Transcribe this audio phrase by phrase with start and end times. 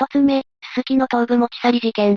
[0.00, 0.44] 一つ目、す
[0.76, 2.16] すきの頭部持ち去り事件。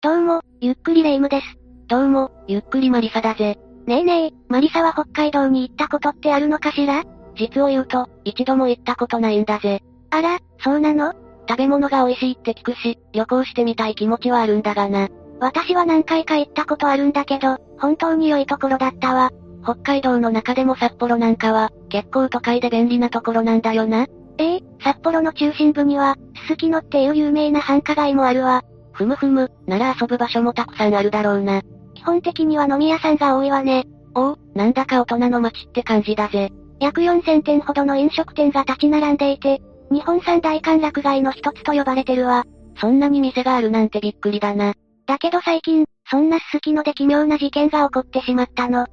[0.00, 1.58] どうも、ゆっくりレ夢ムです。
[1.88, 3.58] どうも、ゆっくりマリサだぜ。
[3.86, 7.04] ねえねえ、マリサは北海道に行ったことってあるのかしら？
[7.36, 9.82] 実を言うと、一度も行ったことないんだぜ。
[10.08, 11.12] あら、そうなの？
[11.46, 15.10] 食べ物が美味しいって聞くし、旅行してみたい気持ちはあるんだがな。
[15.38, 19.32] 私は何回か行ったことあるんだけど、本当に良いところだったわ。
[19.62, 24.06] 北海道の中でも札幌なんかは、結構都会で便利なところなんだよな。
[24.38, 28.62] ええ札幌の中心部には、すすきのっていう有名な繁華街もあるわ。
[28.92, 31.62] ふむふむ、なら遊ぶ場所もたくさんあるだろうな。
[31.94, 33.86] 基本的には飲み屋さんが多いわね。
[34.14, 36.50] おお、なんだか大人の街って感じだぜ。
[36.80, 42.44] 約4000店ほどの飲食店が立ち並んでいて、日本三大歓楽街の一つと呼ばれてるわ。
[42.80, 44.74] そんなに店があるなんてびっくりだな。
[45.06, 48.86] だけど最近、そんなすすきので奇妙な事件が起こってしまったの。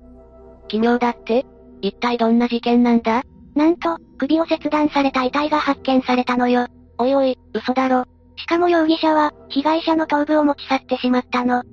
[0.67, 1.45] 奇妙だって？
[1.81, 3.23] 一体どんな事件なんだ？
[3.59, 6.68] なんと、首を切断された遺体が発見されたのよ。
[6.98, 8.05] おいおい、嘘だろ。
[8.38, 11.63] しかも容疑者は、被害者の頭部を持ち去ってしまったの。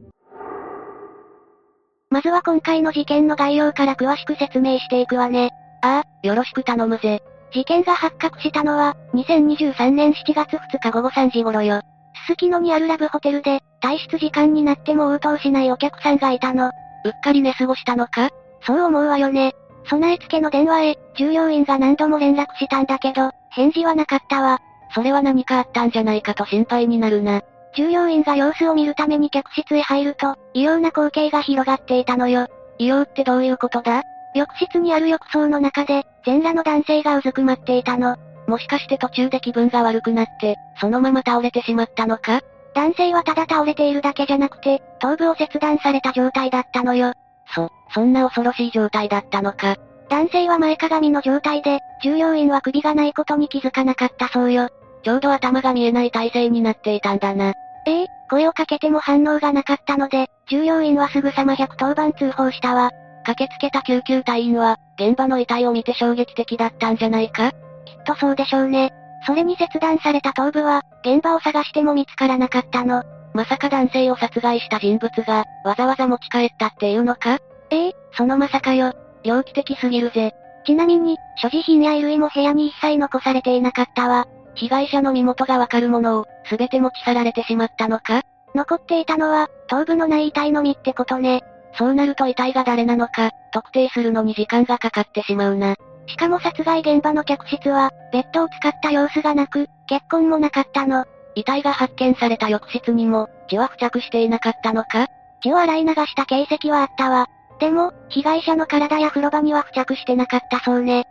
[2.10, 5.50] まずは今回の事件の概要から詳しく説明していくわね。
[5.80, 7.22] ああ、よろしく頼むぜ。
[7.52, 11.82] 事件が発覚したのは、2023年7月2日午後3時頃よ。
[12.26, 16.66] すすきのにあるラブホテルで、退出時間になっても応答しないお客さんがいたの。
[16.66, 16.70] う
[17.10, 18.30] っかり寝過ごしたのか？
[18.62, 19.54] そう思うわよね。
[19.88, 24.58] 備え付けの電話へ、従業員が何度も連絡したんだけど、返事はなかったわ。
[24.94, 27.42] それは何かあったんじゃないかと心配になるな。
[27.74, 32.46] 従業員が様子を見るために客室へ入ると、異様な光景が広がっていたのよ。
[32.78, 34.02] 異様ってどういうことだ？
[34.34, 38.16] 浴室にある浴槽の中で、全裸の男性がうずくまっていたの。
[38.46, 42.40] もしかして途中で気分が悪くなって、そのまま倒れてしまったのか？
[42.74, 47.12] 男性はただ倒れているだけじゃなくて、頭部を切断された状態だったのよ。
[47.54, 49.76] そ、そんな恐ろしい状態だったのか。
[50.08, 54.68] 男性は前かがみの状態で、従業員は首がないことに気づかなかったそうよ。
[55.02, 57.52] ちょうど頭が見えない体勢になっていたんだな。
[57.86, 62.90] ええ声をかけても反応がなかったので、従業員はすぐさま110番通報したわ。
[63.24, 67.50] 駆けつけた救急隊員は、現場の遺体を見て衝撃的だったんじゃないか？
[67.50, 67.56] きっ
[68.04, 68.92] とそうでしょうね。
[69.26, 73.02] それに切断された頭部は、現場を探しても見つからなかったの。
[73.36, 77.38] まさか男性を殺害した人物が、わざわざ持ち帰ったっていうのか？
[77.70, 78.94] ええそのまさかよ。
[79.24, 80.32] 猟奇的すぎるぜ。
[80.64, 84.26] ちなみに、所持品や衣類も部屋に一切残されていなかったわ。
[84.54, 88.22] 被害者の身元がわかるものを、すべて持ち去られてしまったのか？
[88.54, 91.42] 残っていたのは、頭部のない遺体のみってことね。
[91.74, 95.74] そうなると遺体が誰なのか、特定するのに時間がかかってしまうな。
[96.06, 101.04] しかも殺害現場の客室は、ベッドを使った様子がなく、血痕もなかったの。
[101.36, 105.06] 遺体が発見された浴室にも、血は付着していなかったのか？
[105.42, 107.26] 血を洗い流した形跡はあったわ。
[107.60, 111.04] でも、被害者の体や風呂場には付着してなかったそうね。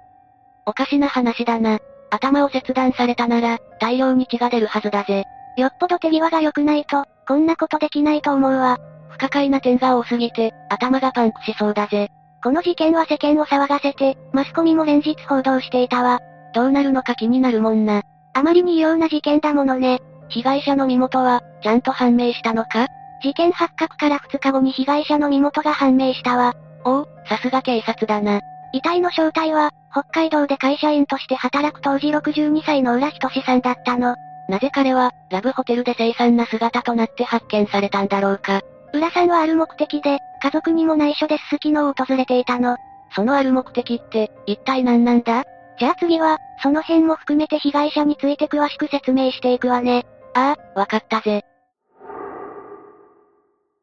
[0.66, 1.80] おかしな話だな。
[2.10, 5.26] 頭を切断されたなら、大量に血が出るはずだぜ。
[5.58, 8.78] よっぽど手際が良くないと、こんなことできないと思うわ。
[9.10, 12.10] 不可解な点が多すぎて、頭がパンクしそうだぜ。
[12.44, 16.20] この事件は世間を騒がせて、マスコミも連日報道していたわ。
[16.54, 18.02] どうなるのか気になるもんな。
[18.34, 20.00] あまりに異様な事件だものね。
[20.30, 22.88] 被害者の身元は、ちゃんと判明したのか？
[23.22, 26.54] 事件発覚から2日後に被害者の身元が判明したわ。
[26.84, 28.42] おお、さすが警察だな。
[28.74, 34.16] 遺体の正体は、北海道で会社員として働く当時62歳の浦仁さんだったの。
[34.50, 38.62] なぜ彼は、ラブホテルで凄惨な姿となって発見されたんだろうか。
[38.94, 42.78] 浦さんはある目的で、家族にも内緒ですすきのを訪れていたの。
[43.16, 45.44] そのある目的って、一体何なんだ？
[45.80, 50.06] じゃあ次は、その辺も含めて被害者について詳しく説明していくわね。
[50.36, 51.42] ああ、わかったぜ。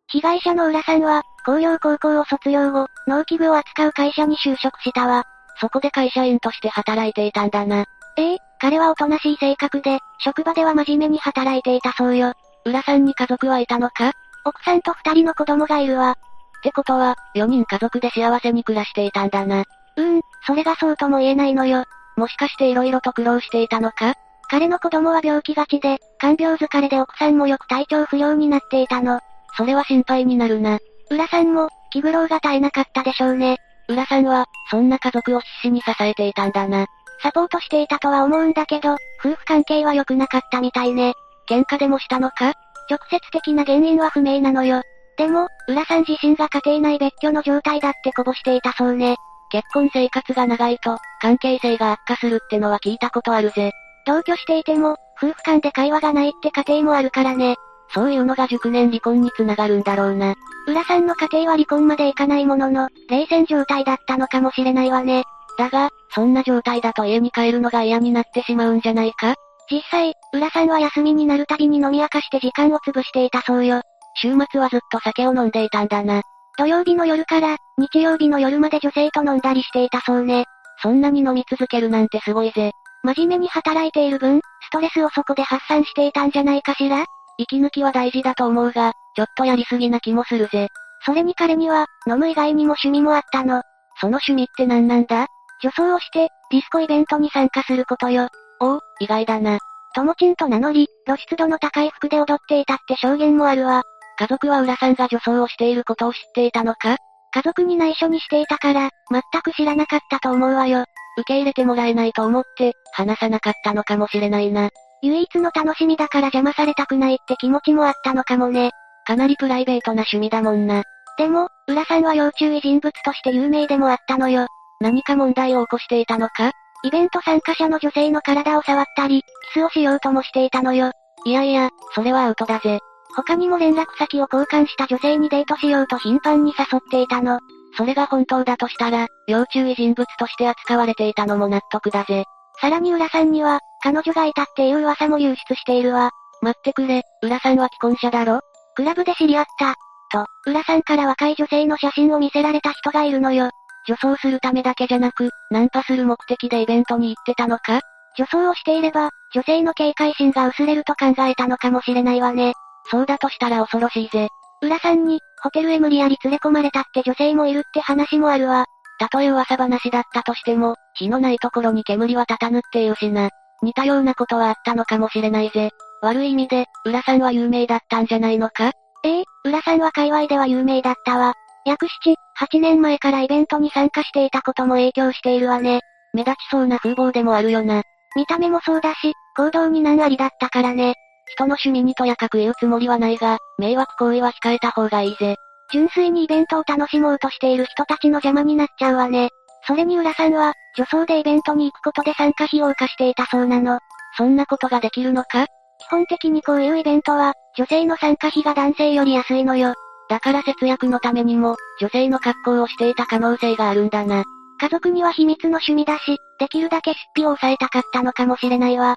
[0.08, 5.24] 被害者の浦さんは、工業高校を卒業後、農機具を扱う会社に就職したわ。
[5.60, 7.86] そこで会社員として働いていたんだな。
[8.18, 12.34] ええ彼はおとなしい性格で、職場では真面目に働いていたそうよ。
[12.64, 14.12] 浦さんに家族はいたのか？
[14.44, 16.12] 奥さんと二人の子供がいるわ。
[16.12, 16.14] っ
[16.62, 19.64] てことは、4人家族で幸せに暮らしていたんだな。
[19.96, 21.84] うーん、それがそうとも言えないのよ。
[22.16, 24.14] もしかして色々と苦労していたのか？
[24.52, 29.18] 彼の子供は病気がちで、看病疲れで奥さんもよく体調不良になっていたの。
[29.56, 30.78] それは心配になるな。
[31.10, 33.56] 浦さんも、気苦労が絶えなかったでしょうね。
[33.88, 36.84] 浦さんは、そんな家族を必死に支えていたんだな。
[37.22, 41.14] サポートしていたとは思うんだけど、夫婦関係は良くなかったみたいね。
[41.48, 42.52] 喧嘩でもしたのか？
[42.90, 44.82] 直接的な原因は不明なのよ。
[45.16, 49.16] でも、浦さん自身が家庭内別居の状態だってこぼしていたそうね。
[49.50, 53.72] 結婚生活が長いと、関係性が悪化するってのは聞いたことあるぜ。
[54.06, 57.56] 同居していても、夫婦間で会話がないって家庭もあるからね。
[57.94, 60.34] そういうのが熟年離婚につながるんだろうな。
[60.66, 65.24] 浦さんの家庭は離婚までいかないものの、冷戦状態だったのかもしれないわね。
[65.58, 69.34] だが、そんな状態だと家に帰るのが嫌になってしまうんじゃないか？
[69.70, 73.82] 実際、浦さんは休みになるたびに飲み明かして時間を潰していたそうよ。
[74.14, 76.22] 週末はずっと酒を飲んでいたんだな。
[76.58, 80.44] 土曜日の夜から、日曜日の夜まで女性と飲んだりしていたそうね。
[80.82, 82.72] そんなに飲み続けるなんてすごいぜ。
[83.04, 87.04] 真面目に働いている分、ストレスをそこで発散していたんじゃないかしら？
[87.38, 90.68] 息抜きは大事だと思うが、ちょっとやりすぎな気もするぜ。
[91.04, 93.62] それに彼には、飲む以外にも趣味もあったの。
[94.00, 95.26] その趣味って何なんだ？
[95.62, 98.28] 女装をして、ディスコイベントに参加することよ。
[98.60, 99.58] おお、意外だな。
[99.94, 103.82] ともちんと名乗り、露出度の高い服で踊っていたって証言もあるわ。
[104.18, 106.96] 家族は浦さんが女装をしていることを知っていたのか？
[107.34, 110.84] 家族に内緒にしていたから、全く知らなかったと思うわよ。
[111.18, 114.70] 受け入れてもらえないと思って、話さなかったのかもしれないな。
[115.02, 118.70] 唯一の楽しみだから邪魔されたくないって気持ちもあったのかもね。
[119.04, 120.84] かなりプライベートな趣味だもんな。
[121.18, 124.46] でも、浦さんは要注意人物として有名でもあったのよ。
[124.80, 126.52] 何か問題を起こしていたのか？
[126.84, 129.22] イベント参加者の女性の体を触ったり、
[129.52, 130.92] キスをしようともしていたのよ。
[131.24, 132.78] いやいや、それはアウトだぜ。
[133.14, 137.38] 他にも連絡先を交換した女性にデートしようと頻繁に誘っていたの。
[137.76, 142.24] それが本当だとしたら、要注意人物として扱われていたのも納得だぜ。
[142.60, 146.10] さらに浦さんには、彼女がいたっていう噂も流出しているわ。
[146.42, 148.40] 待ってくれ、浦さんは既婚者だろ？
[148.74, 149.74] クラブで知り合った。
[150.10, 153.50] と、浦さんから若い女性の写真を見せられた人がいるのよ。
[153.88, 157.80] 女装するためだけじゃなく、ナンパする目的でイベントに行ってたのか？
[158.18, 162.52] 女装をしていれば、女性の警戒心が薄れると考えたのかもしれないわね。
[162.90, 164.28] そうだとしたら恐ろしいぜ。
[164.60, 168.66] 浦さんに、ホテルへ無理やり連れ込まれたって女性もいるって話もあるわ。
[168.98, 173.30] たとえ噂話だったとしても、火のないところに煙は立たぬっていうしな。
[173.62, 175.70] 似たようなことはあったのかもしれないぜ。
[176.00, 178.72] 悪い意味で、浦さんは有名だったんじゃないのか？
[179.04, 181.34] ええ浦さんは界隈では有名だったわ。
[181.64, 185.80] 約7、8年前からイベントに参加していたことも影響しているわね。
[186.12, 187.82] 目立ちそうな風貌でもあるよな。
[188.14, 190.94] 見た目もそうだし、行動に難ありだったからね。
[191.28, 195.36] 人の趣味にとやかく言うつもりはないが、迷惑行為は控えた方がいいぜ。
[195.72, 199.30] 純粋にイベントを楽しもうとしている人たちの邪魔になっちゃうわね。
[199.66, 203.78] それに浦さんは、女装でイベントに行くことで参加費を浮かしていたそうなの。
[204.16, 205.46] そんなことができるのか？
[205.78, 209.74] 基本的にこういうイベントは、女性の参加費が男性より安いのよ。
[210.08, 214.24] だから節約のためにも、女性の格好をしていた可能性があるんだな。
[214.60, 218.96] 家族には秘密の趣味だし、できるだけ出費を抑えたかったのかもしれないわ。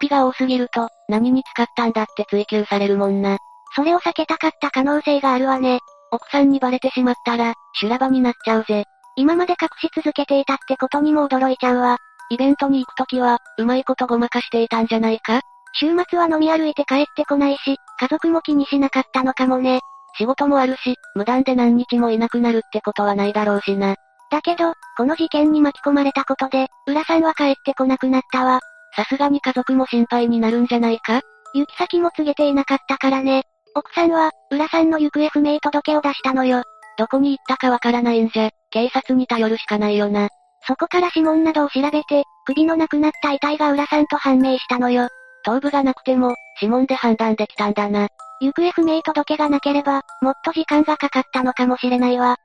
[0.00, 3.38] 出費が多すぎると、何に使ったんだって追求されるもんな。
[3.74, 5.80] それを避けたかった可能性があるわね。
[6.10, 8.84] 奥さんにバレてしまったら、修羅場になっちゃうぜ。
[9.16, 11.96] 今まで隠し続けていたってことにも驚いちゃうわ。
[12.30, 15.40] イベントに行くときは、うまいことごまかしていたんじゃないか？
[15.74, 19.80] 週末は飲み歩いて帰ってこないし、家族も気にしなかったのかもね。
[20.18, 23.96] 仕事もあるし、無断で何日もいなくなるってことはないだろうしな。
[24.30, 28.60] だけど、この事件に巻き込まれたことで、浦さんは帰ってこなくなったわ。
[28.94, 31.22] さすがに家族も心配になるんじゃないか？
[31.54, 33.44] 行き先も告げていなかったからね。
[33.74, 36.62] 奥さんは、浦さんの行方不明届を出したのよ。
[36.98, 40.28] どこに行ったかわからないんじゃ、警察に頼るしかないよな。
[40.66, 45.08] そこから指紋などを調べて、首のなくなった遺体が浦さんと判明したのよ。
[45.44, 48.08] 頭部がなくても、指紋で判断できたんだな。
[48.40, 52.36] 行方不明届がなければ、もっと時間がかかったのかもしれないわ。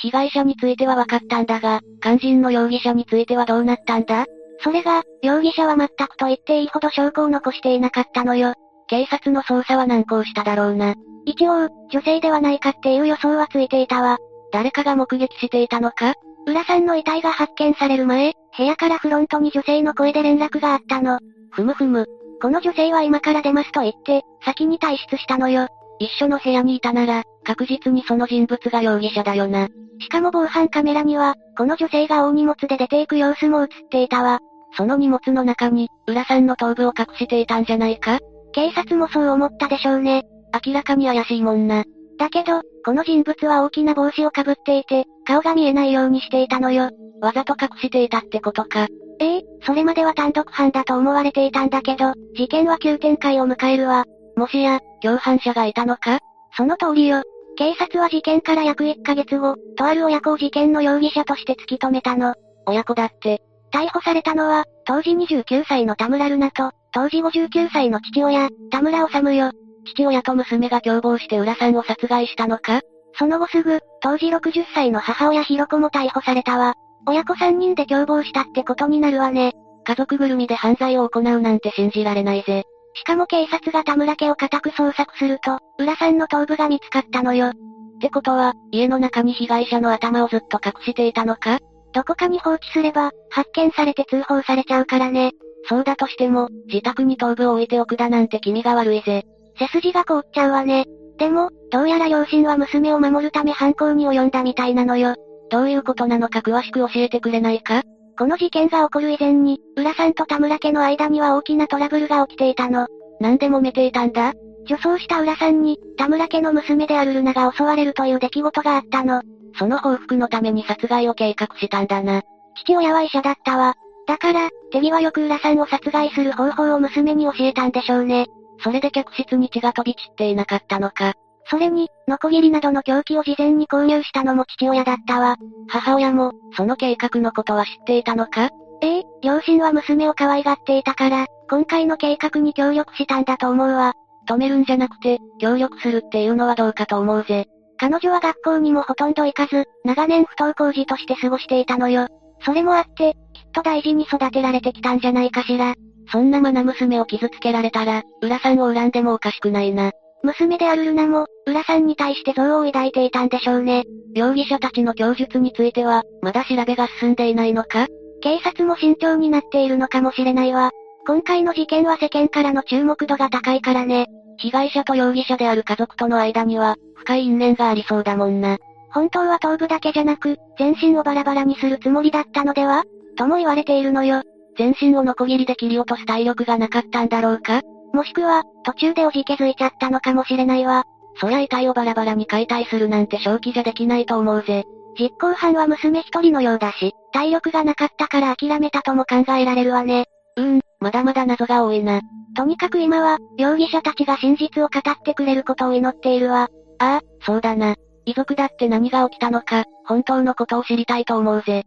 [0.00, 4.26] 被害者については分かったんだが、肝心の容疑者についてはどうなったんだ？
[4.62, 8.54] それが、容疑者は全くと言っていいほど証拠を残していなかったのよ。
[8.88, 10.94] 警察の捜査は難航しただろうな。
[11.24, 14.18] 一応、女性ではないかっていう予想はついていたわ。
[14.52, 16.14] 誰かが目撃していたのか？
[16.46, 21.18] 浦さんの遺体が発見される前、部屋からフロントに女性の声で連絡があったの。
[21.50, 22.06] ふむふむ。
[22.42, 25.68] この女性は今から出ますと言って、先に退出したのよ。
[26.00, 29.68] 一緒の部屋にいたなら、確実にその人物が容疑者だよな。
[30.00, 34.40] しかも防犯カメラには、この女性が大荷物で出ていく様子も映っていたわ。
[34.76, 38.18] その荷物の中に、浦さんの頭部を隠していたんじゃないか？
[38.52, 40.24] 警察もそう思ったでしょうね。
[40.66, 41.84] 明らかに怪しいもんな。
[42.18, 46.90] だけど、この人物は大きな帽子をかぶっていて、顔が見えないようにしていたのよ。
[47.20, 48.86] わざと隠していたってことか。
[49.20, 54.06] ええそれまでは単独犯だと思われていたんだけど、事件は急展開を迎えるわ。
[54.40, 56.18] もしや、共犯者がいたのか？
[56.56, 57.22] その通りよ。
[57.58, 62.34] 警察は事件から約1ヶ月後、とある親子を事件の容疑者として突き止めたの。
[62.66, 63.42] 親子だって。
[63.70, 69.50] 逮捕されたのは、当時29歳の田村ルナと、当時59歳の父親、田村治よ。
[69.84, 72.80] 父親と娘が共謀して浦さんを殺害したのか？
[73.18, 76.72] その後すぐ、当時60歳の母親ひろ子も逮捕されたわ。
[77.06, 79.52] 親子3人で共謀したってことになるわね。
[79.84, 82.64] 家族ぐるみで犯罪を行うなんて信じられないぜ。
[82.94, 87.48] しかも警察が田村家を固く捜索すると、浦さんの頭部が見つかったのよ。
[87.48, 87.52] っ
[88.00, 91.58] てことは、家の中に被害者の頭をずっと隠していたのか？
[91.92, 95.32] どこかに放置すれば、発見されて通報されちゃうからね。
[95.68, 99.24] そうだとしても、自宅に頭部を置いておくだなんて気味が悪いぜ。
[99.58, 100.86] 背筋が凍っちゃうわね。
[101.18, 105.16] でも、どうやら両親は娘を守るため犯行に及んだみたいなのよ。
[105.50, 107.82] どういうことなのか詳しく教えてくれないか？
[108.20, 112.86] この事件が起こる以前に、浦さんと田村家の間には大きなトラブルが起きていたの。
[113.18, 114.34] なんで揉めていたんだ？
[114.66, 119.22] 女装した浦さんに、田村家の娘であるルナが襲われるという出来事があったの。
[119.58, 122.20] その報復のために殺害を計画したんだな。
[122.56, 123.74] 父親は医者だったわ。
[124.06, 128.26] だから、手際よく浦さんを殺害する方法を娘に教えたんでしょうね。
[128.62, 131.14] それで客室に血が飛び散っていなかったのか。
[131.46, 135.36] それに、ノコギリなどの凶器を事前に購入したのも父親だったわ。
[135.68, 138.50] 母親も、その計画のことは知っていたのか？
[138.82, 143.94] ええ、両親は娘を可愛がっていたから、今回の計画に協力したんだと思うわ。
[144.28, 147.46] 止めるんじゃなくて、協力するっていうのはどうかと思うぜ。
[147.78, 152.06] 彼女は学校にもほとんど行かず、長年不登校児として過ごしていたのよ。
[152.42, 155.74] それもあって、きっと大事に育てられてきたんじゃないかしら。
[156.12, 159.92] そんなマナ娘を傷つけられたら、浦さんを恨んでもおかしくないな。
[160.22, 163.84] 娘であるルナも、浦さんに対して憎悪を抱いていたんでしょうね。
[164.14, 167.86] 容疑者たちの供述については、まだ調べが進んでいないのか？
[168.22, 170.70] 警察も慎重になっているのかもしれないわ。
[171.06, 174.08] 今回の事件は世間からの注目度が高いからね。
[174.36, 178.58] 被害者と容疑者である家族との間には、深い因縁がありそうだもんな。
[178.92, 182.84] 本当は頭部だけじゃなく、全身をバラバラにするつもりだったのでは？
[183.16, 184.22] とも言われているのよ。
[184.58, 187.62] 全身をノコギリで切り落とす体力がなかったんだろうか？
[187.92, 190.84] もしくは、途中でおじけづいちゃったのかもしれないわ。
[191.20, 194.64] そりゃ遺体をバラバラに解体するなんて正気じゃできないと思うぜ。
[194.98, 200.06] 実行犯は娘一人のようだし、体力がなかったから諦めたとも考えられるわね。
[200.36, 202.00] うーん、まだまだ謎が多いな。
[202.36, 206.48] とにかく今は、容疑者たちが真実を語ってくれることを祈っているわ。
[206.78, 207.74] ああ、そうだな。
[208.06, 211.64] 遺族だって何が起きたのか、本当のことを知りたいと思うぜ。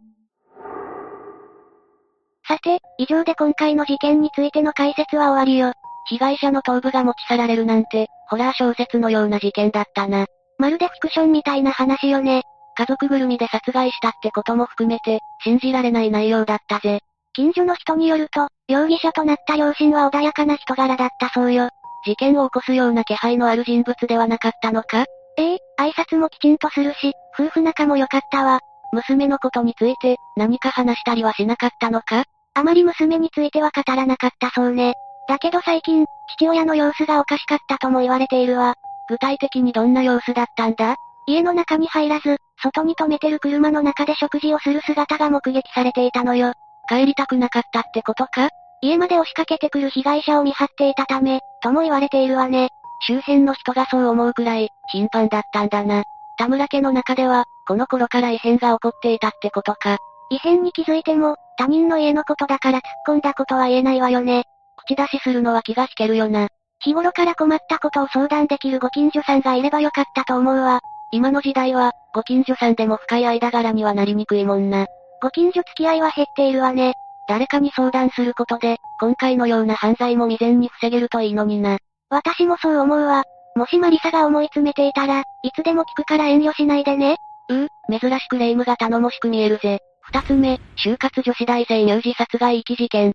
[2.46, 5.72] さて、以上で今回の事件についての解説は終わりよ。
[6.08, 10.26] 被害者の頭部が持ち去られるなんて、ホラー小説のような事件だったな。
[10.58, 12.42] まるでフィクションみたいな話よね。
[12.76, 17.00] 家族ぐるみで殺害したってことも含めて、信じられない内容だったぜ。
[17.32, 21.68] 近所の人によると、容疑者となった両親は穏やかな人柄だったそうよ。
[22.04, 25.04] 事件を起こすような気配のある人物ではなかったのか？
[25.36, 28.60] ええ、挨拶もきちんとするし、夫婦仲も良かったわ。
[28.92, 32.24] 娘のことについて、何か話したりはしなかったのか？
[32.54, 34.94] あまり娘については語らなかったそうね。
[35.28, 36.04] だけど最近、
[36.36, 38.74] 父親の様子がおかしかったとも言われているわ。
[39.08, 40.96] 具体的にどんな様子だったんだ？
[41.26, 46.52] 家の中に入らず、外に止めてる車の中で食事をする姿が目撃されていたのよ。
[46.88, 48.48] 帰りたくなかったってことか？
[48.82, 52.68] 家まで押しかけてくる被害者を見張っていたため、とも言われているわね。
[53.06, 56.02] 周辺の人がそう思うくらい、頻繁だったんだな。
[56.36, 59.96] 田村家の中では、この頃から異変が起こっていたってことか。
[60.30, 64.44] 異変に気づいても、他人の家のことだから突っ込んだことは言えないわよね。
[64.86, 66.48] 口出しするのは気が引けるよな。
[66.80, 70.80] 日頃から困ったことを相談できるご近所さんがいればよかったと思うわ。
[71.12, 74.86] 今の時代は、ご近所さんでも深い間柄にはなりにくいもんな。
[75.22, 76.94] ご近所付き合いは減っているわね。
[77.28, 81.78] 誰かに相談することで、今回のような犯罪も未然に防げるといいのにな。
[82.10, 83.24] 私もそう思うわ。
[83.56, 87.16] もしマリサが思い詰めていたら、いつでも聞くから遠慮しないでね。
[87.48, 89.78] うう、珍しく霊夢が頼もしく見えるぜ。
[90.02, 93.14] 二つ目、就活女子大生乳児殺害遺棄事件。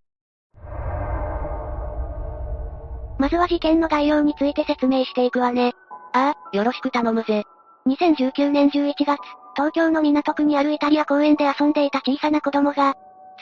[3.20, 5.74] まずは事件の概要について説明していくわね。
[6.14, 7.44] ああ、よろしく頼むぜ。
[7.86, 9.20] 2019年11月、
[9.56, 12.96] 東京の港区にあるイタリア公園で遊んでいた小さな子供が、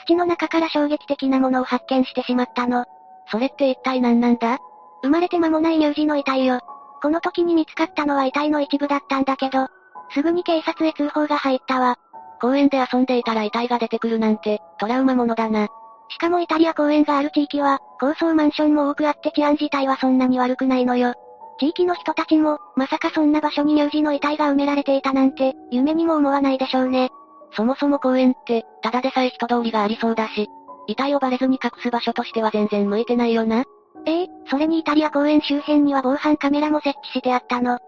[0.04, 2.84] 土の中から衝撃的なものを発見してしまったの。
[3.30, 4.58] それって一体何なんだ？
[5.02, 6.60] 生まれて間もない乳児の遺体よ。
[7.00, 9.68] この時に見つかったのは遺体の一部だったんだけど、
[10.12, 11.96] すぐに警察へ通報が入ったわ。
[12.40, 15.68] 公園で遊んでいたら遺体が出てくるなんて、トラウマものだな。
[16.08, 21.14] しかもイタリア公園がある地域は、高層マンションも多くあって治安自体はそんなに悪くないのよ。
[21.58, 27.10] 地域の人たちも、まさかそんな場所に乳児の遺体が埋められていたなんて、夢にも思わないでしょうね。
[27.52, 30.48] そもそも公園って、ただでさえ人通りがありそうだし、
[30.86, 33.64] 遺体をバレずに隠す場所としては全然向いてないよな。
[34.06, 37.74] ええそれにイタリア公園周辺には防犯カメラも設置してあったの。
[37.74, 37.78] っ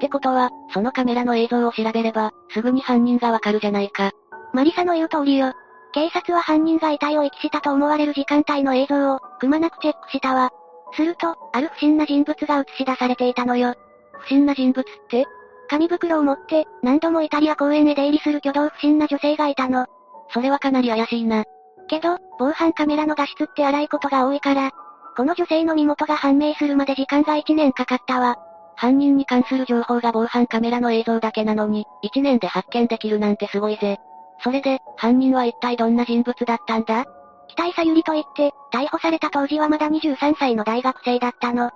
[0.00, 4.10] てことは、そのカメラの映像を調べれば、すぐに犯人がわかるじゃないか。
[4.52, 5.52] マリサの言う通りよ。
[5.92, 10.50] 警察は犯人が遺体を遺棄したと思われる時間帯の映像を、くまなくチェックしたわ。
[10.94, 13.74] すると、ある不審な人物が映し出されていたのよ。
[14.12, 15.26] 不審な人物って
[15.68, 19.86] 紙袋を持って、何度もイタリア公園へ出入りする挙動不審な女性がいたの。
[20.28, 21.44] それはかなり怪しいな。
[21.88, 24.70] けど、防犯カメラの画質って荒いことが多いから、
[25.16, 28.36] この女性の身元が判明するまで時間が1年かかったわ。
[28.76, 33.98] 犯人に関する情報が防犯カメラの映像だけなのに、1年で発見できるなんてすごいぜ。
[34.42, 37.04] それで、犯人は一体どんな人物だったんだ？
[37.48, 41.70] 北井さゆりと言って、逮捕された当時はまだ23歳の大学生だったの。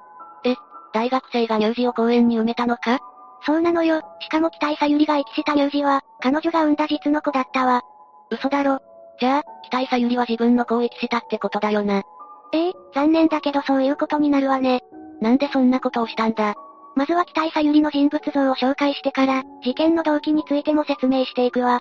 [0.44, 0.56] え、
[0.92, 2.98] 大学生が乳児を公園に埋めたのか？
[3.44, 4.00] そうなのよ。
[4.20, 7.82] しかも北井さゆりが遺棄した乳児は、彼女が産んだ実の子だったわ。
[8.30, 8.80] 嘘だろ。
[9.20, 12.02] じゃあ、北井さゆりは自分の子を遺棄したってことだよな。
[12.52, 14.80] ええ残念だけどそういうことになるわね。
[15.20, 16.54] なんでそんなことをしたんだ？
[16.94, 21.80] まずは北井さゆりの人物像を紹介してから、事件の動機についても説明していくわ。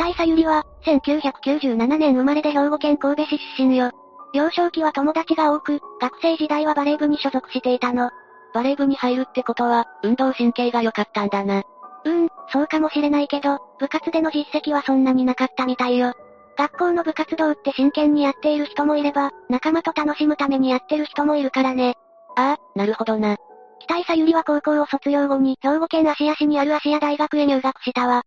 [0.00, 3.90] 北井さゆりは、1997年生まれで兵庫県神戸市出身よ。
[4.32, 8.10] 幼少期は友達が多く、学生時代はバレー部に所属していたの。
[8.54, 11.58] バレー部に入るってことは、運動神経が良かったんだな。
[11.58, 16.14] うーん、そうかもしれないけど、部活での実績はそんなになかったみたいよ。
[16.56, 21.96] 学校の部活動って真剣にやっている人もいれば、仲間と楽しむためにやってる人もいるからね。
[22.36, 23.36] ああ、なるほどな。
[23.80, 28.22] 北井さゆりは高校を卒業後に兵庫県芦屋市にある芦屋大学へ入学したわ。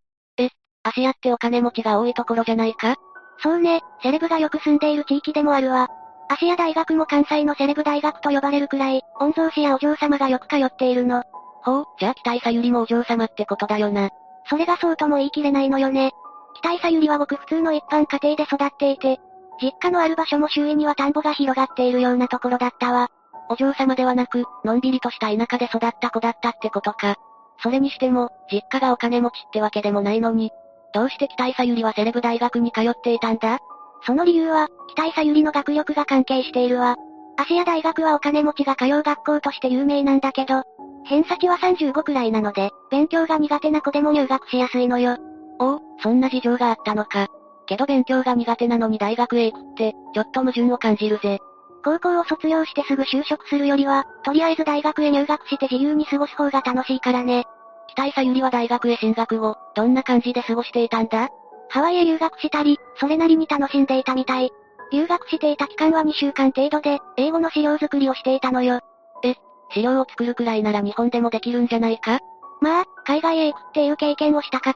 [0.86, 2.96] え、芦屋ってお金持ちが多いところじゃないか？
[3.40, 5.88] そうね、セレブがよく住んでいる地域でもあるわ。
[6.30, 11.24] 芦屋大学も関西のセレブ大学と呼ばれるくらい、御曹司やお嬢様がよく通っているの。
[11.64, 14.10] ほう、じゃあ北井さゆりもお嬢様ってことだよな。
[14.50, 16.12] それがそうとも言い切れないのよね。
[16.56, 19.20] 北井さゆりはごく普通の一般家庭で育っていて、
[19.62, 23.10] 実家のある場所も周囲には田んぼが広がっているようなところだったわ。
[23.50, 27.16] お嬢様ではなく、のんびりとした田舎で育った子だったってことか。
[27.62, 30.52] それにしても、実家がお金持ちってわけでもないのに、
[30.94, 33.60] どうして北井さゆりはセレブ大学に通っていたんだ？
[34.06, 36.96] その理由は、北井さゆりの学力が関係しているわ。
[37.38, 40.64] 芦屋大学はお金持ちが通う学校として有名なんだけど、
[41.06, 45.18] 偏差値は35くらいなので、勉強が苦手な子でも入学しやすいのよ。
[45.60, 47.28] おお、そんな事情があったのか。
[47.66, 51.40] けど勉強が苦手なのに大学へ行くって、ちょっと矛盾を感じるぜ。
[51.84, 57.46] 高校を卒業してすぐ就職するよりは、とりあえず大学へ入学して自由に過ごす方が楽しいからね。
[57.94, 61.30] 北井さゆりは大学へ進学後、どんな感じで過ごしていたんだ？
[61.70, 64.52] ハワイへ留学したり、それなりに楽しんでいたみたい。
[64.92, 68.80] 留学していた期間は2週間程度で、英語の資料作りをしていたのよ。
[69.24, 69.36] え、
[69.72, 72.20] 資料を作るくらいなら日本でもできるんじゃないか？
[72.62, 74.76] まあ、海外へ行くっていう経験をしたかっ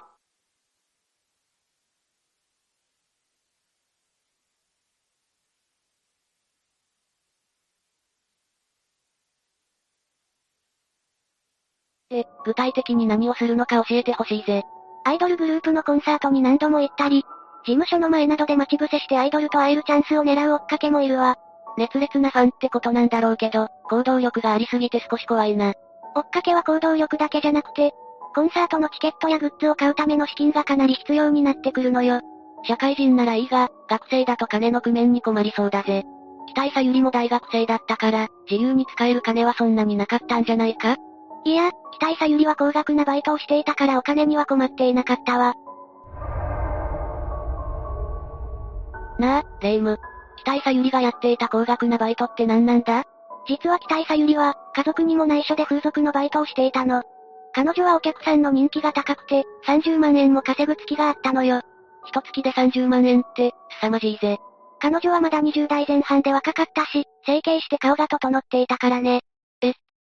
[12.09, 14.63] え、具体的に何をするのか教えてほしいぜ。
[15.03, 17.23] アイドルグループのコンサートに何度も行ったり、
[17.65, 21.35] 事務所の前などで待ち伏せしてアイドルと会えるチャンスを狙う追っかけもいるわ。
[21.77, 25.73] 熱烈なファンってことなんだろうけど、行動力がありすぎて少し怖いな。
[26.15, 27.91] 追っかけは行動力だけじゃなくて、
[28.33, 32.21] コンサートのチケットやグッズを買うための資金がかなり必要になってくるのよ。
[32.63, 36.03] 社会人ならいいが、学生だと金の工面に困りそうだぜ。
[36.47, 40.95] 北井さゆりも大学生だったから、自由に使える金はそんなになかったんじゃないか？
[41.45, 45.55] いや、北井さゆりは高額なバイトをしていたからお金には困っていなかったわ。
[49.19, 49.97] なあ、レイム。
[50.37, 53.03] 北井さゆりがやっていた高額なバイトって何なんだ？
[53.47, 57.03] 実は北井さゆりは、家族にも内緒で風俗のバイトをしていたの。
[57.53, 61.61] 彼女はお客さんの人気が高くて、30万円も稼ぐ月があったのよ。
[62.05, 64.37] 一月で30万円って、凄まじいぜ。
[64.79, 69.21] 彼女はまだ20代前半で若かったし、整形して顔が整っていたからね。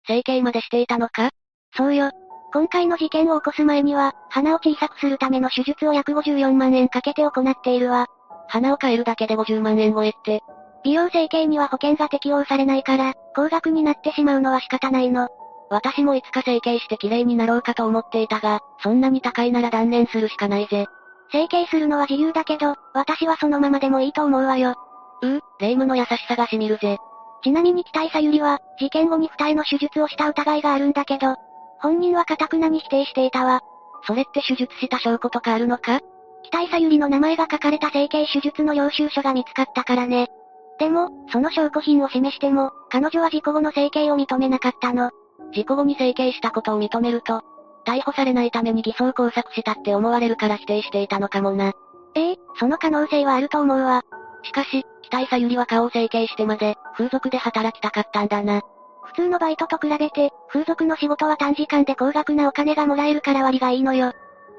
[0.08, 1.30] え、整形までしていたのか？
[1.76, 2.10] そうよ。
[2.52, 8.06] 今回の事件を起こす前には、鼻を小さくするための手術を約54万円かけて行っているわ。
[8.48, 10.42] 鼻を変えるだけで50万円超えって。
[10.84, 15.28] 美容整形には保険が適用されないから、高額になってしまうのは仕方ないの。
[15.70, 20.86] 私もいつか整形して綺麗になろうかと思っていたが、そんなに高いなら断念するしかないぜ。
[21.30, 24.74] 整形するのは自由だけど、私はそのままでもいいと思うわよ。
[25.22, 26.98] うう、霊夢の優しさがしみるぜ。
[27.42, 31.36] ちなみに北井さゆりは、事件後に二重の手術をした疑いがあるんだけど、
[31.80, 33.60] 本人は堅くなに否定していたわ。
[34.06, 36.00] それって手術した証拠とかあるのか？
[36.44, 40.28] 北井さゆりの名前が書かれた整形手術の領収書が見つかったからね。
[40.78, 45.10] でも、その証拠品を示しても、彼女は事故後の整形を認めなかったの。
[45.52, 47.42] 事故後に整形したことを認めると、
[47.84, 51.72] 逮捕されないために偽装工作したって思われるから否定していたのかもな。
[52.14, 54.02] ええその可能性はあると思うわ。
[54.42, 58.62] しかし、北井さゆりは顔を整形してまで、風俗で働きたかったんだな。
[59.02, 64.12] 普通のバイトと比べて、風俗の仕事は短時間で高額なお金がもらえるから割がいいのよ。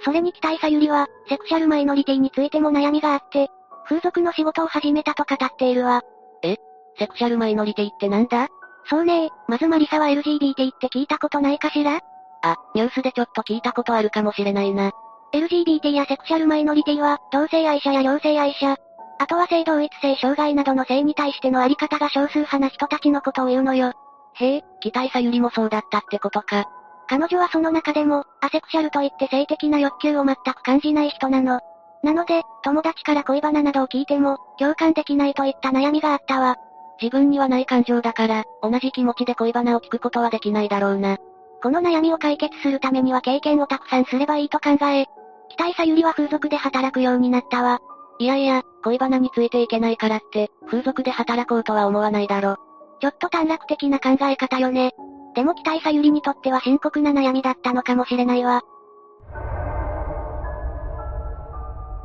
[0.06, 3.48] それに北井さゆりは、セクシャルマイノリティについても悩みがあって、
[3.88, 6.04] 風俗の仕事を始めたと語っているわ。
[6.44, 6.58] え？
[7.00, 8.48] セクシャルマイノリティってなんだ？
[8.92, 12.00] そうねまずマリサは LGBT って聞いたことないかしら？
[12.44, 14.92] あ、ニュースでちょっと聞いたことあるかもしれないな。
[15.34, 18.78] LGBT やセクシャルマイノリティは、同性愛者や両性愛者、
[19.24, 23.94] あとは性同一性障害などの性に対してのあり方が少数派な人たちのことを言うのよ。
[24.34, 26.66] へえ、期待さゆりもそうだったってことか。
[27.08, 31.62] 彼女はその中でも、アセクシャルといって性的な欲求を全く感じない人なの。
[32.04, 36.58] なので、友達から恋バナなどを聞いても、共感できないといった悩みがあったわ。
[37.02, 41.16] 自分にはない感情だから、同じ気持ちで恋バナを聞くことはできないだろうな。
[41.62, 45.06] この悩みを解決するためには経験をたくさんすればいいと考え、
[45.48, 47.80] 北井さゆりは風俗で働くようになったわ。
[48.24, 52.56] いやいや、恋バナについていけないからって、風俗で働こうとは思わないだろ。
[53.02, 54.94] ちょっと短絡的な考え方よね。
[55.36, 58.62] でも北井さゆりにとっては深刻な悩みだったのかもしれないわ。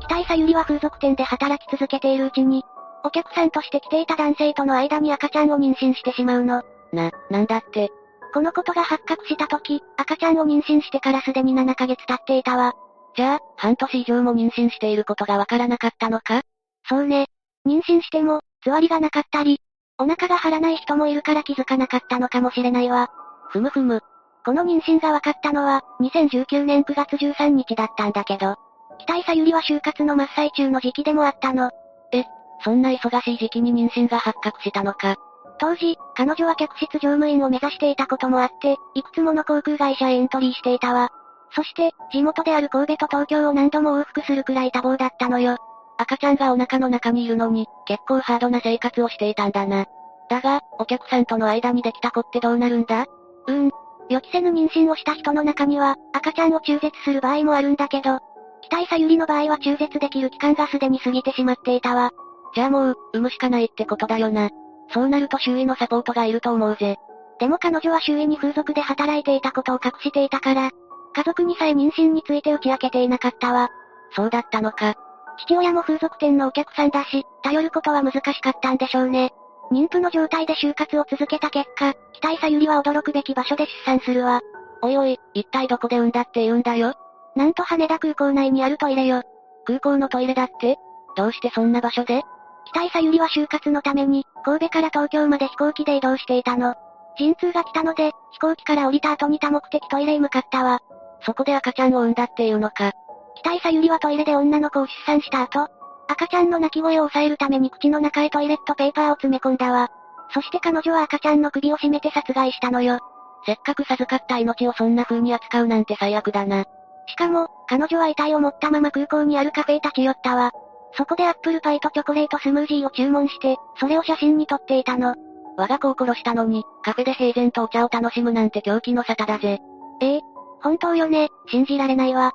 [0.01, 2.65] 北井さゆりは風俗店で働き続けているうちに、
[3.05, 6.63] お客さんとして来ていた男性との間に赤ちゃんを妊娠してしまうの。
[6.91, 7.93] な、なんだって。
[8.33, 12.73] このことが発覚した時、赤ちゃんを妊娠してからすでに7ヶ月経っていたわ。
[13.15, 16.41] じゃあ、半年以上も妊娠していることがわからなかったのか？
[16.87, 17.27] そうね。
[17.67, 19.61] 妊娠しても、つわりがなかったり、
[19.97, 23.09] お腹が張らない人もいるから気づかなかったのかもしれないわ。
[23.49, 24.01] ふむふむ。
[24.45, 28.55] この妊娠が分かったのは、2019年9月13日だったんだけど、
[28.99, 31.71] 北井さゆりは就活の真っ最中の時期でもあったの。
[32.13, 32.23] え、
[32.63, 35.17] そんな忙しい時期に妊娠が発覚したのか？
[35.59, 41.09] 当時、彼女は客室乗務員を目指していたこともあって、いくつもの航空会社へエントリーしていたわ。
[41.51, 45.57] そして、地元である神戸と東京を何度も往復するくらい多忙だったのよ。
[45.97, 49.85] 赤ちゃんがお腹の中にいるのに、結構ハードな生活をしていたんだな。
[50.29, 53.05] だが、お客さんとの間にできた子ってどうなるんだ？
[53.47, 53.71] うーん。
[54.09, 58.19] 予期せぬ妊娠をした人の中には、赤ちゃんを中絶する場合もあるんだけど、
[58.61, 62.11] 北井さゆりの場合は中絶できる期間がすでに過ぎてしまっていたわ。
[62.55, 64.49] じゃあもう、産むしかないってことだよな。
[64.91, 66.97] そうなると周囲のサポートがいると思うぜ。
[67.39, 70.71] でも彼女は周囲に風俗で働いていたことを隠していたから、
[71.19, 73.69] 家族にさえ妊娠について打ち明けていなかったわ。
[74.15, 74.95] そうだったのか。
[75.39, 79.33] 父親も風俗店のお客さんだし、頼ることは難しかったんでしょうね。
[79.69, 84.39] 妊婦の状態で就活を続けた結果、北井さゆりは驚くべき場所で出産するわ。
[84.81, 86.93] おいおい、一体どこで産んだって言うんだよ
[87.35, 89.23] なんと羽田空港内にあるトイレよ。
[89.65, 90.77] 空港のトイレだって？
[91.17, 92.23] どうしてそんな場所で？
[92.71, 96.75] 北井さゆりは就活のために、神戸から東京まで飛行機で移動していたの。
[97.17, 100.79] 陣痛が来たので、飛行機から降りた後に多目的トイレへ向かったわ。
[101.21, 102.93] そこで赤ちゃんを産んだっていうのか。
[103.35, 105.67] 北井さゆりはトイレで女の子を出産した後、
[106.07, 109.89] 赤ちゃんの泣き声を抑えるために口の中へトイレットペーパーを詰め込んだわ。
[110.33, 112.99] そして彼女は赤ちゃんの首を絞めて殺害したのよ。
[113.45, 116.65] せっかく授かった命をそんな風に扱うなんて最悪だな。
[117.07, 120.51] しかも、彼女は遺体を持ったまま空港にあるカフェへ立ち寄ったわ。
[120.93, 125.15] そこでアップルパイとチョコレートスムージーを注文して、それを写真に撮っていたの。
[125.57, 129.59] 我が子を殺したのに、カフェで平然とお茶を楽しむなんて狂気の沙汰だぜ。
[130.01, 130.21] ええ、
[130.61, 132.33] 本当よね、信じられないわ。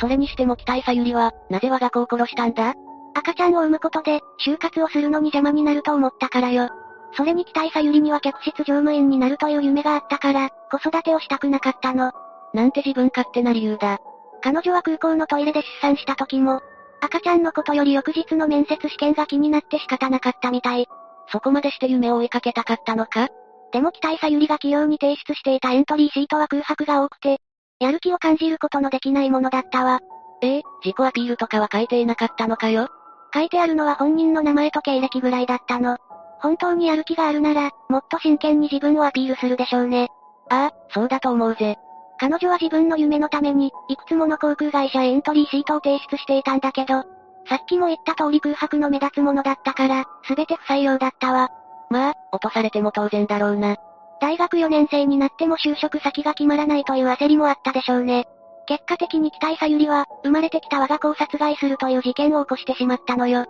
[0.00, 2.74] それにしても北井さゆりは、なぜ我が子を殺したんだ？
[3.14, 6.70] 赤ちゃんを産むことで、就活をするのに邪魔になると思ったからよ。
[7.14, 12.12] それに北井さゆりには客室乗務員になるという夢があったから、子育てをしたくなかったの。
[12.54, 13.98] なんて自分勝手な理由だ。
[14.42, 16.60] 彼女は空港のトイレで出産した時も、
[17.00, 20.86] 赤ちゃんのことより翌日の面接試験が気になって仕方なかったみたい。
[21.30, 23.28] そこまでして夢を追いかけたかったのか？
[23.72, 27.38] でも北井さゆりが器用に提出していたエントリーシートは空白が多くて、
[27.80, 30.00] やる気を感じることのできないものだったわ。
[30.42, 32.88] ええ、自己アピールとかは書いていなかったのかよ？
[33.34, 35.96] 書いてあるのは本人の名前と経歴ぐらいだったの。
[36.40, 40.08] 本当にやる気があるなら、もっと真剣に自分をアピールするでしょうね。
[40.50, 41.76] ああ、そうだと思うぜ。
[42.18, 47.04] 彼女は自分の夢のために、いくつもの航空会社へエントリーシートを提出していたんだけど、
[47.48, 51.48] さっきも言った通り空白の目立つものだったから、すべて不採用だったわ。
[51.92, 53.76] まあ、落とされても当然だろうな。
[54.20, 58.26] 大学4年生になっても就職先が決まらないという焦りもあったでしょうね。
[58.66, 63.46] 結果的に北井さゆりは、生まれてきた我が子を殺害するという事件を起こしてしまったのよ。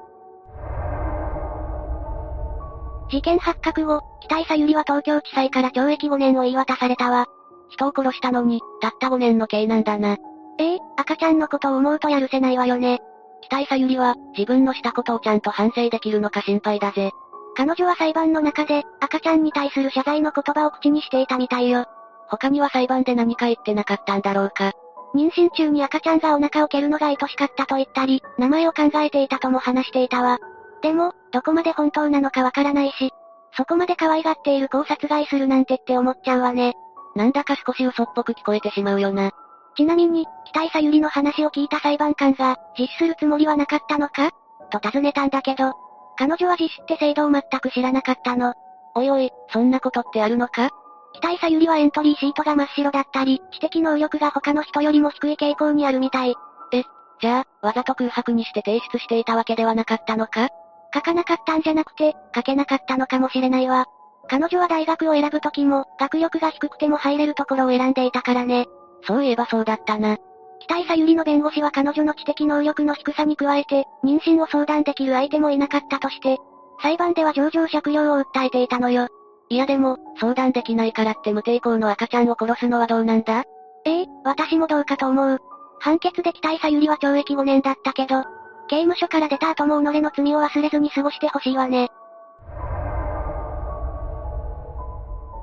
[3.10, 7.26] 事件発覚後、北井さゆりは東京地裁から懲役5年を言い渡されたわ。
[7.68, 10.16] 人を殺したのに、たった5年の刑なんだな。
[10.58, 13.00] ええ赤ちゃんのことを思うとやるせないわよね。
[13.42, 17.10] 北井さゆりは、自分のしたことをちゃんと反省できるのか心配だぜ。
[17.54, 21.86] 彼女は裁判の中で、赤ちゃんに対する謝罪の言葉を口にしていたみたいよ。
[22.28, 24.72] 他には裁判で何か言ってなかったんだろうか。
[25.14, 30.38] 妊娠中に赤ちゃんがお腹を蹴るのが愛しかったと言ったり、名前を考えていたとも話していたわ。
[30.80, 33.10] でも、どこまで本当なのかわからないし、
[33.54, 36.72] そこまで可愛がっている子を殺害するなんてって思っちゃうわね。
[37.14, 39.32] なんだか少し嘘っぽく聞こえてしまうよな。
[39.76, 44.30] ちなみに、北井さゆりの話を聞いた裁判官が、実施するつもりはなかったのか？
[44.70, 45.74] と尋ねたんだけど、
[46.22, 48.54] 彼女は実施って制度を全く知らなかったの。
[48.94, 50.70] おいおい、そんなことってあるのか？
[51.14, 56.36] 北井さゆりはエントリーシートが真っ白だったり、知的能力が他の人よりも低い傾向にあるみたい。
[56.72, 56.84] え、
[57.20, 60.50] じゃあ、わざと空白にして提出していたわけではなかったのか？
[60.94, 63.86] 書かなかったんじゃなくて、書けなかったのかもしれないわ。
[64.28, 68.66] 彼女は大学を選ぶ時も、学力が低くても入れるところを選んでいたからね。
[69.08, 70.18] そういえばそうだったな。
[70.64, 76.38] 北井さゆりの弁護士は彼女の知的能力の低さに加えて、妊娠を相談できる相手もいなかったとして、
[76.80, 79.08] 裁判では上場借用を訴えていたのよ。
[79.48, 83.44] いやでも、相談できないからって無抵抗の赤ちゃんを殺すのはどうなんだ？
[83.84, 85.38] ええ、私もどうかと思う。
[85.80, 88.22] 判決で北井さゆりは懲役5年だったけど、
[88.68, 91.88] 刑務所から出た後も己の罪を忘れずに過ごしてほしいわね。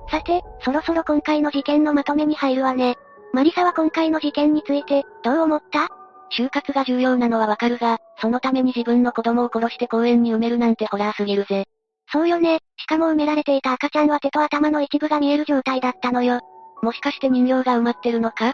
[0.10, 2.96] さて、そろそろ今回の事件のまとめに入るわね。
[3.34, 5.88] マリサは今回の事件について、どう思った？
[6.32, 11.66] 就活が重要なのはわかるが、そのために自分の子供を殺して公園に埋めるなんてホラーすぎるぜ。
[12.12, 16.40] そうよね、しかも埋められていた赤ちゃんは手と頭の一部が見える状態だったのよ。
[16.82, 18.50] もしかして人形が埋まってるのか？
[18.50, 18.54] っ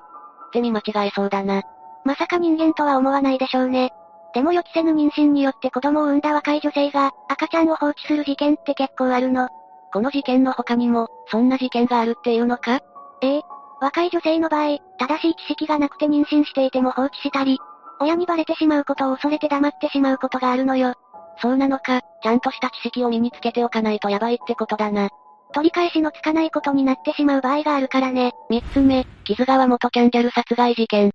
[0.51, 1.63] て見間違えそうだな。
[2.03, 3.91] まさか人間とは思わないでしょうね。
[4.33, 9.47] でも予期せぬ妊娠によって子供を産んだ若い女性が、赤ちゃんを放置する事件って結構あるの。
[9.93, 12.81] この事件の他にも、そんな事件があるっていうのか？
[13.21, 13.41] ええ。
[13.85, 17.59] 若い女性の場合、正しい知識がなくて妊娠していても放置したり、
[17.99, 20.95] 親にバレてしまうことを恐れて黙ってしまうことがあるのよ。
[21.39, 25.09] そうなのか、ちゃんとした知識を身につけておかないとヤバいってことだな。
[25.53, 28.31] 取り返しのつかないことになってしまう場合があるからね。
[28.49, 31.11] 三つ目、木津川元キャンギャル殺害事件。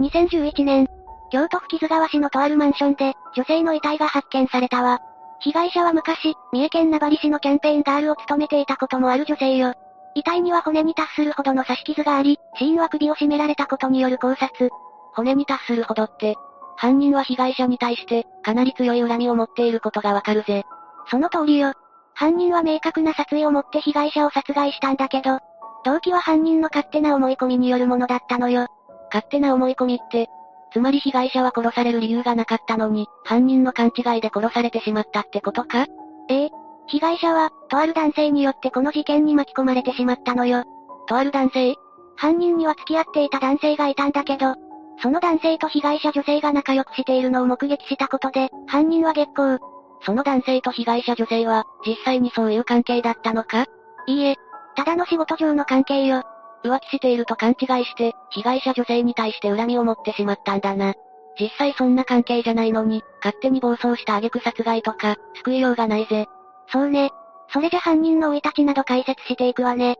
[0.00, 0.86] 2011年、
[1.30, 5.00] 京都府木津川市のとあるマンションで、女性の遺体が発見されたわ。
[5.44, 9.74] 被害者は昔、三重県名張市のキャンペーンガールを務めていたこともある女性よ。
[10.14, 14.70] 遺体には骨に達するほどの刺し傷があり、死因は首を絞められたことによる考察。
[15.12, 16.36] 骨に達するほどって、
[16.76, 20.64] 犯人は被害者に対して、かなり強い恨みを持っていることがわかるぜ。
[21.10, 21.74] その通りよ。
[22.14, 25.40] 犯人は明確な殺意を持って被害者を殺害したんだけど、
[25.84, 28.68] 動機は犯人の勝手な思い込みによるものだったのよ。
[29.12, 30.30] 勝手な思い込みって、
[30.74, 35.86] つまり被害者は殺される理由がなかったのに、犯人の勘違いで殺されてしまったってことか？
[36.28, 36.50] ええ。
[36.88, 40.64] 被害者は、とある男性によってこの事件に巻き込まれてしまったのよ。
[41.06, 41.76] とある男性？
[42.16, 44.56] 犯人には付き合っていた男性がいたんだけど、
[45.00, 49.58] その男性と被害者女性が仲良くしているのを目撃したことで、犯人は激高。
[50.02, 53.66] その男性と被害者女性は、実際にそういう関係だったのか？
[54.08, 54.36] いいえ。
[54.74, 56.24] ただの仕事上の関係よ。
[56.64, 60.94] 浮気していると勘違いして、被害者女性に対して恨みを持ってしまったんだな。
[61.38, 66.26] 実際そんな関係じゃないのに、勝手に暴走した挙句殺害とか、救いようがないぜ。
[66.68, 67.10] そうね。
[67.52, 69.96] それじゃ犯人の生い立ちなど解説していくわね。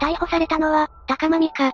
[0.00, 1.72] 逮捕されたのは、高間美香。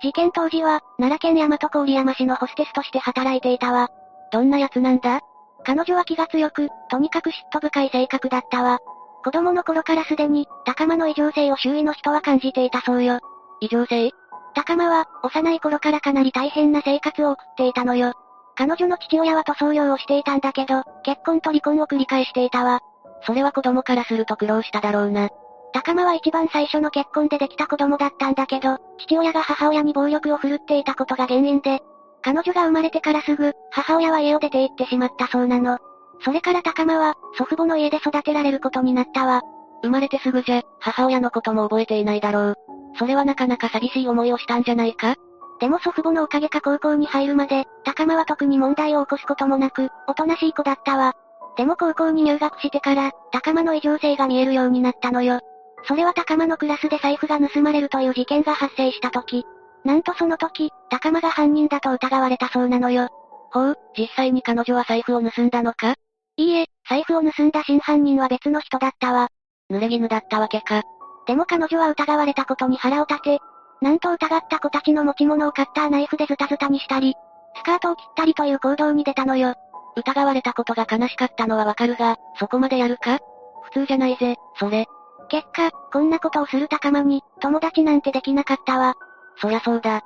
[0.00, 3.90] 事件当時は、奈良県大和郡山市のホステスとして働いていたわ。
[4.32, 5.20] どんな奴なんだ？
[5.64, 8.78] 彼女は気が強く、とにかく嫉妬深い性格だったわ。
[9.24, 13.20] 子供の頃からすでに、高間の異常性を周囲の人は感じていたそうよ。
[13.60, 14.12] 異常性？
[14.54, 18.12] 高間は、幼い頃からかなり大変な生活を送っていたのよ。
[18.56, 22.80] 彼女の父親は塗装業をしていたんだけど、結婚と離婚を繰り返していたわ。
[23.22, 25.28] それは子供からすると苦労しただろうな。
[25.72, 31.80] 高間は一番最初の結婚でできた子供だったんだけど、父親が母親に暴力を振るっていたことが原因で、
[32.22, 35.78] 彼女が生まれてからすぐ、母親は家を出て行ってしまったそうなの。
[36.24, 39.42] それから高間は、祖父母の家で育てられることになったわ。
[39.82, 42.54] 生まれてすぐじゃ、母親のことも覚えていないだろう。
[42.98, 45.14] それはなかなか寂しい思いをしたんじゃないか？
[45.60, 51.14] でも祖父母のおかげか高校に入るまで、高間は特に問題を起こすこともなく、おとなしい子だったわ。
[51.56, 55.40] でも高校に入学してから、高間の異常性が見えるようになったのよ。
[55.84, 59.44] それは高間のクラスで財布が盗まれるという事件が発生した時。
[59.84, 63.08] なんとその時、高間が犯人だと疑われたそうなのよ。
[63.52, 65.94] ほう、実際に彼女は財布を盗んだのか？
[66.38, 69.26] いいえ、財布を盗んだ真犯人は別の人だったわ。
[69.72, 70.82] 濡れ衣だったわけか。
[71.26, 73.38] でも彼女は疑われたことに腹を立て、
[73.82, 77.16] なんと疑った子たちの持ち物をカッターナイフでズタズタにしたり、
[77.56, 79.54] スカートを切ったりという行動に出たのよ。
[79.96, 83.18] 疑われたことが悲しかったのはわかるが、そこまでやるか？
[83.64, 84.86] 普通じゃないぜ、それ。
[85.28, 88.94] 結果、こんなことをする高間に、友達なんてできなかったわ。
[89.40, 90.02] そりゃそうだ。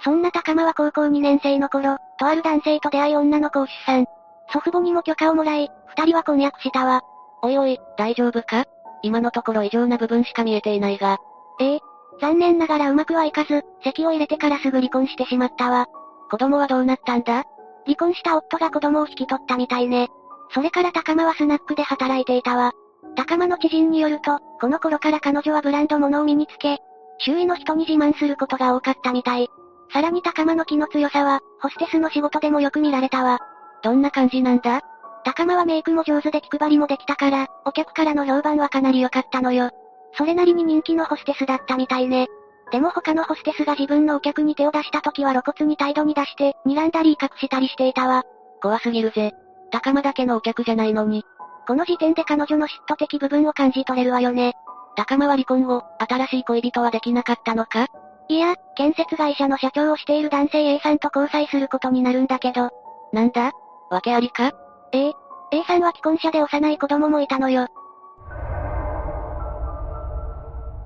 [0.00, 4.06] そんな高間は高校2年生の頃、とある男性と出会い女の子を出産。
[4.52, 7.02] 祖父母にも許可をもらい、二人は婚約したわ。
[7.42, 8.64] おいおい、大丈夫か？
[9.02, 11.18] 今のところ異常な部分しか見えていないが。
[11.60, 11.80] ええ。
[12.20, 15.86] 残念ながらうまくはいかず、籍を入れてからすぐ離婚してしまったわ。
[16.30, 17.44] 子供はどうなったんだ？
[17.84, 20.08] 離婚した夫が子供を引き取ったみたいね。
[20.50, 22.72] それから高間はスナックで働いていたわ。
[23.16, 26.78] 高間の知人によると、この頃から彼女はブランド物を身につけ、
[27.18, 29.48] 周囲の人に自慢することが多かったみたい。
[29.92, 33.38] さらに高間の気の強さは、ホステスの仕事でもよく見られたわ。
[33.82, 34.80] どんな感じなんだ？
[35.24, 39.70] 高間はメイクも上手で気配りもできたから、お客からの評判はかなり良かったのよ。
[40.16, 42.28] それなりに人気のホステスだったみたいね。
[42.72, 48.24] でも他のホステスが自分のお客に手を出した時は露骨に態度に出して、睨んだり威嚇したりしていたわ。
[48.62, 49.32] 怖すぎるぜ。
[49.70, 51.24] 高間だけのお客じゃないのに。
[51.66, 54.54] この時点で彼女の嫉妬的部分を感じ取れるわよね。
[54.96, 57.88] 高間は離婚後、新しい恋人はできなかったのか？
[58.28, 62.70] いや、建設会社の社長をしている男性 A さんと交際することになるんだけど。
[63.12, 63.52] なんだ？
[63.90, 64.52] 訳ありか？
[64.92, 65.12] ええ。
[65.52, 67.68] A さんは既婚者で幼い子供もいたのよ。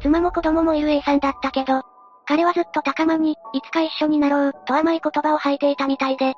[0.02, 1.82] 妻も子供もいる A さんだったけど、
[2.26, 6.34] 彼はずっと高間に、いつか一緒になろう、と甘い言葉を吐いていたみたいで、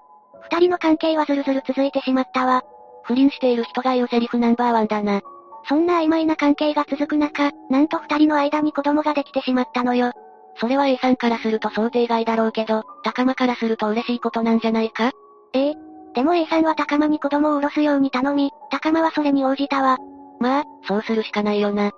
[0.51, 2.62] 二人の関係はずるずる続いてしまったわ。
[3.05, 5.20] 不倫している人が言うセリフナンバーワンだな。
[5.68, 10.12] そんな曖昧な関係が続く中、なんと二人の間に子供ができてしまったのよ。
[10.57, 15.12] それは A さんからすると想定外だろうけど、高間からすると嬉しいことなんじゃないか？
[15.53, 15.75] ええ。
[16.14, 19.98] でも A さんは高間に子供を下ろすように頼み、高間はそれに応じたわ。
[20.40, 21.92] まあ、そうするしかないよな。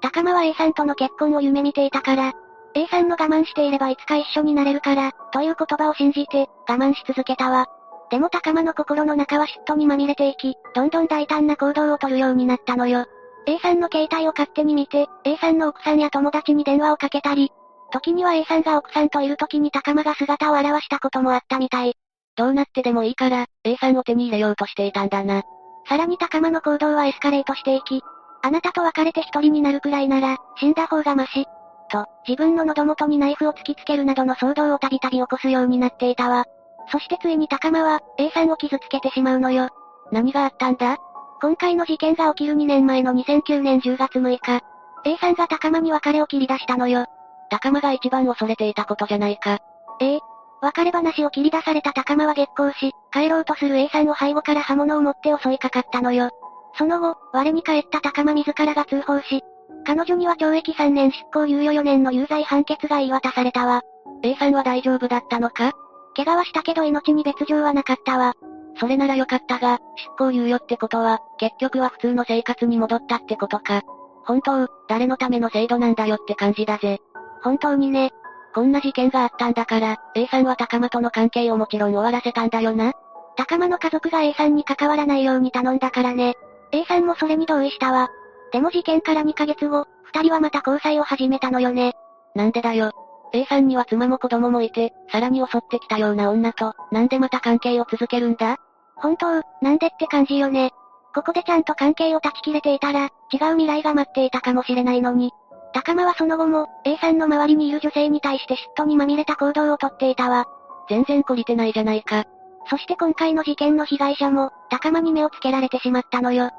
[0.00, 2.32] 高間は A さんとの結婚を夢見ていたから、
[2.74, 7.66] A さんの我慢していればいつか一緒になれるから、という言葉を信じて、我慢し続けたわ。
[8.10, 13.06] でも高間の心の中は嫉妬にまみれていき、どんどん大胆な行動をとるようになったのよ。
[13.46, 17.52] A さんの携帯を勝手に見て、A さんの奥さんや友達に電話をかけたり、
[17.92, 21.94] 時には A さんが奥さんといる時に高間が姿を現したこともあったみたい。
[22.36, 25.42] どうなってでもいいから、A さんを手に入れようとしていたんだな。
[25.88, 28.02] さらに高間の行動はエスカレートしていき、
[28.42, 31.46] あなたと別れて一人になるくらいなら、死んだ方がマシ。
[31.90, 36.44] と、自分の喉元にナイフを突きつけるなどの騒動をたびたび起こすようになっていたわ。
[36.92, 39.68] そしてついに高間は、A さんを傷つけてしまうのよ。
[40.12, 40.96] 何があったんだ？
[41.42, 44.60] 今回の事件が起きる2年前の2009年10月6日、
[45.04, 47.06] A さんが高間に別れを切り出したのよ。
[47.50, 49.58] 高間が一番恐れていたことじゃないか。
[50.00, 50.20] ええ。
[50.62, 56.30] 別れ話を切り出された高間は激高し、帰ろうとする A さんを背後から刃物を持って襲いかかったのよ。
[56.76, 59.42] その後、我に返った高間自らが通報し、
[59.86, 63.82] 彼女には懲役3年執行猶予4年の有罪判決が言い渡されたわ。
[64.22, 65.72] A さんは大丈夫だったのか？
[66.14, 68.34] 怪我はしたけど命に別状はなかったわ。
[68.78, 73.82] それならよかったが、執行猶予ってことは、結局は普通の生活に戻ったってことか。
[74.24, 77.00] 本当、誰のための制度なんだよって感じだぜ。
[77.42, 78.10] 本当にね。
[78.54, 82.92] こんな事件があったんだから、A さんは高間との関係をもちろん終わらせたんだよな。
[83.36, 86.34] 高間の家族が A さんに関わらないように頼んだからね。
[86.72, 88.08] A さんもそれに同意したわ。
[88.52, 91.94] でも事件から2ヶ月後、二人はまた交際を始めたのよね。
[92.34, 92.90] なんでだよ。
[93.32, 98.56] A さんには妻も子供もいて、さらに襲ってきたような女と、なんでまた関係を続けるんだ？
[98.96, 100.72] 本当、なんでって感じよね。
[101.14, 103.10] ここでちゃんと関係を断ち切れていたら、違う
[103.56, 105.30] 未来が待っていたかもしれないのに。
[105.72, 110.46] 高間はその後も、A さんの周りにいる女性に対して嫉妬にまみれた行動をとっていたわ。
[110.88, 112.24] 全然懲りてないじゃないか。
[112.68, 116.50] そして今回の事件の被害者も、高間に目をつけられてしまったのよ。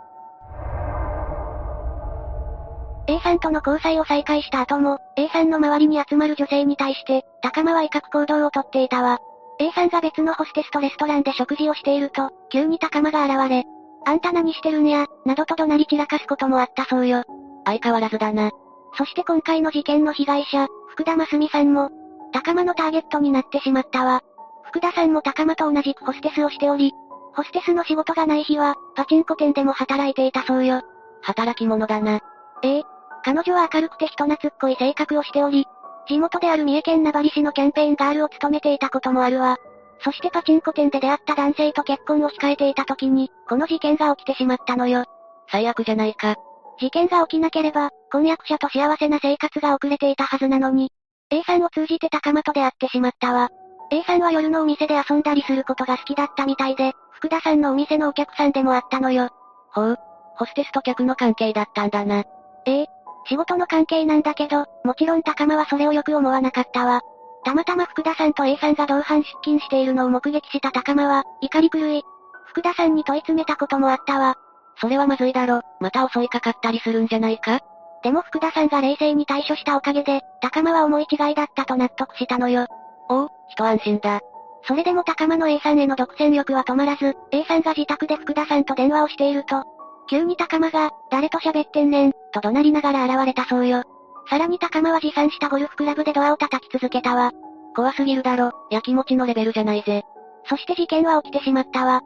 [3.08, 9.20] A さんとの交際を再開した後も、A さんの周りに集まる女性に対して、高間は威嚇行動をとっていたわ。
[9.60, 13.66] A さんが別のホステスとレストランで食事をしていると、急に高間が現れ、
[14.06, 17.24] あんた何してるんや、などと怒鳴り散らかすこともあったそうよ。
[17.66, 18.52] 相変わらずだな。
[18.98, 21.90] そして今回の事件の被害者、福田真澄さんも、
[22.34, 24.22] 高間のターゲットになってしまったわ。
[24.64, 26.94] 福田さんも高間と同じくホステスをしており、
[27.36, 30.82] ホステスの仕事がない日は、パチンコ店でも働いていたそうよ。
[31.22, 32.20] 働き者だな。
[32.64, 32.84] ええ。
[33.24, 35.66] 彼女は明るくて人懐っこい性格をしており、
[36.08, 39.58] 地元である三重県名張市のキャンペーンガールを務めていたこともあるわ。
[40.04, 45.06] そしてパチンコ店で出会った男性と結婚を控えていた時に、この事件が起きてしまったのよ。
[45.52, 46.36] 最悪じゃないか。
[46.82, 50.90] 事件が起きなければ、婚約者と幸せな生活が遅れていたはずなのに、
[51.30, 53.50] A さんを通じて高間と出会ってしまったわ。
[53.92, 59.30] A さんは夜のお店で遊んだりすることが好きだったみたいで、福田さんのお店のお客さんでもあったのよ。
[59.70, 59.98] ほう。
[60.36, 62.24] ホステスと客の関係だったんだな。
[62.66, 62.88] ええ。
[63.28, 67.02] 仕事の関係なんだけど、もちろん高間はそれをよく思わなかったわ。
[67.46, 72.04] たまたま福田さんと A さんが同伴出勤しているのを目撃した高間は、怒り狂い。
[72.48, 74.36] 福田さんに問い詰めたこともあったわ。
[74.82, 77.60] それはまずいだろ、また襲いかかったりするんじゃないか？
[78.04, 82.66] でも福田さんが冷静に対処したおかげで、高間は思い違いだったと納得したのよ。
[83.08, 84.22] おお、一安心だ。
[84.64, 89.64] それでも高間の A さんへの独占欲は止まらず、A さんが自宅で福田さんと電話をしていると、
[90.10, 93.84] 急に高間が、誰と喋ってんねん、と怒鳴りながら現れたそうよ。
[94.30, 97.32] さらに高間は持参したゴルフクラブでドアを叩き続けたわ。
[97.76, 100.04] 怖すぎるだろ、やきもちのレベルじゃないぜ。
[100.46, 102.02] そして事件は起きてしまったわ。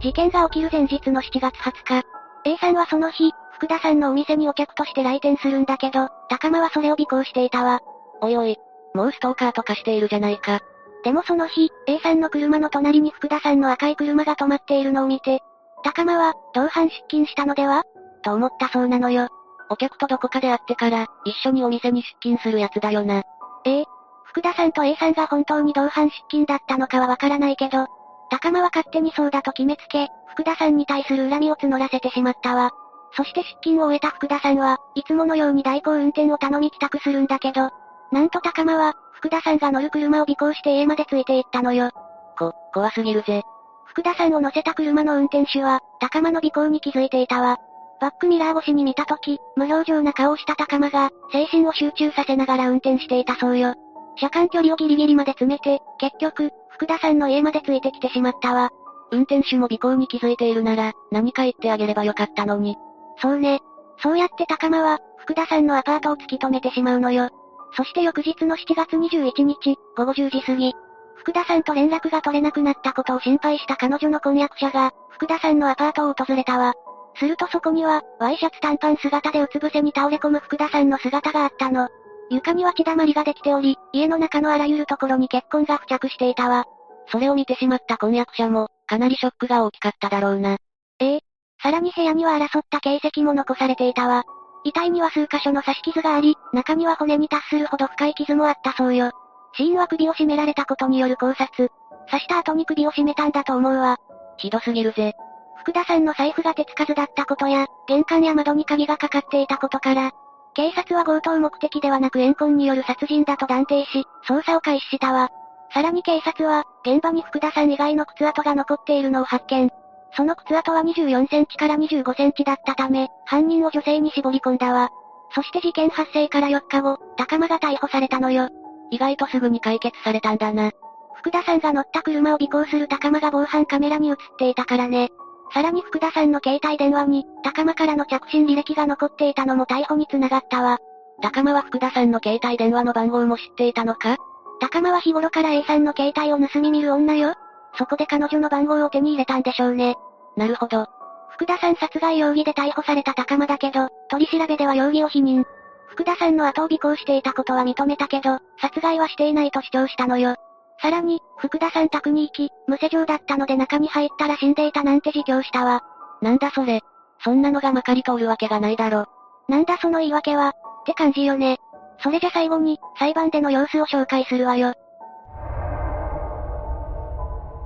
[0.00, 2.06] 事件が起きる前日の7月20日、
[2.46, 7.80] A さんはその日、福田さんのお店にお客として来店するんだけど、高間はそれを尾行していたわ。
[8.22, 8.56] おいおい、
[8.94, 10.60] もうストーカーとかしているじゃないか。
[11.04, 15.40] でもその日、A さんの車の隣に福田さんの赤い車が止まっているのを見て、
[15.84, 17.84] 高間は、同伴出勤したのでは？
[18.22, 19.28] と思ったそうなのよ。
[19.68, 23.22] お客とどこかで会ってから、一緒にお店に出勤するやつだよな。
[23.64, 23.84] ええ。
[24.24, 27.86] 福田さんと A さんが本当に同伴出勤だったのかはわからないけど、
[28.30, 32.70] 高間は勝手にそうだと決めつけ、福田さんに対する恨みを募らせてしまったわ。
[33.12, 37.70] そして出勤を終えた福田さんは、いつものように代行運転を頼み帰宅するんだけど、
[38.12, 41.90] なんと高間は、福田さんが乗る車を尾行して家までついて行ったのよ。
[42.38, 43.42] こ、怖すぎるぜ。
[43.86, 47.58] 福田さんを乗せた車の運転手は、高間の尾行に気づいていたわ。
[48.00, 53.74] バックミラー越しに見たとき、無表情な顔をした高間が、精神を集中させながら運転していたそうよ。
[54.16, 58.70] 車間距離をギリギリまで詰めて、結局、福田さんの家までついてきてしまったわ。
[59.10, 62.76] 運転手も尾行に気づいているなら、何か言ってあげればよかったのに。
[63.18, 63.60] そうね。
[64.02, 67.28] そうやって高間は、福田さんのアパートを突き止めてしまうのよ。
[67.76, 70.74] そして翌日の7月21日、午後10時過ぎ、
[71.20, 76.74] 福田さんと連絡が取れなくなったことを心配した彼女の婚約者が、福田さんのアパートを訪れたわ。
[77.16, 81.88] するとそこには、ワイシャツ短パン姿でうつ伏せに倒れ込む福田さんの姿があったの。
[82.30, 86.64] 床には血だまりができており、家の中のあらゆるところに血痕が付着していたわ。
[87.08, 90.56] それを見てしまった婚約者も、かなりショックが大きかっただろうな。
[91.00, 91.20] ええ。
[91.62, 94.24] さらに部屋には争った形跡も残されていたわ。
[94.64, 99.10] 遺体には数箇所の刺し傷があり、中には骨に達するほど深い傷もあったそうよ。
[99.54, 101.70] 死因は首を絞められたことによる考察。
[102.10, 103.98] 刺した後に首を絞めたんだと思うわ。
[104.36, 105.14] ひどすぎるぜ。
[105.60, 110.12] 福田さんの財布が手つかずだったことや、玄関や窓に鍵がかかっていたことから、
[110.54, 115.30] 警察は強盗目的ではなく怨恨による殺人だと断定し、捜査を開始したわ。
[115.72, 119.70] さらに警察は、現場に福田さん以外の靴跡が残っているのを発見。
[120.16, 124.90] その靴跡は24センチから25センチだったため、犯人を女性に絞り込んだわ。
[125.32, 128.48] そして事件発生から4日後、高間が逮捕されたのよ。
[128.90, 130.72] 意外とすぐに解決されたんだな。
[131.14, 135.10] 福田さんが乗った車を尾行する高間が防犯カメラに映っていたからね。
[135.52, 140.78] さらに福田さんの携帯電話に、高間からの着信履歴が残っていたのも逮捕につながったわ。
[141.22, 144.16] 高間は福田さんの携帯電話の番号も知っていたのか？
[144.60, 147.34] 高間は日頃から A さんの携帯を盗み見る女よ。
[147.76, 149.96] そこで彼女の番号を手に入れたんでしょうね。
[150.36, 150.86] なるほど。
[151.30, 155.44] 福田さん殺害容疑で逮捕された高間だけど、取り調べでは容疑を否認。
[155.88, 160.36] 福田さんの後を尾行していたことは認めたけど、殺害はしていないと主張したのよ。
[160.80, 165.82] さらに、福田さん宅に行き、無施錠だったので中に入ったら死んでいたなんて自供したわ。
[166.22, 166.80] なんだそれ。
[167.22, 169.06] そんなのがまかり通るわけがないだろ。
[169.48, 170.52] なんだその言い訳は、っ
[170.86, 171.58] て感じよね。
[172.02, 174.72] それじゃ最後に、裁判での様子を紹介するわよ。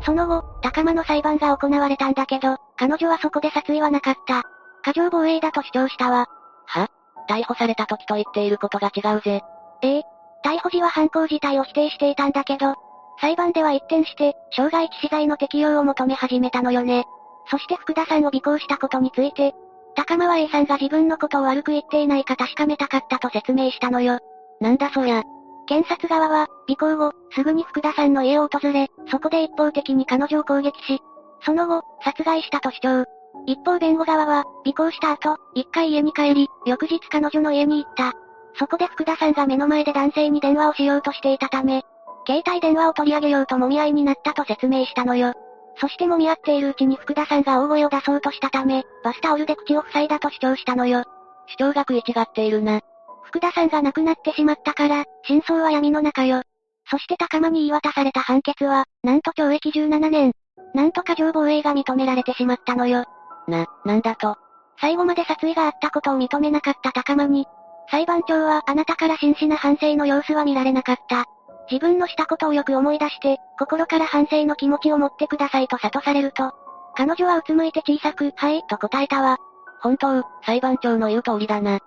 [0.03, 4.43] その後、高間の裁判が行われたんだけど、彼女はそこで殺意はなかった。
[4.83, 6.27] 過剰防衛だと主張したわ。
[6.67, 6.89] は？
[7.29, 9.43] 逮捕された時と言っていることが違うぜ。
[9.83, 10.03] ええ。
[10.45, 12.75] 逮捕時は犯行自体を否定していたんだけど、
[13.21, 17.05] 裁判では一転して、傷害致死罪の適用を求め始めたのよね。
[17.51, 19.55] そして福田さんを尾行したことについて、
[19.95, 24.19] 高間は A さんが自分のことを悪く言っていないか確かめたかったと説明したのよ。
[24.61, 25.23] なんだそりゃ。
[25.67, 31.01] 検察側は、尾行後、すぐに福田さんの家を訪れ、そこで一方的に彼女を攻撃し、
[31.45, 33.05] その後、殺害したと主張。
[33.47, 38.12] 一方弁護側は、尾行した後、一回家に帰り、翌日彼女の家に行った。
[38.59, 41.83] そこで福田さんが目の前で男性に電話をしようとしていたため、
[42.27, 45.33] 携帯電話を取り上げようと揉み合いになったと説明したのよ。
[45.77, 51.05] そして揉み合っているうちに福田さんが大声を出そうとしたため、バスタオルで口を塞いだと主張したのよ。
[51.47, 52.81] 主張が食い違っているな。
[53.25, 56.43] 福田さんが亡くなってしまったから、真相は闇の中よ。
[56.91, 60.33] そして高間に言い渡された判決は、なんと懲役17年。
[60.75, 63.05] なんとか情防衛が認められてしまったのよ。
[63.49, 64.37] な、なんだと？
[64.81, 67.47] 最後まで殺意があったことを認めなかった高間に、
[67.91, 71.27] 裁判長はあなたから真摯な反省の様子は見られなかった。
[71.71, 76.53] 自分のしたことをよく思い出して、心から反省の気持ちを持ってくださいと諭されると、
[76.97, 79.39] 彼女はうつむいて小さく、はい、と答えたわ。
[79.81, 81.77] 本当、裁判長の言う通りだな。
[81.77, 81.81] し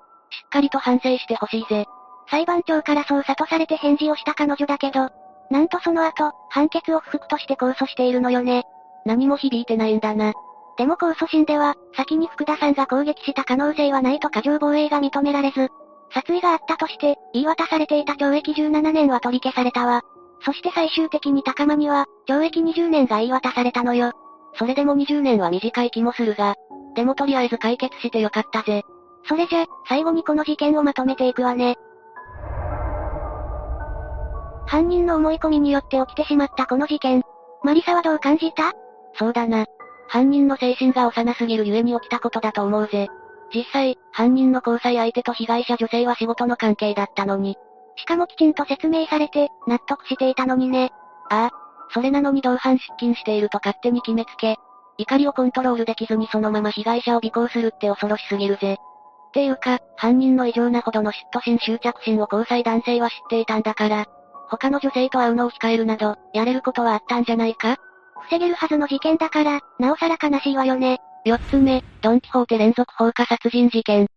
[0.45, 1.85] っかりと反省してほしいぜ。
[2.29, 5.09] 裁判長からそう諭されて返事をした彼女だけど、
[5.49, 8.63] なんとその後、判決を不服として控訴しているのよね。
[9.05, 10.33] 何も響いてないんだな。
[10.77, 15.69] でも控訴審では、先に福田さんが攻撃した可能性はないと過剰防衛が認められず、
[16.11, 20.01] 殺意があったとして、言い渡されていた懲役17年は取り消されたわ。
[20.41, 24.11] そして最終的に高間には、懲役20年が言い渡されたのよ。
[24.55, 26.55] それでも20年は短い気もするが、
[26.95, 28.83] でもとりあえず解決してよかったぜ。
[29.27, 31.75] それじゃ、最後にこの事件をまとめていくわね。
[34.65, 37.23] 犯人の思い込みによって起きてしまったこの事件。
[37.63, 38.73] マリサはどう感じた？
[39.15, 39.65] そうだな。
[40.07, 43.07] 犯人の精神が幼すぎるゆえに起きたことだと思うぜ。
[43.53, 47.57] 実際、犯人の交際相手と被害者女性は仕事の関係だったのに。
[47.95, 50.91] しかもきちんと説明されて、納得していたのにね。
[51.29, 51.51] ああ。
[51.93, 54.57] それなのに同伴出勤していると勝手に決めつけ、
[54.97, 58.73] 怒りをコントロールできずにそのまま被害者を尾行するって恐ろしすぎるぜ。
[58.73, 64.05] っていうか、犯人の異常なほどの嫉妬心執着心を交際男性は知っていたんだから、
[64.49, 67.77] 他の女性と会うのを控えるなど、やれることはあったんじゃないか？
[68.29, 70.99] 防げるはずの事件だから、なおさら悲しいわよね。
[71.27, 74.07] 4つ目、ドンキホーテ連続放火殺人事件。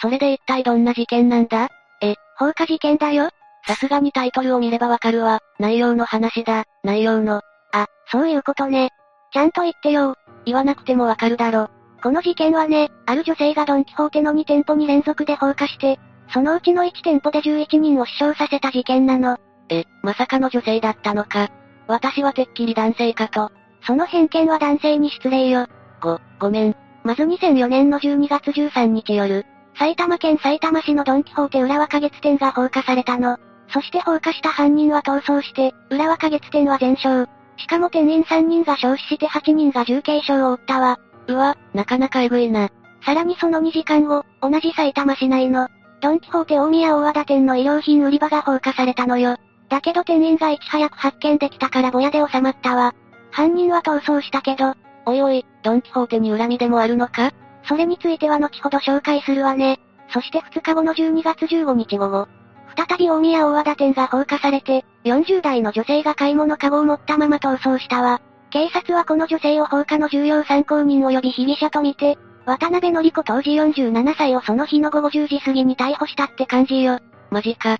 [0.00, 1.68] それで一体どんな事件なんだ？
[2.02, 3.30] え、放火事件だよ
[3.66, 5.40] さすがにタイトルを見ればわかるわ。
[5.58, 7.40] 内容の話だ、内容の。
[7.72, 8.90] あ、そういうことね。
[9.32, 10.14] ちゃんと言ってよ。
[10.44, 11.70] 言わなくてもわかるだろ。
[12.02, 15.98] この事件はね、ある女性がドンキホーテの2店舗に連続で放火して、
[16.32, 19.38] そのうちの1店舗で11人を死傷させた事件なの。
[19.70, 21.48] え、まさかの女性だったのか。
[21.86, 23.50] 私はてっきり男性かと。
[23.82, 25.66] その偏見は男性に失礼よ。
[26.00, 26.76] ご、ごめん。
[27.04, 29.46] まず2004年の12月13日夜、
[29.78, 33.38] 埼玉県埼玉市のドンキホーテ浦和花月店が放火されたの。
[33.72, 37.30] そして放火した犯人は逃走して、浦和花月店は全焼。
[37.56, 40.98] しかも店員3人が焼死して8人が重軽傷を負ったわ。
[41.28, 42.70] うわ、なかなかエグいな。
[43.04, 45.68] さらにその2時間後、同じ埼玉市内の、
[46.00, 49.36] ドンキホーテ大宮大和田店の衣料品売り場が放火されたのよ。
[49.68, 52.94] だけど店員がいち早く発見できたからぼやで収まったわ。
[53.30, 54.74] 犯人は逃走したけど、
[55.06, 57.32] おいおい、ドンキホーテに恨みでもあるのか？
[57.64, 59.78] それについては後ほど紹介するわね。
[60.10, 62.28] そして2日後の12月15日午後、
[62.76, 68.20] 再び大宮大和田店が放火されて、40代の女性が買い物カゴを持ったまま逃走したわ。
[68.50, 72.16] 警察はこの女性を放火の重要参考人及び被疑者とみて、
[72.46, 76.98] 渡辺則子当時47歳をその日の午後10時過ぎに逮捕したって感じよ。
[77.30, 77.76] マジか。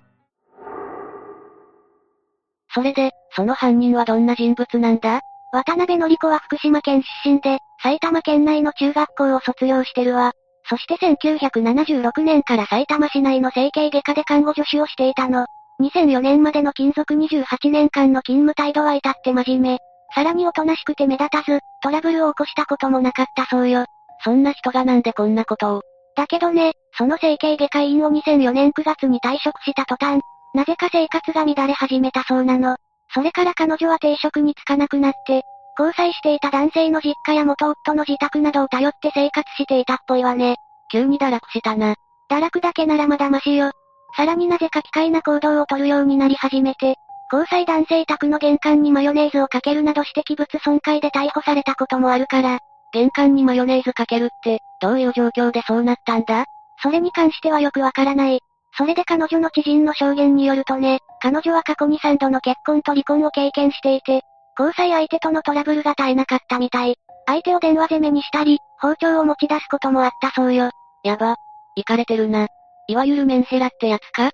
[2.71, 5.21] それで、その犯人はどんな人物なんだ？
[5.51, 10.33] 渡辺則子は福島県出身で、埼玉県内の中学校を卒業してるわ。
[10.69, 15.47] そして1976年から埼玉市内の整形外科で看護助手をしていたの。
[15.81, 19.77] 2004年までの勤続28年間の勤務態度は至って真面目。
[20.13, 23.85] さらにおとなしくて目立たず、トラブルを起こしたこともなかったそうよ。
[24.23, 25.81] そんな人がなんでこんなことを。
[26.15, 30.21] だけどね、その整形外科医院を2004年9月に退職した途端、
[30.53, 32.75] なぜか生活が乱れ始めたそうなの。
[33.13, 35.43] それから彼女は定職に就かなくなって、
[35.77, 40.57] 交際していた男性の実家や元夫の自宅などを頼って生活していたっぽいわね。
[40.91, 41.95] 急に堕落したな。
[42.29, 43.71] 堕落だけならまだマシよ。
[44.17, 46.95] さらになぜか機械な行動をとるようになり始めて、
[47.31, 52.59] 交際男性宅の玄関にマヨネーズをかけるなどして器物損壊で逮捕されたこともあるから、
[52.91, 56.45] 玄関にマヨネーズかけるって、どういう状況でそうなったんだ？
[56.81, 58.39] それに関してはよくわからない。
[58.77, 64.21] それで彼女の知人の証言によるとね、彼女は過去に3度の結婚と離婚を経験していて、
[64.57, 66.95] 交際相手とのトラブルが絶えなかったみたい。
[67.25, 70.71] 相手を電話攻めにしたり、包丁を持ち出すこともあったそうよ。
[71.03, 71.35] やば。
[71.75, 72.47] 行かれてるな。
[72.87, 74.27] いわゆるメンヘラってやつか？
[74.27, 74.31] ん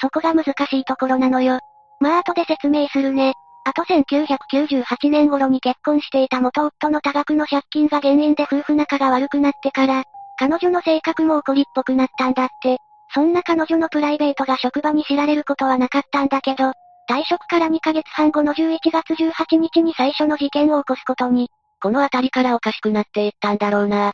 [0.00, 1.60] そこが難しいところなのよ。
[2.00, 3.34] まあ後で説明するね。
[3.66, 10.04] あと1998年頃に結婚していた元夫の多額の借金が原因で夫婦仲が悪くなってから、
[10.38, 12.78] 彼女の性格も怒りっぽくなったんだって。
[13.14, 16.72] そんな彼女のプライベートが職場に知られることはなかったんだけど、
[17.08, 21.48] 退職から2ヶ月半後の11月18日に最初の事件を起こすことに、
[21.80, 24.12] この辺りからおかしくなっていったんだろうな。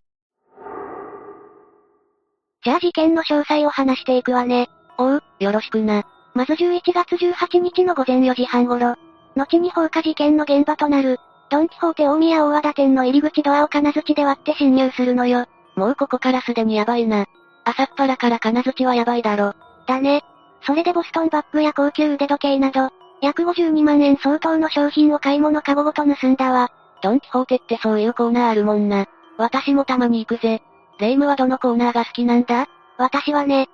[2.62, 4.68] じゃあ事件の詳細を話していくわね。
[4.98, 6.04] おう、よろしくな。
[6.34, 8.96] まず11月18日の午前4時半頃、
[9.34, 15.46] 後に放火事件の現場となる、ドンキホーテ大宮大和田店の入り口ドアを金槌で割って侵入するのよ。
[15.74, 17.26] もうここからすでにやばいな。
[17.70, 19.54] 朝っぱらから金槌はやばいだろ。
[19.86, 20.22] だね。
[20.62, 22.90] それでボストンバッグや高級腕時計など、
[23.22, 26.70] 約52万円相当の商品を買い物かごごと盗んだわ。
[27.02, 29.06] ドンキホーテってそういうコーナーあるもんな。
[29.38, 30.62] 私もたまに行くぜ。
[30.98, 32.66] レイムはどのコーナーが好きなんだ？
[32.98, 33.64] 私はね。
[33.64, 33.66] っ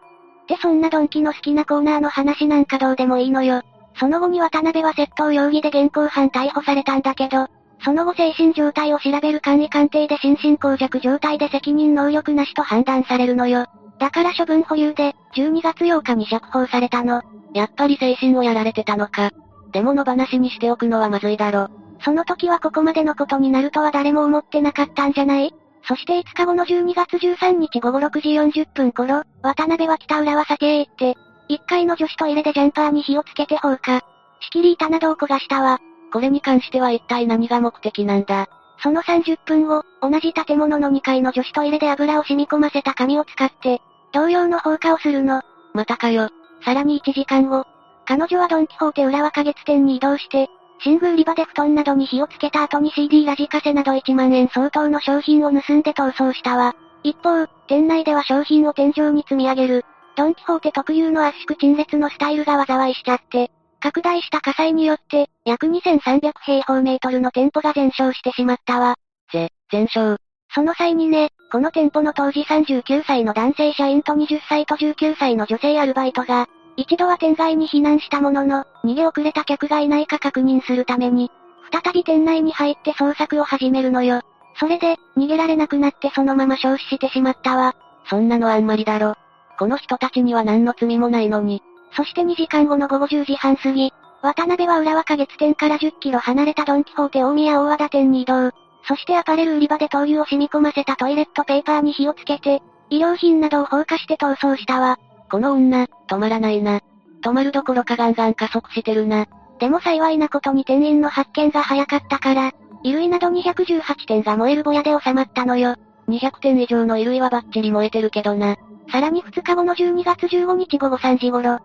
[0.46, 3.62] てそんなドンキの好きなコーナーの話なんかどうでもいいのよ。
[3.98, 7.48] その後に渡辺は窃盗容疑で現行犯逮捕されたんだけど、
[7.84, 13.66] その後精神状態を調べる簡易鑑定で心神耗弱状態で責任能力なしと判断されるのよ。
[13.98, 17.22] だから処分保留で、12月8日に釈放されたの。
[17.54, 19.30] やっぱり精神をやられてたのか。
[19.72, 21.68] でも野放しにしておくのはまずいだろ。
[22.02, 25.54] その時はここまでのことになるとは誰も思ってなかったんじゃない？
[25.88, 28.28] そして5日後の12月13日午後6時
[28.62, 31.16] 40分頃、渡辺は北浦和酒へ行って、
[31.48, 34.02] 1階の女子トイレでジャンパーに火をつけて放火。
[34.40, 35.78] 仕切り板などを焦がしたわ。
[36.12, 38.48] これに関しては一体何が目的なんだ？
[38.78, 43.80] その30分後、同じ建物の2階の女子トイレで油を染み込ませた紙を使って、
[44.12, 45.42] 同様の放火をするの。
[45.72, 46.28] またかよ。
[46.64, 47.64] さらに1時間後、
[48.06, 50.48] 彼女はドンキホーテ浦和花月店に移動して、
[50.84, 56.74] 寝具売り場で布団などに火をつけた後に CD ラジカセなど1万円相当の商品を盗んで逃走したわ。
[57.02, 59.84] 一方、店内では商品を天井に積み上げる。
[60.16, 63.50] ドンキホーテ特有の圧縮陳列のスタイルが災いしちゃって、
[63.86, 68.96] 拡大した火災によって、約2300平方メートルの店舗が全焼してしまったわ。
[69.32, 70.20] ぜ、全焼。
[70.52, 81.30] その際にね、この店舗の当時39歳の男性社員と20歳と19歳の女性アルバイトが、一度は店外に避難したものの、逃げ遅れた客がいないか確認するために、
[81.70, 84.22] 再び店内に入って捜索を始めるのよ。
[84.58, 87.76] それで、逃げられなくなってそのまま焼死してしまったわ。
[88.10, 89.14] そんなのあんまりだろ。
[89.60, 91.62] この人たちには何の罪もないのに。
[91.96, 93.92] そして2時間後の午後10時半過ぎ、
[94.22, 98.50] 渡辺は浦和花月店から10キロ離れたドンキホーテ大宮大和田店に移動。
[98.86, 104.98] そしてアパレル売り場で灯油を染み込ませたトイレットペーパーに火をつけて、衣料品などを放火して逃走したわ。
[105.30, 106.80] この女、止まらないな。
[107.22, 109.26] 止まるどころかガンガン加速してるな。
[109.58, 115.76] でも幸いなことに店員の発見が早かったから、衣類など218点が燃えるぼやで収まったのよ。
[116.08, 118.56] 200点以上の衣類はバッチリ燃えてるけどな。
[118.92, 121.58] さらに2日後の12月15日午後3時頃、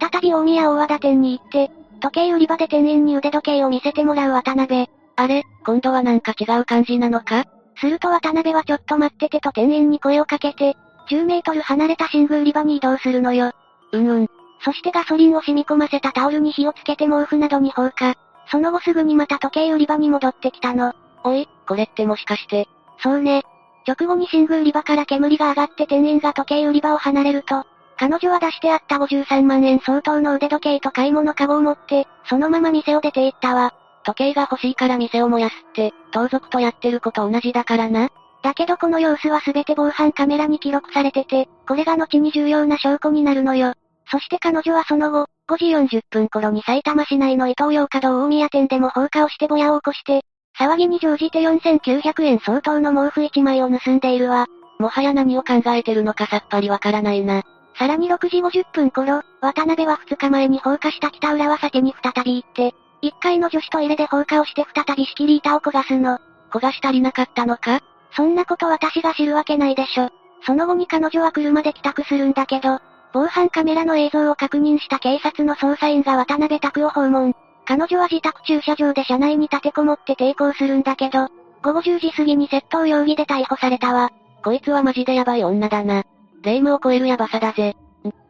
[0.00, 1.70] 再び大宮大和田店に行って、
[2.00, 4.88] 時計売り場で店員に腕時計を見せてもらう渡辺。
[5.16, 7.44] あれ、今度はなんか違う感じなのか？
[7.78, 10.76] すると渡辺はちょっと待っててと店員に声をかけて、
[11.08, 13.52] 10メートル離れた寝具売り場に移動するのよ。
[13.92, 14.26] うんうん。
[14.60, 18.14] そしてガソリンを染み込ませたタオルに火をつけて毛布などに放火。
[18.50, 20.92] その後すぐにまた時計売り場に戻ってきたの。
[21.24, 22.66] おい、これってもしかして。
[22.98, 23.42] そうね。
[23.86, 27.64] 直後に寝具売り場から煙が上がって店員が時計売り場を離れると、
[27.98, 33.74] 彼女は出してあった53万円相当の腕時計と買い物カゴを持って、そのまま店を出て行ったわ。
[34.04, 38.10] 時計が欲しいから店を燃やすって、盗賊とやってること同じだからな。
[38.42, 43.72] だけどこの様子は全て防犯カメラに記録されてて、これが後に重要な証拠になるのよ。
[44.08, 50.22] そして彼女はその後、5時40分頃に埼玉市内の伊東洋華堂大宮店でも放火をしてぼやを起こして、
[50.58, 54.46] 騒ぎに乗じて4900円相当の毛布1枚を盗んでいるわ。
[54.78, 57.42] もはや何を考えてるのかさっぱりわからないな。
[57.78, 66.18] さらに6時50分頃、渡辺は2日前に放火した北浦和酒に再び行って、1階の女子トイレで放火をして再び仕切り板を焦がすの。
[66.50, 67.80] 焦がし足りなかったのか？
[68.12, 70.10] そんなこと私が知るわけないでしょ。
[70.46, 72.78] その後に彼女は車で帰宅するんだけど、
[73.12, 77.34] 防犯カメラの映像を確認した警察の捜査員が渡辺宅を訪問。
[77.66, 81.28] 彼女は自宅駐車場で車内に立てこもって抵抗するんだけど、
[81.62, 84.12] 午後10時過ぎに窃盗容疑で逮捕されたわ。
[84.42, 86.04] こいつはマジでヤバい女だな。
[86.46, 87.70] 霊夢を超えるヤバさだぜ。
[87.70, 87.74] ん、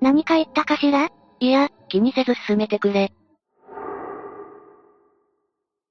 [0.01, 1.11] 何か言ったかしら？
[1.39, 3.13] いや、気にせず進めてくれ。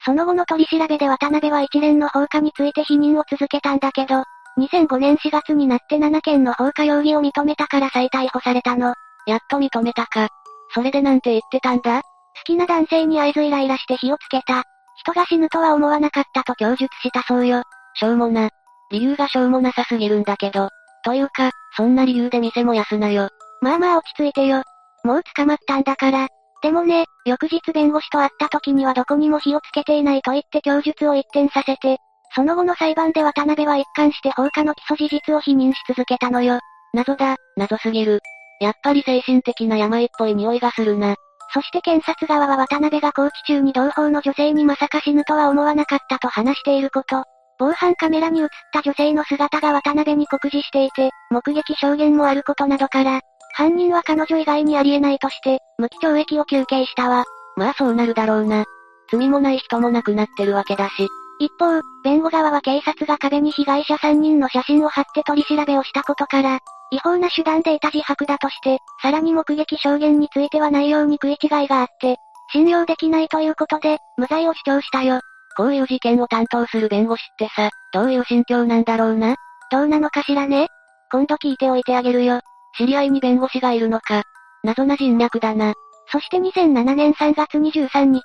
[0.03, 4.23] その後の取り調べで渡辺は一連の放火について否認を続けたんだけど、
[4.57, 8.95] 2005年4月になって7件の放火容疑を認めたから再逮捕されたの。
[9.27, 10.29] やっと認めたか。
[10.73, 12.01] それでなんて言ってたんだ？
[12.01, 12.07] 好
[12.43, 14.63] きな男性に合図イライラして火をつけた。
[14.97, 17.61] 人が死ぬとは思わなかったと供述したそうよ。
[17.93, 18.49] しょうもな。
[18.89, 20.69] 理由がしょうもなさすぎるんだけど。
[21.05, 23.29] というか、そんな理由で店も休なよ。
[23.61, 24.63] まあまあ落ち着いてよ。
[25.03, 26.27] もう捕まったんだから。
[26.63, 31.99] でもね、翌日弁護士と会った時にはどこにも火をつけていないと言って供述を一転させて、
[32.33, 36.59] その後の裁判で渡辺は一貫して放火の基礎事実を否認し続けたのよ。
[36.93, 38.21] 謎だ、謎すぎる。
[38.59, 41.15] やっぱり精神的な病っぽい匂いがするな。
[41.53, 47.25] そして検察側は渡辺が拘置中に同胞の女性にまさか死ぬとは思わなかったと話していること。
[47.57, 53.21] 防犯カメラに映った女性の姿が渡辺に酷似していて、目撃証言もあることなどから、
[53.53, 57.23] 犯人は彼女以外にありえないとして、無期懲役を求刑したわ。
[57.55, 58.65] まあそうなるだろうな。
[59.09, 61.07] 罪もない人も亡くなってるわけだし。
[61.39, 66.59] 一方、弁護側は警察が壁に被害者3人の写真を貼って取り調べをしたことから、
[66.91, 72.17] 違法な手段で得た自白だとして、さらに目撃証言については内容に食い違いがあって、
[72.51, 75.19] 信用できないということで、無罪を主張したよ。
[75.55, 79.35] こういう事件を担当する弁護士ってさ、どういう心境なんだろうな？
[79.71, 80.67] どうなのかしらね？
[81.11, 82.41] 今度聞いておいてあげるよ。
[82.77, 84.23] 知り合いに弁護士がいるのか。
[84.63, 85.73] 謎な人脈だな。
[86.11, 88.23] そして2007年3月23日、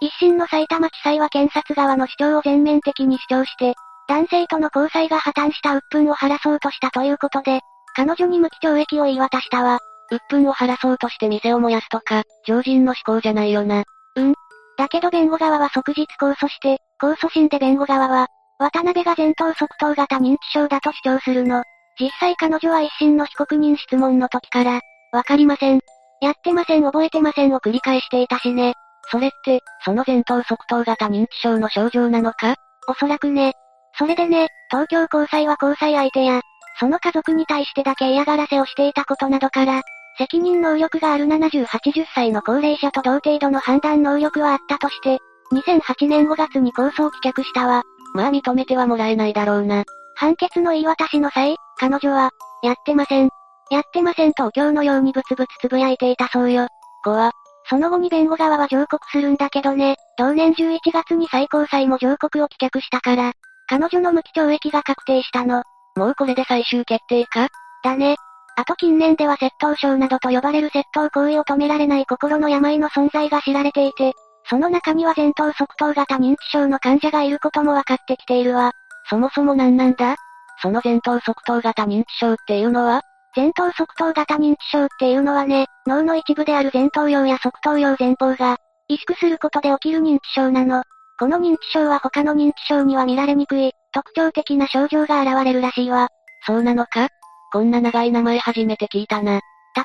[0.00, 3.74] 一審の埼玉地裁は検察側の主張を全面的に主張して、
[4.08, 7.60] 男性との交際が破綻した鬱憤を晴らそうとしたということで、
[7.94, 9.78] 彼女に無期懲役を言い渡したわ。
[10.12, 13.84] 鬱憤を晴らそうとして店を燃やすとか、常人の思考じゃないよな。
[14.16, 14.34] うん？
[14.76, 21.62] だけど弁護側は即日控訴して、控訴審で弁護側は、渡辺が前頭側頭型認知症だと主張するの。
[21.98, 24.80] 実際彼女は一審の被告人質問の時から、
[25.12, 25.80] わかりません。
[26.20, 28.74] やってません覚えてませんを繰り返していたしね。
[29.10, 32.56] それって、その前頭側頭型認知症の症状なのか？
[32.88, 33.52] おそらくね。
[33.98, 36.40] それでね、東京高裁は交際相手や、
[36.78, 39.82] その家族に対してだけ嫌がらせをしていたことなどから、
[40.18, 45.18] 責任能力がある70、80歳の高齢者と同程度の判断能力はあったとして、
[45.52, 47.82] 2008年5月に控訴を棄却したわ。
[48.14, 49.84] まあ認めてはもらえないだろうな。
[50.14, 52.30] 判決の言い渡しの際、彼女は、
[52.62, 53.28] やってません。
[53.70, 56.68] やってませんと今日のようにブツブツつぶやいていたそうよ。
[57.04, 57.32] 怖。
[57.68, 63.32] その後に弁護側は上告するんだけどね、同年11月に最高裁も上告を棄却したから、
[63.68, 65.64] 彼女の無期懲役が確定したの。
[65.96, 67.48] もうこれで最終決定か？
[67.82, 68.16] だね。
[68.56, 74.14] あと近年では窃盗症などと呼ばれる窃盗行為を止められない心の病の存在が知られていて、
[74.48, 78.72] その中には前頭側頭型認知症の患者がいることも分かってきているわ。
[79.08, 80.16] そもそも何なんだ
[80.62, 83.02] その前頭側頭型認知症っていうのは
[83.36, 88.56] 前頭側頭型認知症っていうのはね、脳の一部である前頭葉や側頭葉前方が、
[88.88, 90.82] 萎縮することで起きる認知症なの。
[91.18, 96.08] この認知症は他の認知症には見られにくい、特徴的な症状が現れるらしいわ。
[96.46, 97.08] そうなのか
[97.52, 99.40] こんな長い名前初めて聞いたな。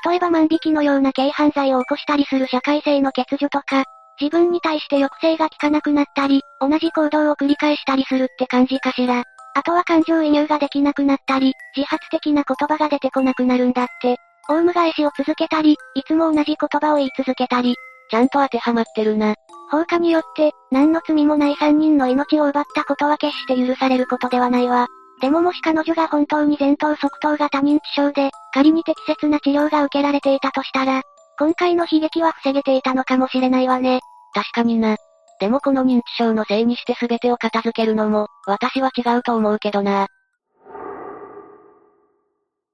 [0.06, 3.84] 例えば万引きのような軽犯罪を起こしたりする社会性の欠如とか、
[4.20, 9.24] 自分に対して抑制が効かなくなったり、同じ行動を繰り返したりするって感じかしら。
[9.54, 14.16] あとは感情移入ができなくなったり、自発的な言葉が出てこなくなるんだって。
[14.48, 17.76] オウム返しを続けたり、いつも同じ言葉を言い続けたり、
[18.10, 19.34] ちゃんと当てはまってるな。
[19.70, 24.88] 放火によって、何の罪もない3人の命を奪ったことは決して許されることではないわ。
[25.22, 31.02] でももし彼女が本当に前頭側頭型認知症で、仮に適切な治療が受けられていたとしたら、
[31.38, 34.00] 今回の悲劇は防げていたのかもしれないわね。
[34.34, 34.96] 確かにな。
[35.38, 40.08] でもこの認知症のせいにして全てを片付けるのも、私は違うと思うけどな。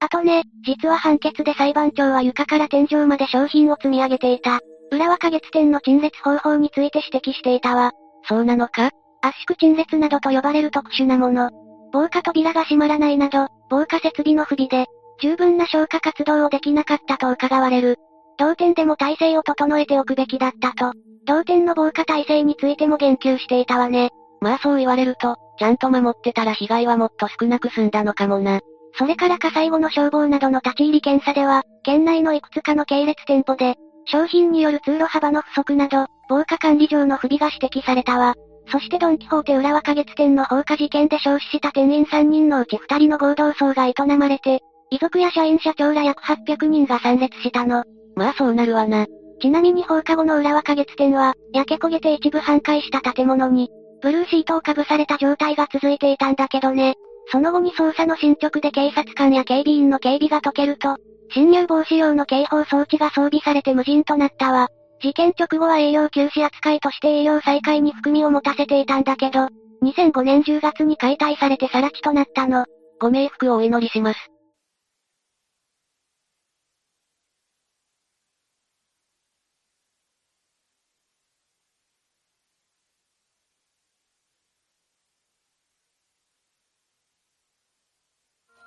[0.00, 4.60] あとね、実は判決で裁判長は床から天井まで商品を積み上げていた。
[4.90, 7.92] 裏は花月店の陳列方法について指摘していたわ。
[8.26, 8.90] そうなのか？
[9.20, 11.67] 圧縮陳列などと呼ばれる特殊なもの。
[11.92, 14.86] 防火扉が閉まらないなど、防火設備の不備で、
[15.20, 17.96] 十分な消火活動をできなかったと伺われる。
[18.38, 20.92] 同店でも体制を整えておくべきだったと、
[21.26, 24.10] 同店の防火体制についても言及していたわね。
[24.40, 28.60] まあそう言われると、ちゃんと守ってたら被害はもっと少なく済んだのかもな。
[28.96, 33.76] それから火災後の消防などの立ち入り検査では、県内のいくつかの系列店舗で、
[34.06, 38.34] 商品による通路幅の不足など、防火管理上の不備が指摘されたわ。
[38.70, 44.60] そしてドンキホーテ浦和花月店の放火事件で焼死した店員3人のうち2人の合同葬が営まれて、
[44.90, 47.84] 遺族や社員社長ら約800人が参列したの。
[48.14, 49.06] まあそうなるわな。
[49.40, 53.70] ちなみに放課後の浦和花月店は、焼け焦げて一部半壊した建物に、
[54.02, 56.94] ブルーシートをかぶされた状態が続いていたんだけどね。
[57.30, 60.96] その後に捜査の進捗で警察官や警備員の警備が解けると、
[61.30, 64.68] 侵入防止用の警報装置が装備されて無人となったわ。
[65.00, 69.48] 事件直後は営業休止扱いとして営業再開に含みを持たせていたんだけど、
[69.82, 72.66] 2005年10月に解体されて更地となったの。
[73.00, 74.18] ご冥福をお祈りします。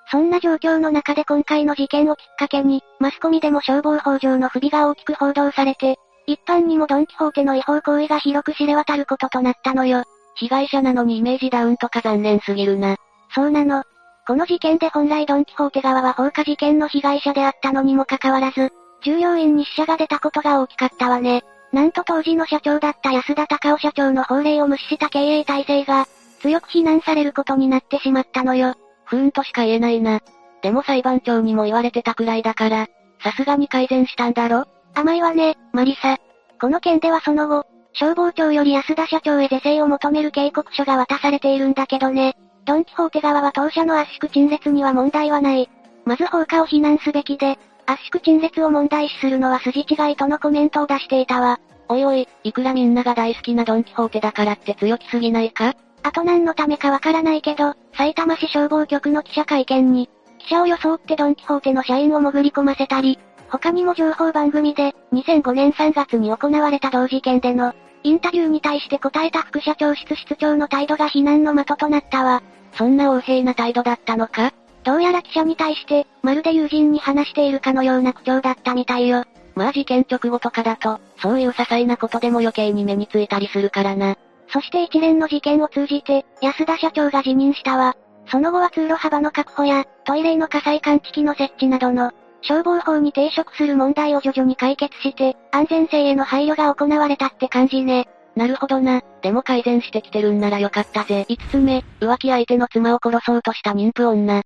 [0.09, 10.03] そんな状況の中で今回の事件をきっかけに、マスコミでも消防法上の不備が大きく報道されて、一般にもドンキホーテの違法行為が広く知れ渡ることとなったのよ。
[10.35, 12.95] 被害者なのにイメージダウンとか残念すぎるな。
[13.33, 13.83] そうなの。
[14.27, 18.71] この事件で本来ドンキホーテ側は放火事件の被害者であったのにもかかわらず、
[19.03, 21.43] 従業員に死者が出たことが大きかったわね。
[21.73, 26.05] なんと当時の社長だった安田隆夫社長の法令を無視した経営体制が、
[26.41, 28.75] 強く非難されることになってしまったのよ。
[29.05, 30.19] 不運としか言えないな。
[30.61, 32.87] でも裁判長にも言われてたくらいだから、
[33.23, 34.65] さすがに改善したんだろ？
[34.93, 36.17] 甘いわね、マリサ。
[36.59, 42.35] この件ではその後、消防庁より安田社長へ是正を求める警告書が渡されているんだけどね。
[42.65, 45.69] ドンキホーテ側は当社の圧縮陳列には問題はない。
[46.05, 51.59] まず放火を非難すべきで、圧縮陳列を問題視するのは筋違いとのコメントを出していたわ。
[51.89, 55.73] おいおい、いくらみんなが大好きなドンキホーテだからって強気すぎないか？
[56.03, 63.19] あと何のためかわからないけど、埼玉市消防局の記者会見に、記者を装ってドンキホーテの社員を潜り込ませたり、
[63.51, 72.41] 他にも情報番組で、2005年3月に行われた同事件での、インタビューに対して答えた副社長室室長の態度が非難の的となったわ。
[72.73, 74.53] そんな横柄な態度だったのか？
[74.83, 79.25] どうやら記者に対して、まるで友人に話しているかのような口調だったみたいよ。
[79.53, 84.15] まあ事件直後とかだと、そういう些細なことでも余計に目についたりするからな。
[84.47, 87.95] そして一連の事件を通じて、安田社長が辞任したわ。
[88.27, 92.11] その後は通路幅の確保や、トイレの火災感知器の設置などの、
[92.41, 98.07] 消防法に抵触する問題を徐々に解決して、安全性への配慮が行われたって感じね。
[98.35, 99.01] なるほどな。
[99.21, 101.25] でも改善してきてるんならよかったぜ。
[101.29, 104.41] 5つ目、浮気相手の妻を殺そうとした妊婦女。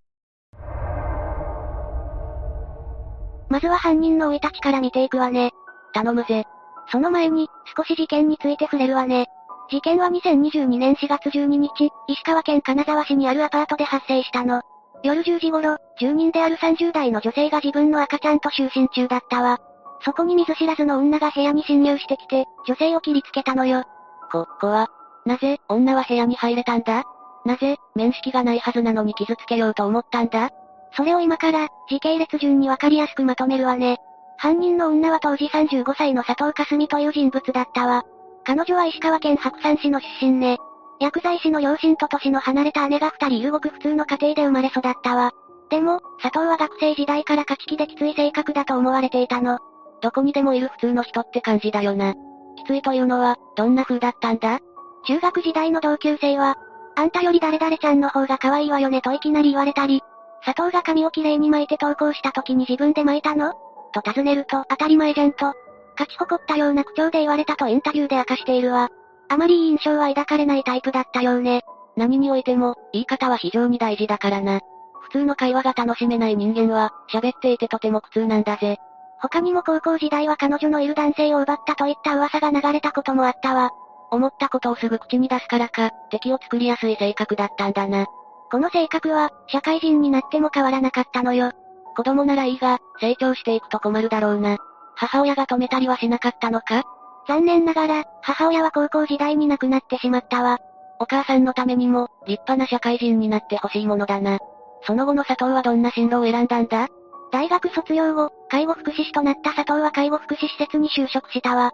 [3.50, 5.52] まずは犯人の生い立ちから見ていくわね。
[5.94, 6.46] 頼むぜ。
[6.92, 9.28] その前に、少し事件について触れるわね。
[9.70, 14.62] 事件は2022年4月12日、石川県金沢市にあるアパートで発生したの。
[15.06, 19.60] 夜10時頃、住人である30代の女性が自分の赤ちゃんと就寝中だったわ。
[20.04, 23.84] そこに見ず知らずの女が部屋に侵入してきて、女性を切りつけたのよ。
[24.32, 24.90] こ、こは、
[25.26, 27.04] なぜ、女は部屋に入れたんだ？
[27.46, 30.50] なぜ、面識がないはずなのに傷つけようと思ったんだ？
[30.98, 34.00] それを今から、時系列順にわかりやすくまとめるわね。
[34.38, 38.04] 犯人の女は当時35歳の佐藤かすみという人物だったわ。
[38.44, 40.58] 彼女は石川県白山市の出身ね。
[41.00, 45.32] 薬剤師の両親と年の離れた姉が二人いるごく普通の家庭で生まれ育ったわ。
[45.70, 49.60] でも、佐藤は学生時代から勝ち気できつい性格だと思われていたの。
[50.02, 52.14] どこにでもいる普通の人って感じだよな。
[52.14, 54.60] きついというのは、どんな風だったんだ？
[55.08, 56.56] 中学時代の同級生は、
[56.96, 60.02] あんたより誰々ちゃんの方が可愛いわよねといきなり言われたり、
[60.46, 63.54] 佐藤が髪をきれいに巻いて投稿した時に自分で巻いたの？
[63.94, 65.54] と尋ねると当たり前じゃんと、
[65.98, 68.90] 勝ち誇ったような口調で言われたとインタビューで明かしているわ。
[69.30, 71.62] あまりいい印象は抱かれないタイプだったようね。
[71.96, 74.60] 何においても、言い方は非常に大事だからな。
[75.02, 78.78] 普通の会話が楽しめない人間は、喋っていてとても苦痛なんだぜ。
[79.22, 83.72] 他にも高校時代は彼女のいる男性を奪ったといった噂が流れたこともあったわ。
[84.12, 88.06] 思ったことをすぐ口に出すからか、敵を作りやすい性格だったんだな。
[88.52, 91.52] この性格は、社会人になっても変わらなかったのよ。
[91.96, 94.58] 子供ならいいが、成長していくと困るだろうな。
[94.96, 96.84] 母親が止めたりはしなかったのか？
[97.28, 100.60] 残念ながら、母親は高校時代に亡くなってしまったわ。
[101.00, 104.40] お母さんのためにも、立派な社会人になってほしいものだな。
[104.84, 106.88] その後の佐藤はどんな進路を選んだんだ？
[107.32, 111.74] 大学卒業後、介護福祉士となった佐藤は介護福祉施設に就職したわ。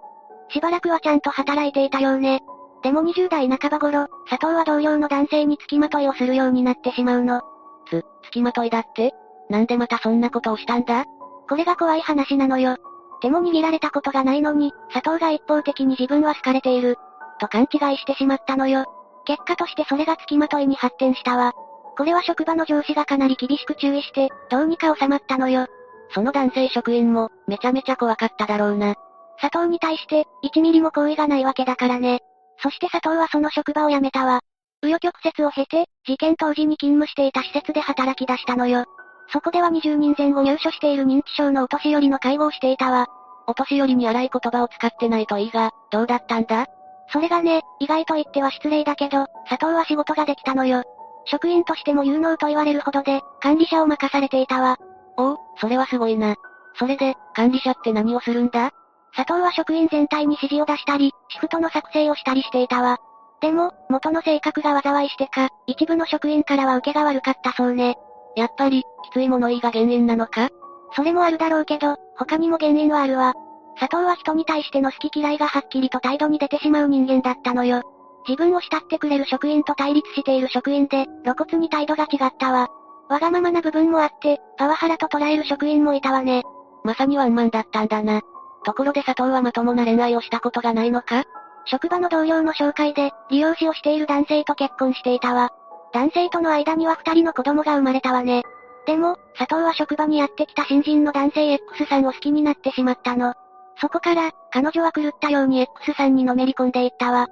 [0.50, 2.42] しばらくはちゃんと働いていたようね。
[2.84, 7.42] でも20代半ば頃、佐藤は同僚の男性に付きまといをするようになってしまうの。
[7.90, 9.14] つ、付きまといだって？
[9.50, 11.06] なんでまたそんなことをしたんだ？
[11.48, 12.78] これが怖い話なのよ。
[13.22, 16.98] 手も握られたことがないのに、佐藤が一方的に自分は好かれている。
[17.40, 18.86] と勘違いしてしまったのよ。
[19.26, 21.54] 結果としてそれが付きまといに発展したわ。
[21.98, 25.68] これは職場の上司がかなり厳しく注意して、どうにか収まったのよ。
[26.14, 28.96] その男性職員も、めちゃめちゃ怖かっただろうな。
[29.40, 32.20] 佐藤に対して、1ミリも好意がないわけだからね。
[32.62, 34.42] そして佐藤はその職場を辞めたわ。
[34.84, 38.86] 紆余曲折を経て、事件当時に勤務していた施設で働き出したのよ。
[39.32, 43.08] そこでは20人前後入所している認知症のお年寄りの介護をしていたわ。
[43.48, 46.68] お年寄りに荒い言葉を使ってないといいが、どうだったんだ？
[47.12, 50.84] それがね、意外と言っては失礼だけど、佐藤は仕事ができたのよ。
[51.26, 54.78] 職員としても有能と言われるほどで、管理者を任されていたわ。
[55.18, 56.36] おお、それはすごいな。
[56.76, 58.72] それで、管理者って何をするんだ？
[59.16, 62.98] 佐藤は職員全体に指示を出したり、シフトの作成をしたりしていたわ。
[63.42, 67.98] でも、元の性格が災いしてか、一部の職員からは受けが悪かったそうね。
[68.36, 70.50] やっぱり、きつい物言いが原因なのか？
[70.96, 73.34] それもあるだろうけど、他にも原因はあるわ。
[73.80, 77.82] 佐藤は人に対しての好き嫌いがはっきりと態度に出てしまう人間だったのよ。
[78.28, 82.68] 自分を慕ってくれる職員と対立している職員で、露骨に態度が違ったわ。
[83.10, 86.44] わがままな部分もあって、パワハラと捉える職員もいたわね。
[86.84, 88.22] まさにワンマンだったんだな。
[88.64, 91.24] ところで佐藤はまともな恋愛をしたことがないのか？
[91.66, 95.52] 職場の同僚の紹介で、利用師をしている男性と結婚していたわ。
[95.94, 98.44] 男性との間には二人の子供が生まれたわね。
[98.86, 103.34] でも、佐藤は職場にやってきた新人の男性 X さんを好きになってしまったの。
[103.80, 107.28] そこから、彼女は狂ったように X さんにのめり込んでいったわ。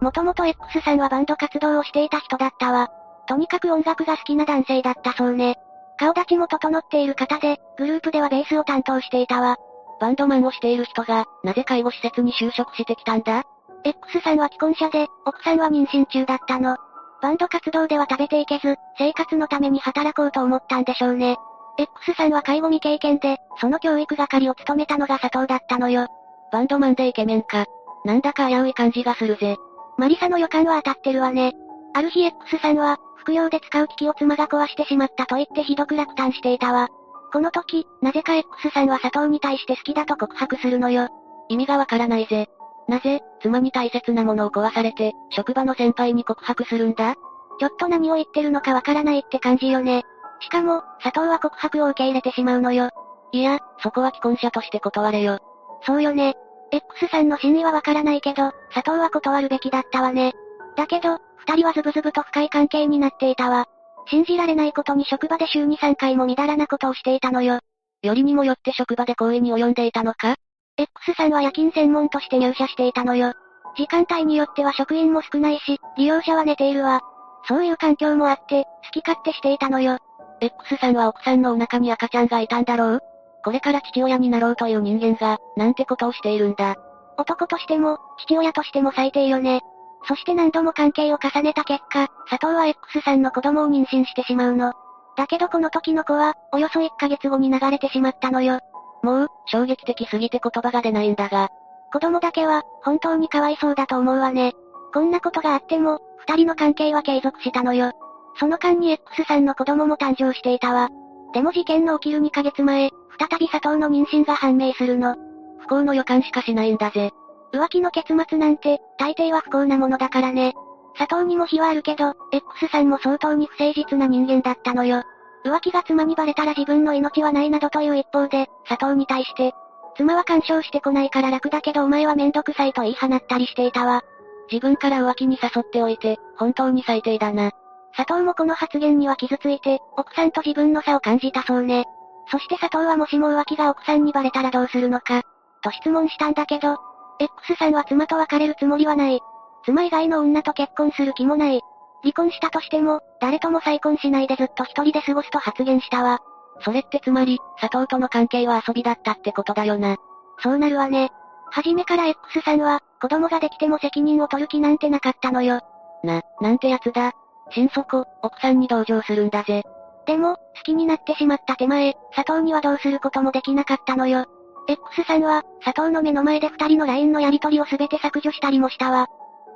[0.00, 2.88] もともと X さんはバンド活動をしていた人だったわ。
[3.26, 5.56] とにかく音楽が好きな男性だったそうね。
[5.98, 9.56] 顔立ちも整っている方で、グループではベースを担当していたわ。
[10.00, 13.42] バンドマンをしている人が、なぜ介護施設に就職してきたんだ？
[13.84, 16.76] ?X さんは既婚者で、奥さんは妊娠中だったの。
[17.20, 21.36] バンド活動では食べていけず、生活のために働こうと思ったんでしょうね。
[21.78, 26.08] X さんは介護未経験で、その教育係を務めたのが佐藤だったのよ。
[26.52, 27.66] バンドマンでイケメンか。
[28.04, 29.56] なんだか危うい感じがするぜ。
[29.96, 31.52] マリサの予感は当たってるわね。
[31.94, 36.88] ある日 X さんは、服用で使う機器を妻が壊してしまったと言ってひどく落胆していたわ。
[37.32, 41.08] この時、なぜか X さんは佐藤に対して好きだと告白するのよ。
[41.48, 42.48] 意味がわからないぜ。
[42.88, 47.14] なぜ、妻に大切なものを壊されて、職場の先輩に告白するんだ？
[47.60, 50.04] ちょっと何を言ってるのかわからないって感じよね。
[50.40, 52.90] しかも、佐藤は告白を受け入れてしまうのよ。
[53.32, 55.40] いや、そこは既婚者として断れよ。
[55.82, 56.34] そうよね。
[56.70, 60.32] X さんの真意はわからないけど、佐藤は断るべきだったわね。
[60.76, 63.66] だけど、二人はズブズブと深い関係になっていたわ。
[64.06, 67.60] 信じられないことに職場で週に3回もみだらなことをしていたのよ。
[68.02, 70.36] よりにもよって職場で行為に及んでいたのか？
[70.78, 73.32] ?X さんは夜勤専門として入社していたのよ。
[73.76, 77.00] 時間帯によっては職員も少ないし、利用者は寝ているわ。
[77.46, 79.98] そういう環境もあって、好き勝手していたのよ。
[80.40, 83.00] X さんは奥さんのお腹に赤ちゃんがいたんだろう？
[83.44, 86.76] これから父親になろうという人間が、なんてことをしているんだ？
[87.16, 89.62] 男としても、父親としても最低よね。
[90.06, 94.74] そして何度も関係を重ねた結果、佐藤は X さんの子供を妊娠してしまうの。
[95.16, 98.60] だけどこの時の子は、およそ1ヶ月後に流れてしまったのよ。
[99.08, 101.48] もう、衝撃的すぎて言葉が出ないんだが。
[101.92, 104.52] 子供だけは、本当にかわいそうだと思うわね。
[104.92, 107.92] こんなことがあっても、二人の関係は継続したのよ。
[108.38, 110.90] その間に X さんの子供も誕生していたわ。
[111.32, 115.16] でも事件の起きる2ヶ月前、再び佐藤の妊娠が判明するの。
[115.60, 117.10] 不幸の予感しかしないんだぜ。
[117.52, 120.54] 浮気の結末なんて、大抵は不幸なものだからね。
[120.98, 125.02] 佐藤にも非はあるけど、X さんも相当に不誠実な人間だったのよ。
[125.48, 129.52] 浮気が妻にバレたら自分の命はないなどという一方で、佐藤に対して、
[129.96, 134.02] 妻は干渉してこないから楽だけどお前はめんどくさいと言い放ったりしていたわ。
[134.50, 137.50] 自分から浮気に誘っておいて、本当に最低だな。
[137.96, 141.84] 佐藤もこの発言には傷ついて、奥さんと自分の差を感じたそうね。
[142.30, 145.22] そして佐藤はもしも浮気が奥さんにバレたらどうするのか、
[145.62, 146.76] と質問したんだけど、
[147.18, 149.20] X さんは妻と別れるつもりはない。
[149.64, 151.60] 妻以外の女と結婚する気もない。
[152.02, 156.20] 離婚したとしても、誰とも再婚しないでずっと一人で過ごすと発言したわ。
[156.60, 159.96] それってつまり、佐藤との関係は遊びだったってことだよな。
[160.40, 161.10] そうなるわね。
[161.50, 165.60] はじめから X さんは、子供ができても責任を取る気なんてなかったのよ。
[166.04, 167.12] な、なんてやつだ。
[167.50, 169.62] 心底、奥さんに同情するんだぜ。
[170.06, 174.26] でも、好きになってしまった手前、佐藤にはどうすることもできなかったのよ。
[174.66, 179.08] X さんは、佐藤の目の前で二人の LINE のやり取りを全て削除したりもしたわ。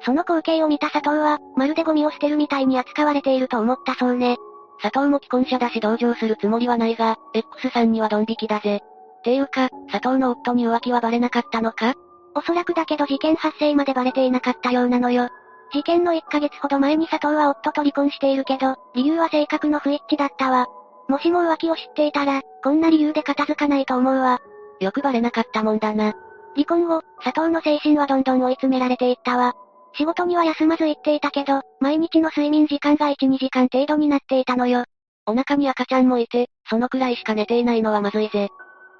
[0.04, 4.36] その光景を見た佐藤は、まるでゴミを捨てるみたいに扱われていると思ったそうね。
[4.80, 8.80] 佐藤も既婚者だし同情するつもりはないが、X さんにはドン引きだぜ。
[9.22, 11.94] ていうか、佐藤の夫に浮気はバレなかったのか？
[12.34, 15.28] おそらくだけど事件発生までバレていなかったようなのよ。
[15.72, 20.66] 事件の1ヶ月ほど前に佐藤は夫と離婚しているけど、理由は性格の不一致だったわ。
[21.08, 24.40] もしも浮気を知っていたら、こんな理由で片付かないと思うわ。
[24.80, 26.14] よくバレなかったもんだな。
[26.54, 29.54] 離婚後、佐藤の精神はどんどん追い詰められていったわ。
[29.94, 34.84] 仕事には休まず行っていたけど、毎日の睡眠時間が1、2時間程度になっていたのよ。
[35.26, 38.48] お腹に赤ちゃんもいて、そのくらいしか寝ていないのはまずいぜ。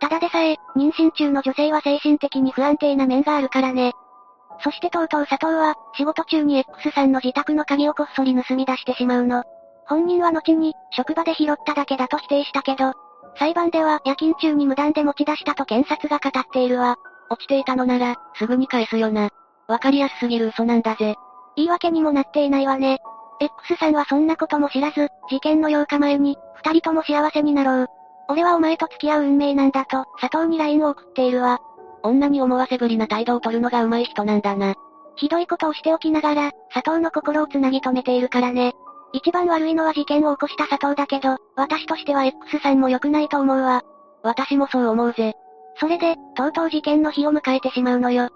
[0.01, 3.93] ただでさえ、妊娠中の女性は精神的に不安定な面があるからね。
[4.62, 9.45] そしてとうとう佐藤は、仕事中に X さんの自宅の鍵をこっそり盗み出してしまうの。
[9.86, 12.93] 本人は後に、職場で拾っただけだと否定したけど、
[13.36, 16.97] 裁判では夜勤中に無断で持ち出したと検察が語っているわ。
[17.30, 19.30] 落ちていたのなら、すぐに返すよな。
[19.69, 21.17] わかりやすすぎる嘘なんだぜ。
[21.57, 23.01] 言い訳にもなっていないわね。
[23.41, 27.89] X さんはそんなことも知らず、事件の8日前に、二人とも幸せになろう。
[28.29, 31.61] 俺はお前と付き合う運命なんだと、佐藤に LINE を送っているわ。
[32.03, 34.75] 女に思わせぶりな態度を取るのが上手い人なんだな。
[35.17, 38.73] ひどいことをしておきながら、佐藤の心をつなぎ止めているからね。
[39.13, 43.83] 一番悪いのは事件を起こした佐藤だけど、私としては X さんも良くないと思うわ。
[44.23, 45.35] 私もそう思うぜ。
[45.77, 48.31] それで、とうとう事件の日を迎えてしまうのよ。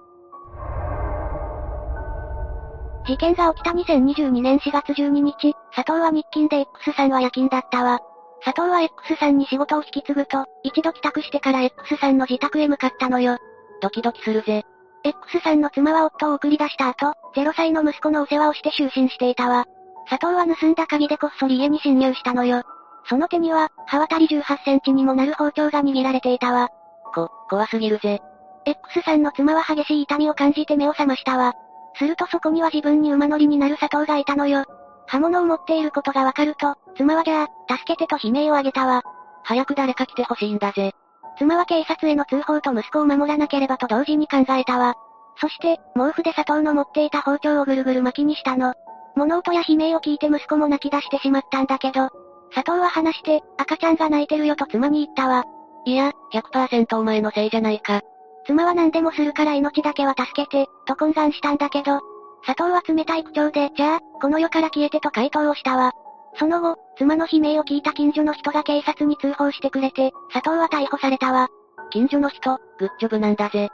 [3.06, 8.00] 事件が起きた2022年4月12日、佐藤は日勤で X さんは夜勤だったわ。
[8.44, 13.38] 佐藤は X さんに仕事を引き継ぐと、一度帰宅してから X さんの自宅へ向かったのよ。
[13.80, 14.64] ドキドキするぜ。
[15.04, 19.66] X さんの妻は夫を送り出した後、0歳の息子のお世話をして就寝していたわ。
[20.08, 22.64] 佐藤は盗んだ鍵でこっそり家に侵入したのよ。
[23.08, 26.70] その手には、刃渡り18センチにもなる包丁が握られていたわ。
[27.14, 28.20] こ、怖すぎるぜ。
[28.64, 31.54] X さんの妻は激しい痛みを感じて目を覚ましたわ。
[31.98, 34.64] するとそこには自分に馬乗りになる佐藤がいたのよ。
[35.06, 39.02] 刃物を持っていることがわかると、妻はじゃあ、助けてと悲鳴を上げたわ。
[39.44, 40.92] 早く誰か来てほしいんだぜ。
[41.38, 44.94] 妻は警察への通報と息子を守らなければと同時に考えたわ。
[45.40, 48.74] そして、毛布で佐藤の持っていた包丁をぐるぐる巻きにしたの。
[49.14, 52.10] 物音や悲鳴を聞いて息子も泣き出してしまったんだけど、
[52.54, 55.44] 佐藤は話して、赤ちゃんが泣いてるよと妻に言ったわ。
[55.84, 58.00] いや、100%お前のせいじゃないか。
[58.46, 62.00] 妻は何でもするから命だけは助けて、と懇願したんだけど、
[62.44, 65.92] 佐藤は冷たい口調で、じゃあ、この世から消えてと回答をしたわ。
[66.38, 71.48] その後、妻の悲鳴を聞いた近所の人が警察に通報してくれて、佐藤は逮捕されたわ。
[71.90, 73.68] 近所の人、グッジョブなんだぜ。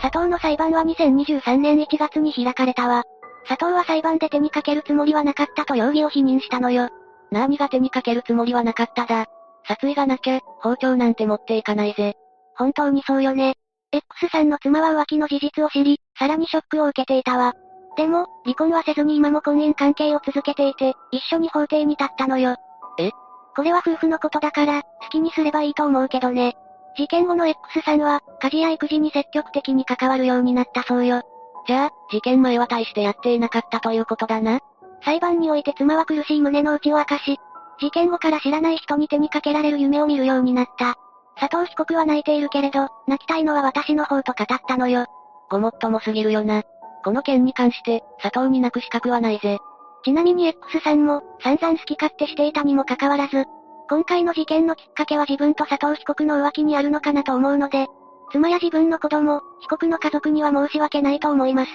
[0.00, 3.02] 佐藤の裁判は2023年1月に開かれたわ。
[3.48, 6.90] 佐藤は裁判で手にかけるつもりはなかったと容疑を否認したのよ。
[7.32, 9.26] 何が手にかけるつもりはなかっただ。
[9.68, 12.16] 殺意がなきゃ、包丁なんて持っていかないぜ。
[12.56, 13.54] 本当にそうよね。
[13.92, 17.52] X さんの妻は浮気の事実を知り、さらにショックを受けていたわ。
[17.96, 22.56] でも、離婚はせずに今も婚姻関係を続けていて、一緒に法廷に立ったのよ。
[22.98, 23.10] え？
[23.56, 26.56] これは夫婦のことだから、好きにすればいいと思うけどね。
[26.96, 31.22] 事件後の X さんは、家事や育児に積極的に関わるようになったそうよ。
[31.66, 34.60] じゃあ、事件前は大してやっていなかったということだな。
[35.04, 37.38] 裁判において妻は苦しい胸の内を明かし、
[37.80, 40.96] 事件後から知らない人に手にかけられる夢を見るようになった。
[41.36, 45.06] 佐藤被告は泣いているけれど、泣きたいのは私の方と語ったのよ。
[45.50, 46.62] ごもっともすぎるよな。
[47.04, 49.58] この件に関して、佐藤に泣く資格はないぜ。
[50.04, 53.44] ちなみに X さんも、散々好き勝手していたにもかかわらず、
[53.88, 57.86] 今回の事件のきっかけは自分と佐藤被告の浮気にあるのかなと思うので、
[58.32, 61.70] 妻や自分の子供、被告の家族には申し訳ないと思います。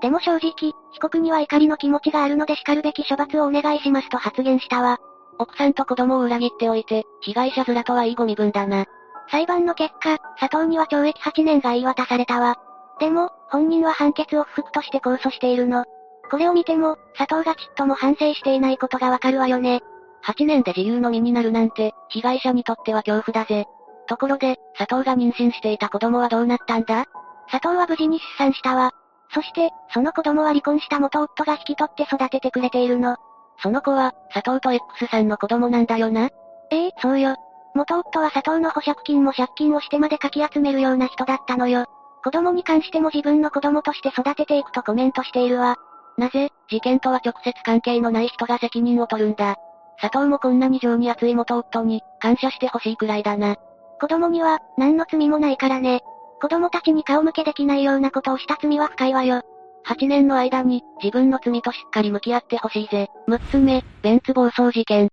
[0.00, 4.98] でも正直、被告には怒りの気持ちがあるので叱るべき処罰をお願いしますと発言したわ。
[5.38, 8.86] 奥さんと子供を裏切っておいて、被害者面とはいいご身分だな。
[9.30, 12.56] 裁判の結果、佐藤には懲役8年が言い渡されたわ。
[13.00, 15.84] でも、本人は判決を不服として控訴しているの。
[16.30, 19.80] これを見ても、佐藤がちっとも反省していないことがわかるわよね。
[20.24, 23.66] 8年で自由の身になるなんて、被害者にとっては恐怖だぜ。
[24.08, 27.06] ところで、佐藤が妊娠していた子供はどうなったんだ？
[27.50, 28.92] 佐藤は無事に出産したわ。
[29.32, 33.16] そして、その子供は離婚した元夫が引き取って育ててくれているの。
[33.62, 36.30] その子は、佐藤と X さんの子供なんだよな？
[36.70, 37.36] ええそうよ。
[37.74, 41.86] 元夫は佐藤の保釈金も借金をしてまでかき集めるような人だったのよ。
[42.24, 45.76] 子供に関しても自分の子供として育てていくとコメントしているわ。
[46.18, 49.56] なぜ、事件とは直接関係のない人が責任を取るんだ。
[50.00, 53.56] 佐藤もこんなに情に熱い元夫に、感謝してほしいくらいだな。
[54.00, 56.00] 子供には、何の罪もないからね。
[56.40, 59.42] 子供たちに顔向けできないようなことをした罪は深いわよ。
[59.86, 63.08] 8年の間に、自分の罪としっかり向き合ってほしいぜ。
[63.28, 65.08] 6つ目、ベンツ暴走事件。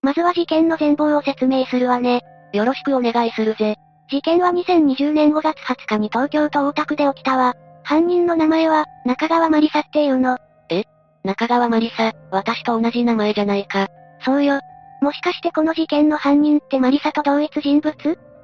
[0.00, 2.22] まずは事件の全貌を説明するわね。
[2.52, 3.74] よろしくお願いするぜ。
[4.08, 7.54] 事件は2020年5月20日に東京都大田区で起きたわ。
[7.82, 10.38] 犯人の名前は、中川まりさっていうの。
[10.70, 10.84] え？
[11.24, 13.88] 中川まりさ、私と同じ名前じゃないか。
[14.24, 14.60] そうよ。
[15.02, 17.94] もしかしてこの事件の犯人ってマリサと同一人物？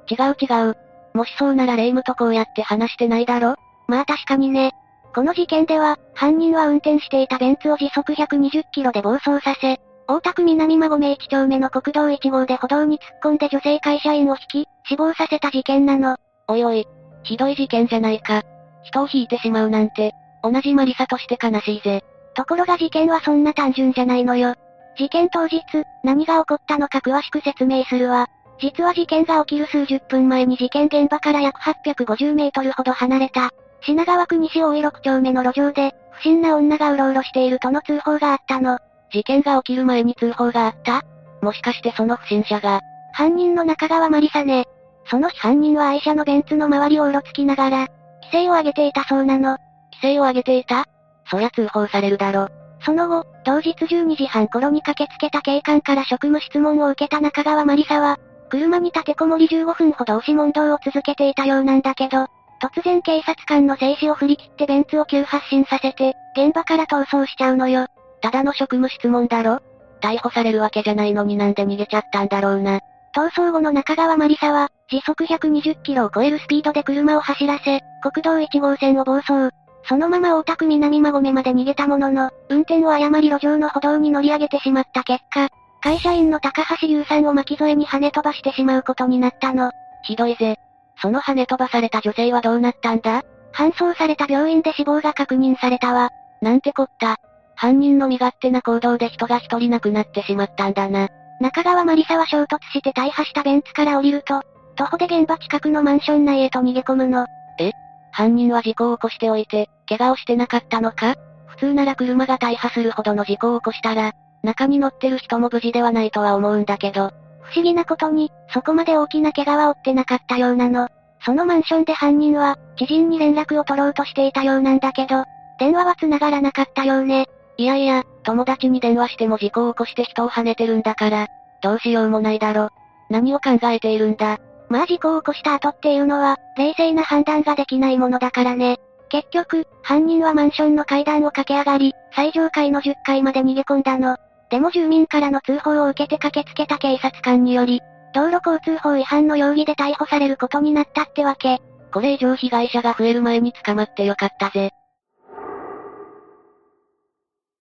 [0.09, 0.77] 違う違う。
[1.15, 3.55] もしそうならレイムとこうやって話してないだろ？
[3.87, 4.73] まあ確かにね。
[5.15, 16.17] この事件では、犯人は運転していたベンツを時速120キロで暴走させ、大田区南馬込1丁目の国道1号で歩道に突っ込んで女性会社員を引き、死亡させた事件なの。
[16.49, 16.85] おいおい、
[17.23, 18.43] ひどい事件じゃないか。
[18.83, 20.11] 人を引いてしまうなんて、
[20.43, 22.03] 同じマリサとして悲しいぜ。
[22.35, 24.55] ところが事件はそんな単純じゃないのよ。
[24.97, 25.63] 事件当日、
[26.03, 28.27] 何が起こったのか詳しく説明するわ。
[28.59, 33.49] 実は事件が起きる数十分前に事件現場から約850メートルほど離れた、
[33.81, 38.79] 品川区西大井6丁目の路上で、不審な女がうろうろしているとの通報があったの。
[39.11, 41.03] 事件が起きる前に通報があった？
[41.41, 42.79] もしかしてその不審者が。
[43.13, 44.65] 犯人の中川まりさね。
[45.09, 47.77] その日犯人は愛車のベンツの周りをうろつきながら、
[48.23, 49.57] 規制を上げていたそうなの。
[50.01, 50.85] 規制を上げていた？
[51.29, 52.47] そりゃ通報されるだろ。
[52.83, 58.17] その後、同日12時半頃に駆けつけた警官から職務質問を受けた中川まりさは、
[58.55, 62.27] 車に立てこもり15分ほど押し問答を続けていたようなんだけど、
[62.61, 67.87] 突然警察官の静止を振り切ってベンツを急発進させて、現場から逃走しちゃうのよ。
[68.21, 69.59] ただの職務質問だろ？
[70.01, 72.79] 逮捕されるわけじゃないのになんで逃げちゃったんだろうな。
[73.13, 79.53] 逃走後の中川まりさは、時速120キロを超えるスピードで車を走らせ、国道1号線を暴走。
[79.87, 85.49] そのまま大田区南馬込まで逃げたものの、運転を誤り路上の歩道に乗り上げてしまった結果、
[85.85, 89.69] 会社員の高橋優さんを巻き添えに跳ね飛ばしてしまうことになったの。
[90.03, 90.55] ひどいぜ。
[90.99, 93.21] その跳ね飛ばされた女性はどうなったんだ？
[93.53, 96.09] 搬送された病院で死亡が確認されたわ。
[96.41, 97.17] なんてこった。
[97.55, 101.07] 犯人の身勝手な行動で人が一人亡くなってしまったんだな。
[101.39, 104.41] 中川まりさは衝突して大破したベンツから降りると、
[104.77, 107.27] 徒歩で現場近くのマンション内へと逃げ込むの。
[107.59, 107.73] え？
[108.11, 111.13] 犯人は事故を起こしておいて、怪我をしてなかったのか？
[111.45, 114.13] 普通なら車が大破するほどの事故を起こしたら、
[114.45, 117.11] 中に乗ってる人も無事ではないとは思うんだけど。
[117.41, 120.87] 不思議なことに、そこまで大きな怪我は負ってなかったようなの。
[121.25, 125.25] そのマンションで犯人は、知人に連絡を取ろうとしていたようなんだけど、
[125.59, 127.27] 電話は繋がらなかったようね。
[127.57, 131.27] いやいや、友達に電話しても事故を起こして人を跳ねてるんだから、
[131.61, 132.69] どうしようもないだろ。
[133.09, 134.39] 何を考えているんだ。
[134.69, 138.77] まあ事故を起こした後っていうのは、冷静な判断ができないものだからね。
[139.09, 144.17] 結局、犯人はマンションの階段を駆け上がり、最上階の10階まで逃げ込んだの。
[144.49, 147.81] でも住民からの通報を受けて駆けつけた警察官により、
[148.13, 151.59] 道路交通法違反の容疑で逮捕されることになったってわけ。
[151.91, 154.71] これ以上被害者が増える前に捕まってよかったぜ。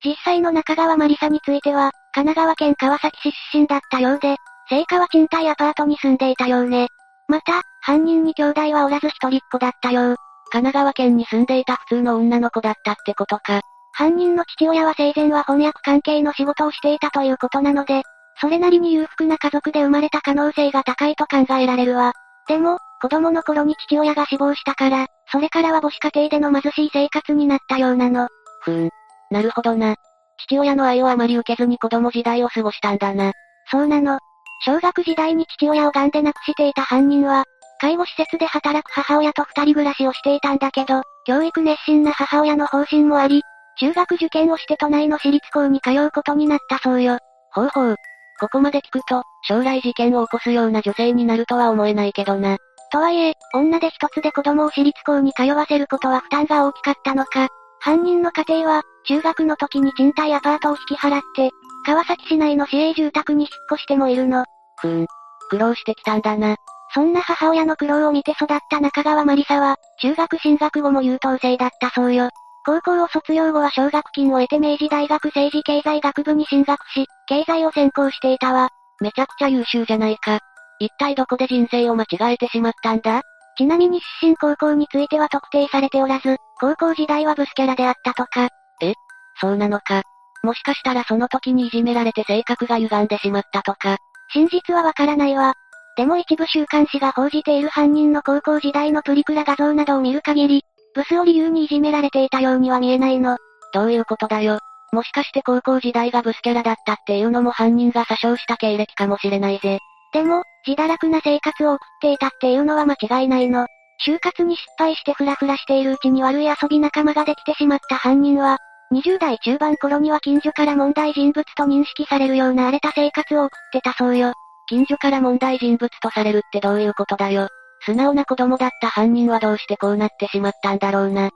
[0.05, 4.37] 実際の中川まりさについては、神奈川県川崎市出身だったようで、
[4.69, 6.89] 聖火は賃貸アパートに住んでいたようね。
[7.27, 10.17] また、犯人に兄弟はおらず一人っ子だったよう。
[10.51, 13.63] 神奈川県に住んでいた普通の女の子だったってことか。
[13.97, 18.03] 犯人の父親は生前は翻訳関係の仕事をしていたということなので、
[18.41, 22.13] それなりに裕福な家族で生まれた可能性が高いと考えられるわ。
[22.49, 28.29] でも、子供の頃に父親が死亡したから、それからは母子家庭での貧しい生活になったようなの。
[28.63, 28.91] ふーん、
[29.31, 29.95] なるほどな。
[30.39, 33.33] 父親の愛をあまり受けずに子供時代を過ごしたんだな。
[33.71, 34.19] そうなの。
[34.67, 37.45] 小学時代に父親を癌で亡くしていた犯人は、
[37.81, 43.43] 介護施設で働く母親と二人暮らしをしていたんだけど、教育熱心な母親の方針もあり、
[43.79, 47.19] 中学受験をして都内の私立校に通うことになったそうよ。
[47.53, 47.97] ほうほう。
[48.41, 52.57] ここまで聞くと、将来事件を起こすような女性になるとは思えないけどな。
[52.91, 57.49] とはいえ、女で一つで子供を私立校に通わせることは負担が大きかったのか、
[57.81, 61.51] 犯人の家庭は、中学の時に賃貸アパートを引き払って、
[61.85, 64.45] 川崎市内の市営住宅に引っ越してもいるの。
[64.81, 65.07] ふーん。
[65.51, 66.57] 苦労してきたんだな。
[66.95, 72.31] そんな母親の苦労を見て育った中川まりさは、中学進学後も優等生だったそうよ。
[72.67, 78.71] 高校を卒業後は奨学金を得て明治大学政治経済学部に進学し、経済を専攻していたわ。
[79.01, 80.39] めちゃくちゃ優秀じゃないか。
[80.79, 83.23] 一体どこで人生を間違えてしまったんだ？
[83.57, 88.49] ちなみに出身高校については特定されておらず、高校時代はブスキャラであったとか。
[88.81, 88.95] え？
[89.41, 90.03] そうなのか。
[90.43, 93.99] もしかしたらその時にいじめられて性格が歪んでしまったとか。
[94.33, 95.55] 真実はわからないわ。
[95.97, 103.37] でも一部週刊誌が報じている犯人の高校時代のプリクラ画像などを見る限り、ブスを理由にいじめられていたようには見えないの。
[103.73, 104.59] どういうことだよ。
[104.93, 109.79] もしかして高校時代がブスキャラだったっていうのも犯人が詐称した経歴かもしれないぜ。
[110.13, 113.67] でも、自堕落な生活を送っていたっていうのは間違いないの。
[114.07, 118.59] 就活に失敗してフラフラしているうちに悪い遊び仲間ができてしまった犯人は、
[118.93, 124.33] 20代中盤頃には近所から問題人物と認識されるような荒れた生活を送ってたそうよ。
[124.69, 127.49] 近所から問題人物とされるってどういうことだよ。
[127.85, 131.31] 素直な子供だった犯人はどうしてこうなってしまったんだろうな。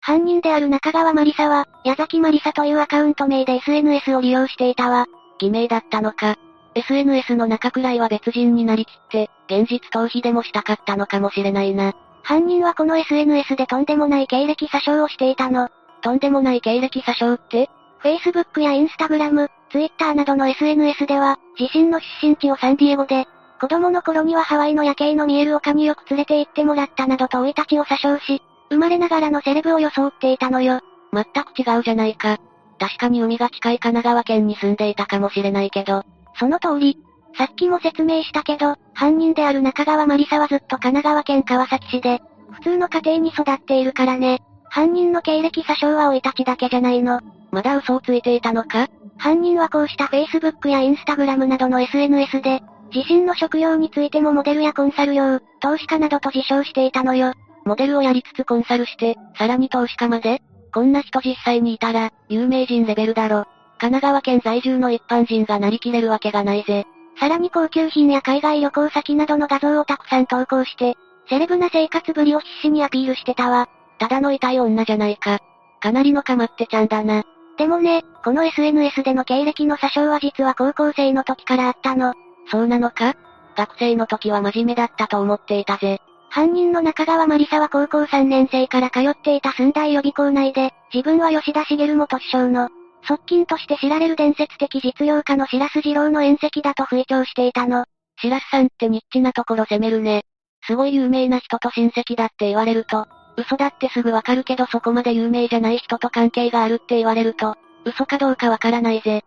[0.00, 5.06] 犯人である中川まりさは、矢崎まりさというアカウント名で SNS を利用していたわ。
[5.38, 6.36] 偽名だったのか。
[6.74, 11.94] SNS の中くらいは別人になりきって、現実逃避でもしたかったのかもしれないな。
[12.22, 15.68] 犯人はこの SNS でとんでもない経歴詐称をしていたの。
[16.02, 17.70] とんでもない経歴詐称って？
[18.04, 23.26] ?Facebook や Instagram、Twitter などの SNS では、自身の出身地をサンディエゴで、
[23.60, 30.80] 子供の頃にはハワイの夜景の見える丘によく連れて行ってもらったなどと生い立ちを詐称し、生まれながらのセレブを装っていたのよ。
[31.12, 32.38] 全く違うじゃないか。
[32.78, 36.02] 確かに海が近い神奈川県に住んでいたかもしれないけど。
[36.38, 36.98] その通り。
[37.36, 42.20] さっきも説明したけど、犯人である中川まりさはずっと神奈川県川崎市で、
[42.52, 44.40] 普通の家庭に育っているからね。
[44.68, 47.20] 犯人の経歴詐称は生い立ちだけじゃないの。
[47.54, 48.88] まだ嘘をついていたのか？
[49.16, 52.62] 犯人はこうした Facebook や Instagram などの SNS で、
[52.92, 57.32] 自身の職業についてもモデルやコンサル用、投資家などと自称していたのよ。
[57.64, 60.42] モデルをやりつつコンサルして、さらに投資家まで？
[60.74, 63.44] こんな人実際にいたら、有名人レベルだろ。
[63.78, 66.84] 神奈川県在住の一般人がなりきれるわけがないぜ。
[67.20, 70.96] さらに高級品や海外旅行先などの画像をたくさん投稿して、
[71.28, 73.68] セレブな生活ぶりを必死にアピールしてたわ。
[73.98, 75.38] ただの痛い女じゃないか。
[75.80, 77.24] かなりのかまってちゃんだな。
[77.56, 82.14] でもね、この SNS での経歴の詐称は実は高校生の時からあったの。
[82.50, 83.14] そうなのか？
[83.56, 86.00] 学生の時は真面目だったと思っていたぜ。
[86.30, 92.70] 犯人の中川まりさは高校3年生から通っていた寸大予備校内で、自分は吉田茂元首相の、
[93.06, 97.84] 側近として知られる伝説的実業家の白洲二郎の縁石だと吹聴していたの。
[98.16, 100.22] 白洲さんってニッチなところ攻めるね。
[100.66, 103.06] すごい有名な人と親戚だって言われると、
[103.36, 109.22] 嘘だってすぐわかるけどそこまで有名じゃない人と関係があるって言われると、嘘かどうかわからないぜ。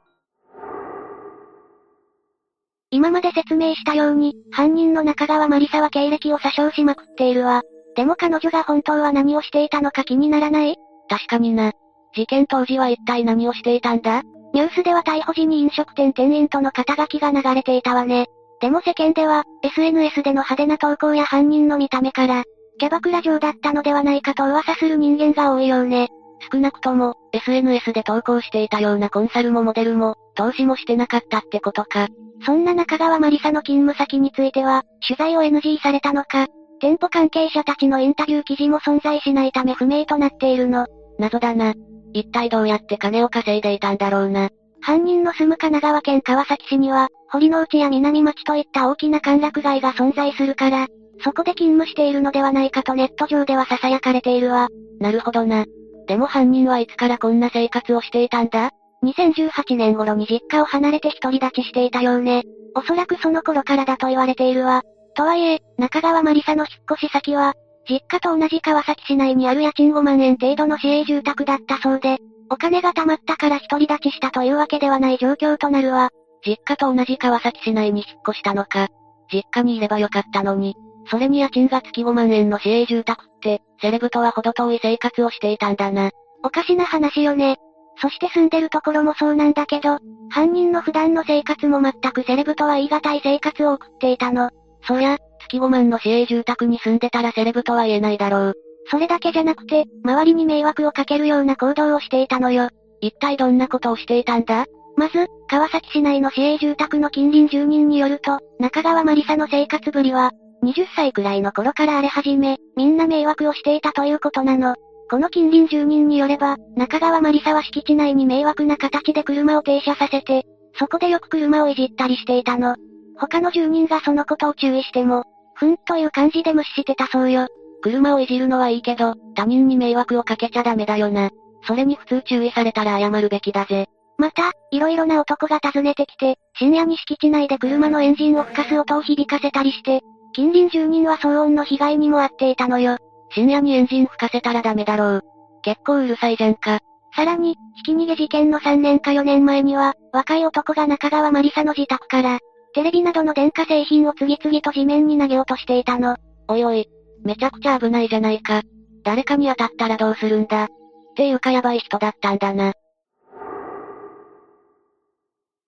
[2.90, 7.64] 今まで説明したように、犯人の中川まりさは経歴を詐称しまくっているわ。
[7.98, 10.78] でも彼女が本当は何をしていたのか気にならない？
[11.10, 11.74] 確かにな。
[12.16, 14.24] 事件当時は一体何をしていたんだ？
[14.54, 18.28] ニュースでは逮捕時に飲食店店員との肩書きが流れていたわね。
[18.62, 22.44] でも世間では、SNS での派手な投稿や犯人の見た目から、
[22.78, 26.10] キャバクラ嬢だったのではないかと噂する人間が多いようね。
[26.52, 32.08] 少なくとも、SNS で投稿していたようなコンサルもモデルも、投資もしてなかったってことか。
[32.46, 36.48] そんな中川まりさの勤務先については、取材を NG されたのか、
[36.80, 40.86] 店舗関係者たちのインタビュー記事も存在しないため不明となっているの。
[41.18, 41.74] 謎だな。
[42.14, 44.50] 一体どうやって金を稼いでいたんだろうな。
[44.82, 50.88] 犯人の住む神奈川県川崎市には、堀之内や南町といった大きな歓楽街が存在するから、
[51.24, 54.70] そこで勤務しているのではないかとネット上では囁かれているわ。
[55.00, 55.66] なるほどな。
[56.08, 58.72] でも犯人はいつからこんな生活をしていたんだ
[59.04, 62.44] ？2018年頃に実家を離れて独り立ちしていたようね。
[62.76, 64.84] おそらくその頃からだと言われているわ。
[65.16, 67.54] とはいえ、中川まりさの引っ越し先は、
[67.90, 72.18] 実家と同じ川崎市内にある家賃5万円程度の市営住宅だったそうで、
[72.50, 76.10] お金が貯まったから独り立ちしたというわけではない状況となるわ。
[76.46, 78.88] 実家と同じ川崎市内に引っ越したのか。
[79.34, 80.76] 実家にいればよかったのに。
[81.10, 86.12] それに家賃が月5万円の市営住宅って、セレブとは程遠い生活をしていたんだな。
[86.44, 87.58] おかしな話よね。
[88.00, 89.98] そして住んでるところもそうなんだけど、
[90.30, 94.52] 犯人の普段の生活も全くセレブとは言い難い生活を送っていたの。
[94.84, 98.54] そりゃ、月5万の市営住宅に住んでたらセレブとは言えないだろう。
[98.90, 102.70] それだけじゃなくて、周りに迷惑をかけるような行動をしていたのよ。
[103.02, 104.66] 一体どんなことをしていたんだ？
[104.96, 110.32] まず、川崎市内の市営住宅の近隣住人によると、中川まりさの生活ぶりは、
[110.64, 114.76] 20歳くらいの頃から荒れ始め、みんな迷惑をしていたということなの。
[115.10, 120.44] この近隣住人によれば、中川マリサは敷地内に迷惑な形で車を停車させて、
[120.78, 122.76] そこでよく車をいじったりしていたの。
[123.18, 125.24] 他の住人がそのことを注意しても、
[125.56, 127.48] ふんという感じで無視してたそうよ。
[127.82, 131.32] 車をいじるのはいいけど、他人に迷惑をかけちゃダメだよな。
[131.66, 133.88] それに普通注意されたら謝るべきだぜ。
[134.18, 140.02] また、いろいろな男が訪ねてきて、深夜に敷地内で車のエンジンを吹かす音を響かせたりして、
[140.38, 142.98] 近隣住人は騒音の被害にも遭っていたのよ。
[143.32, 145.24] 深夜にエンジン吹かせたらダメだろう。
[145.64, 146.78] 結構うるさいじゃんか。
[147.16, 152.38] さらに、ひき逃げ事件の3年か4年前には、若い男が中川マリサの自宅から、
[152.76, 156.18] テレビなどの電化製品を次々と地面に投げ落としていたの。
[156.48, 156.88] おいおい、
[157.24, 158.62] めちゃくちゃ危ないじゃないか。
[159.04, 160.66] 誰かに当たったらどうするんだ。
[160.66, 160.68] っ
[161.16, 162.74] ていうかやばい人だったんだな。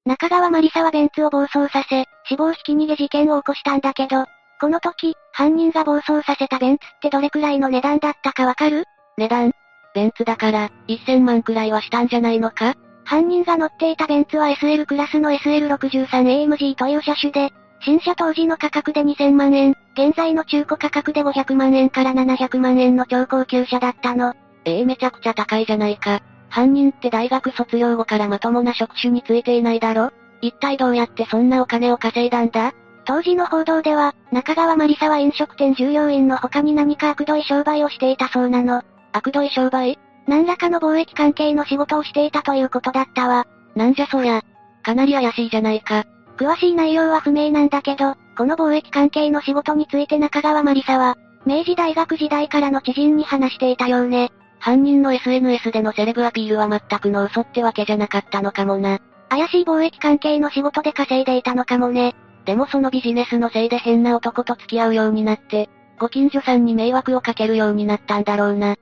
[0.06, 4.26] 中川マリサはベンツを暴走させ、死亡ひき逃げ事件を起こしたんだけど、
[4.60, 8.84] この時、犯人が暴走させたベンツってどれくらいの値段だったかわかる？
[9.18, 9.54] 値段？
[9.96, 12.76] ベンツだから、1000万くらいはしたんじゃないのか？
[13.06, 24.34] 犯人が乗っていたベンツは SL クラスの SL63AMG という車種で、新車当時の価格で2000万円、現在の中古価格で500万円から700万円の超高級車だったの。
[24.66, 26.20] ええー、めちゃくちゃ高いじゃないか。
[26.50, 30.12] 犯人って大学卒業後からまともな職種についていないだろ？
[30.42, 32.74] 一体どうやってそんなお金を稼いだんだ？
[33.10, 38.84] 当時の報道では、中川マリサは飲食店従業員の他に何か悪どい商売をしていたそうなの。
[39.14, 39.98] 悪どい商売？
[40.28, 43.48] 何らかの貿易関係の仕事をしていたということだったわ。
[43.76, 44.44] なんじゃそりゃ。
[44.84, 46.06] かなり怪しいじゃないか。
[46.38, 51.18] 詳しい内容は不明なんだけど、この貿易関係の仕事について中川マリサは、
[51.48, 54.32] 明治大学時代からの知人に話していたようね。
[54.60, 59.00] 犯人の SNS でのセレブアピールは全くの嘘ってわけじゃなかったのかもな。
[59.30, 62.14] 怪しい貿易関係の仕事で稼いでいたのかもね。
[62.50, 65.70] でもそのビジネスのせいで変な男と付き合うようになって、
[66.00, 68.76] ご近所さんに迷惑をかけるようになったんだろうな。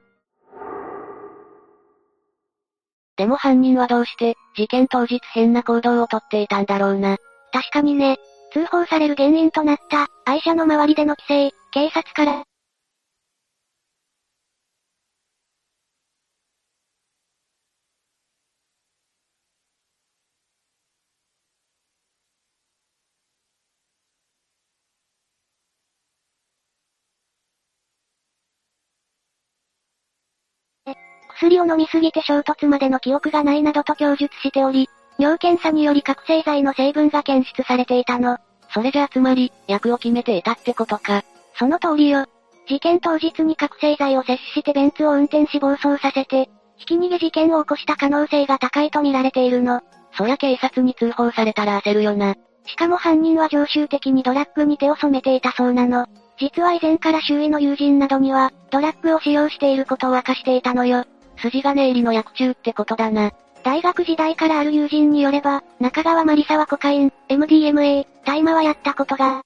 [3.18, 7.18] でも犯人はどうして、事件当日変な行動をとっていたんだろうな。
[7.52, 8.15] 確かにね。
[8.53, 12.44] 通報される原因となった、愛車の周りでの規制、警察から、
[31.38, 34.89] 薬を飲みすぎて衝突までの記憶がないなどと供述しており、
[35.19, 38.38] 尿検査により覚醒剤の成分が検出されていたの。
[38.73, 41.23] それじゃつまり、薬を決めていたってことか。
[41.57, 42.26] その通りよ。
[42.68, 49.81] 事件当日に覚醒剤を摂取してベンツを運転し暴走させて、ひき逃げ事件を起こした可能性が高いと見られているの。
[50.18, 52.35] そりゃ警察に通報されたら焦るよな。
[52.65, 56.07] しかも犯人は常習的にドラッグに手を染めていたそうなの。
[56.39, 61.05] 実は以前から周囲の友人などには、ドラッグを使用していることを明かしていたのよ。
[61.38, 63.31] 筋金入りの薬中ってことだな。
[63.64, 69.41] 大学時代からある友人によれば、中川マリサはコカイン、MDMA、大麻はやったことが。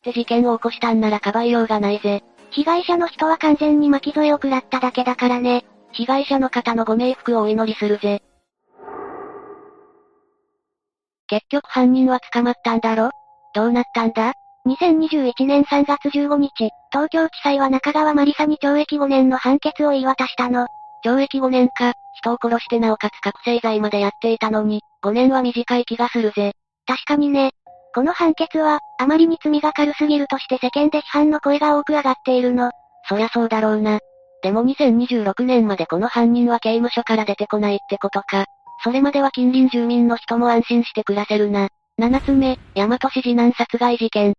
[0.00, 2.24] って事件を起こしたんならかばいようがないぜ。
[2.50, 5.64] 被害者の人は完全に巻き添えを食らっただけだからね。
[5.92, 8.22] 被害者の方のご冥福をお祈りするぜ。
[11.28, 13.10] 結局犯人は捕まったんだろ？
[13.54, 14.34] どうなったんだ
[14.66, 20.66] ?2021 年3月15日、東京地裁は中川まりさに懲役5年の判決を言い渡したの。
[21.04, 26.52] 懲役5年か、人を殺してなおかつ覚醒剤までやっていたのに、5年は短い気がするぜ。
[26.86, 27.52] 確かにね。
[27.94, 32.70] この判決は、あまりに罪が軽すぎるとして世間で批判の声が多く上がっているの。
[33.08, 33.98] そりゃそうだろうな。
[34.42, 38.46] でも2026年までこの犯人は刑務所から出てこないってことか。
[38.82, 41.68] それまでは近隣住民の人も安心して暮らせるな。
[41.98, 44.34] 7つ目、大和市次男殺害事件。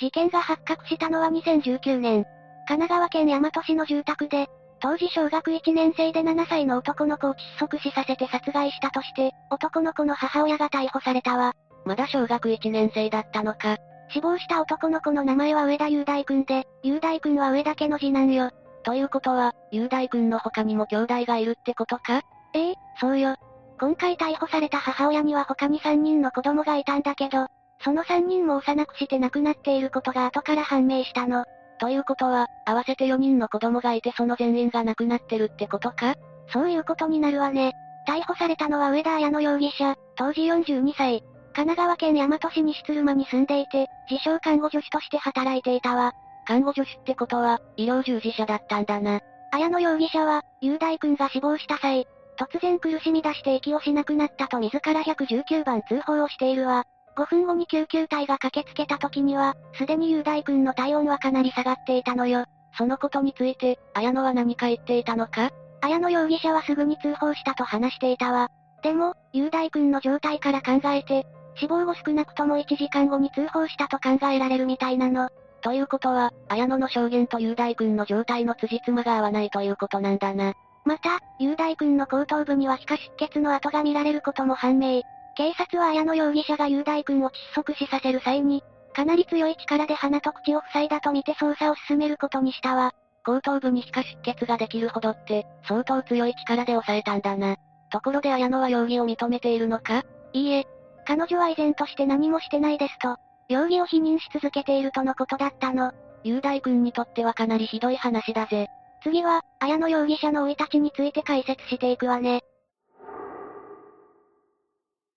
[0.00, 2.24] 事件が発覚したのは2019年。
[2.66, 4.48] 神奈川県大和市の住宅で、
[4.84, 11.54] 当時小学1年生で7歳の男の子を窒息死させて殺害したとして、男の子の母親が逮捕されたわ。
[11.86, 13.78] まだ小学1年生だったのか。
[14.10, 18.50] 死亡した男の子の名前は上田雄大君で、雄大君は上田家の次男よ。
[18.82, 22.20] ということは、雄大君の他にも兄弟がいるってことか？
[22.52, 23.36] ええそうよ。
[23.80, 27.46] 今回逮捕された母親には他に3人の子供がいたんだけど、
[27.82, 31.46] その3人も幼くして亡くなっていることが後から判明したの。
[31.78, 36.14] ということは、合わせて4人の子供がいてその全員が亡くなってるってことか？
[36.52, 37.72] そういうことになるわね。
[38.06, 41.22] 逮捕されたのは上田綾乃容疑者、当時42歳。
[41.54, 46.12] 神奈川県大和市西鶴間に住んでいて、自称看護助手として働いていたわ。
[46.46, 49.20] 看護助手ってことは、医療従事者だったんだな。
[49.52, 52.06] 綾野容疑者は、雄大君が死亡した際、
[52.36, 56.84] 突然苦しみ出して息をしなくなったと自ら119番通報をしているわ。
[57.16, 62.44] 5分後に救急隊が駆けつけた時には、すでに雄大君の体温はかなり下がっていたのよ。
[62.76, 65.50] そのことについて、綾野は何か言っていたのか？
[65.80, 68.50] 綾野容疑者はすぐに通報したと話していたわ。
[68.82, 71.26] でも、雄大君の状態から考えて、
[71.56, 75.28] 死亡後少なくとも1時間後に通報したと考えられるみたいなの。
[75.62, 80.54] ということは、綾野の証言と雄大君の状態の辻褄が合わないということなんだな。
[80.84, 85.02] また、雄大君の後頭部には皮下出血の跡が見られることも判明。
[85.36, 88.62] 警察は綾野容疑者が雄大君を窒息死させる際に、
[88.92, 92.92] かなり強い力で鼻と口を塞いだと見て捜査を進めることにしたわ。
[93.24, 97.56] 後頭部に皮下出血ができるほどって、相当強い力で抑えたんだな。
[97.90, 100.04] ところで綾野は容疑を認めているのか？
[100.32, 100.64] いいえ。
[101.06, 103.16] 彼女は依然として何もしてないですと、
[103.48, 105.92] 容疑を否認し続けているとのことだったの。
[106.22, 108.68] 雄大君にとってはかなりひどい話だぜ。
[109.02, 112.42] 次は、綾野容疑者の生い立ちについて解説していくわね。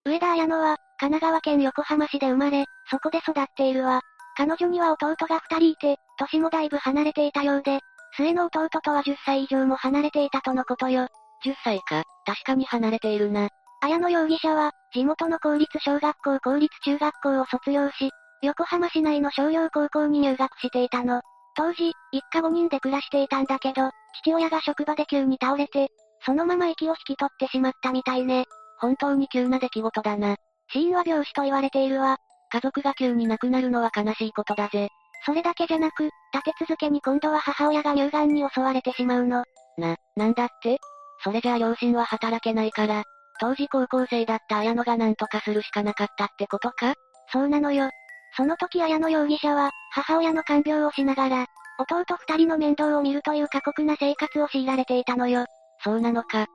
[0.08, 4.02] 上田綾乃は、神奈川県横浜市で生まれ、そこで育っているわ。
[4.38, 7.82] 彼女には弟が二人いて、年もだいぶ離れていたようで、
[8.16, 11.10] 末の弟とは10歳以上も離れていたとのことよ。
[11.44, 13.50] 10歳か、確かに離れているな。
[13.82, 18.10] 綾野容疑者は、地元の公立小学校公立中学校を卒業し、
[18.44, 21.22] 横浜市内の商業高校に入学していたの。
[21.54, 23.92] 当時、一家5人で暮らしていたんだけど、
[24.24, 25.90] 父親が職場で急に倒れて、
[26.26, 28.46] そのまま息を引き取ってしまったみたいね。
[28.80, 30.36] 本当に急な出来事だな。
[30.72, 32.18] 死因は病死と言われているわ。
[32.52, 34.90] 家族が急に亡くなるのは悲しいことだぜ。
[35.26, 39.44] それだけじゃなく、立て続けに今度は母親が乳がんに襲われてしまうの。
[39.78, 40.78] な、なんだって？
[41.24, 43.04] それじゃあ両親は働けないから、
[43.40, 46.94] 当時高校生だった綾野が何とかするしかなかったってことか？
[47.32, 47.90] そうなのよ。
[48.36, 51.46] その時綾野容疑者は、母親の看病をしながら、
[51.80, 55.46] 弟二人の面倒を見るという過酷な生活を強いられていたのよ。
[55.84, 56.46] そうなのか。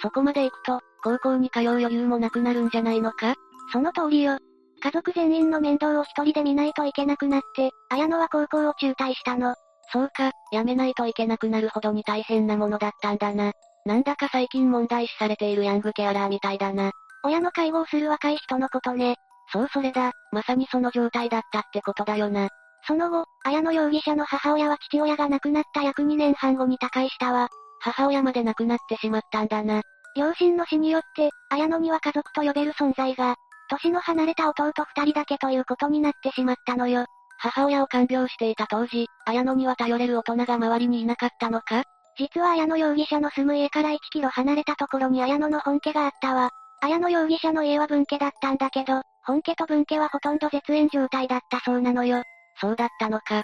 [0.00, 3.34] そこまで行くと、高校に通う余裕もなくなるんじゃないのか？
[3.72, 4.38] その通りよ。
[4.82, 9.54] 家族全員の面倒を一人で見ないといけなくなって、綾野は高校を中退したの。
[9.92, 13.52] そうか、辞めないといけなくなるほどに大変なものだったんだな。
[13.84, 16.92] なんだか最近問題視されているヤングケアラーみたいだな。
[17.24, 19.16] 親の介護をする若い人のことね。
[19.52, 22.48] そうそれだ、まさにその状態だったってことだよな。
[22.86, 27.48] その後、綾野容疑者の母親は父親が亡くなった約2年半後に他界したわ。
[27.82, 29.82] 母親まで亡くなってしまったんだな。
[30.16, 33.34] 両親の死によって、綾野には家族と呼べる存在が、
[33.68, 37.06] 年の離れた弟二人だけということになってしまったのよ。
[37.38, 41.82] 母親を看病していた当時、綾野には頼れる大人が周りにいなかったのか？
[42.16, 46.50] 実は綾野容疑者の住む家から1キロ離れたところに綾野の本家があったわ。
[46.82, 52.22] 綾野容疑者の家は分家だったんだけど、本家と分家はほとんど絶縁状態だったそうなのよ。
[52.60, 53.42] そうだったのか。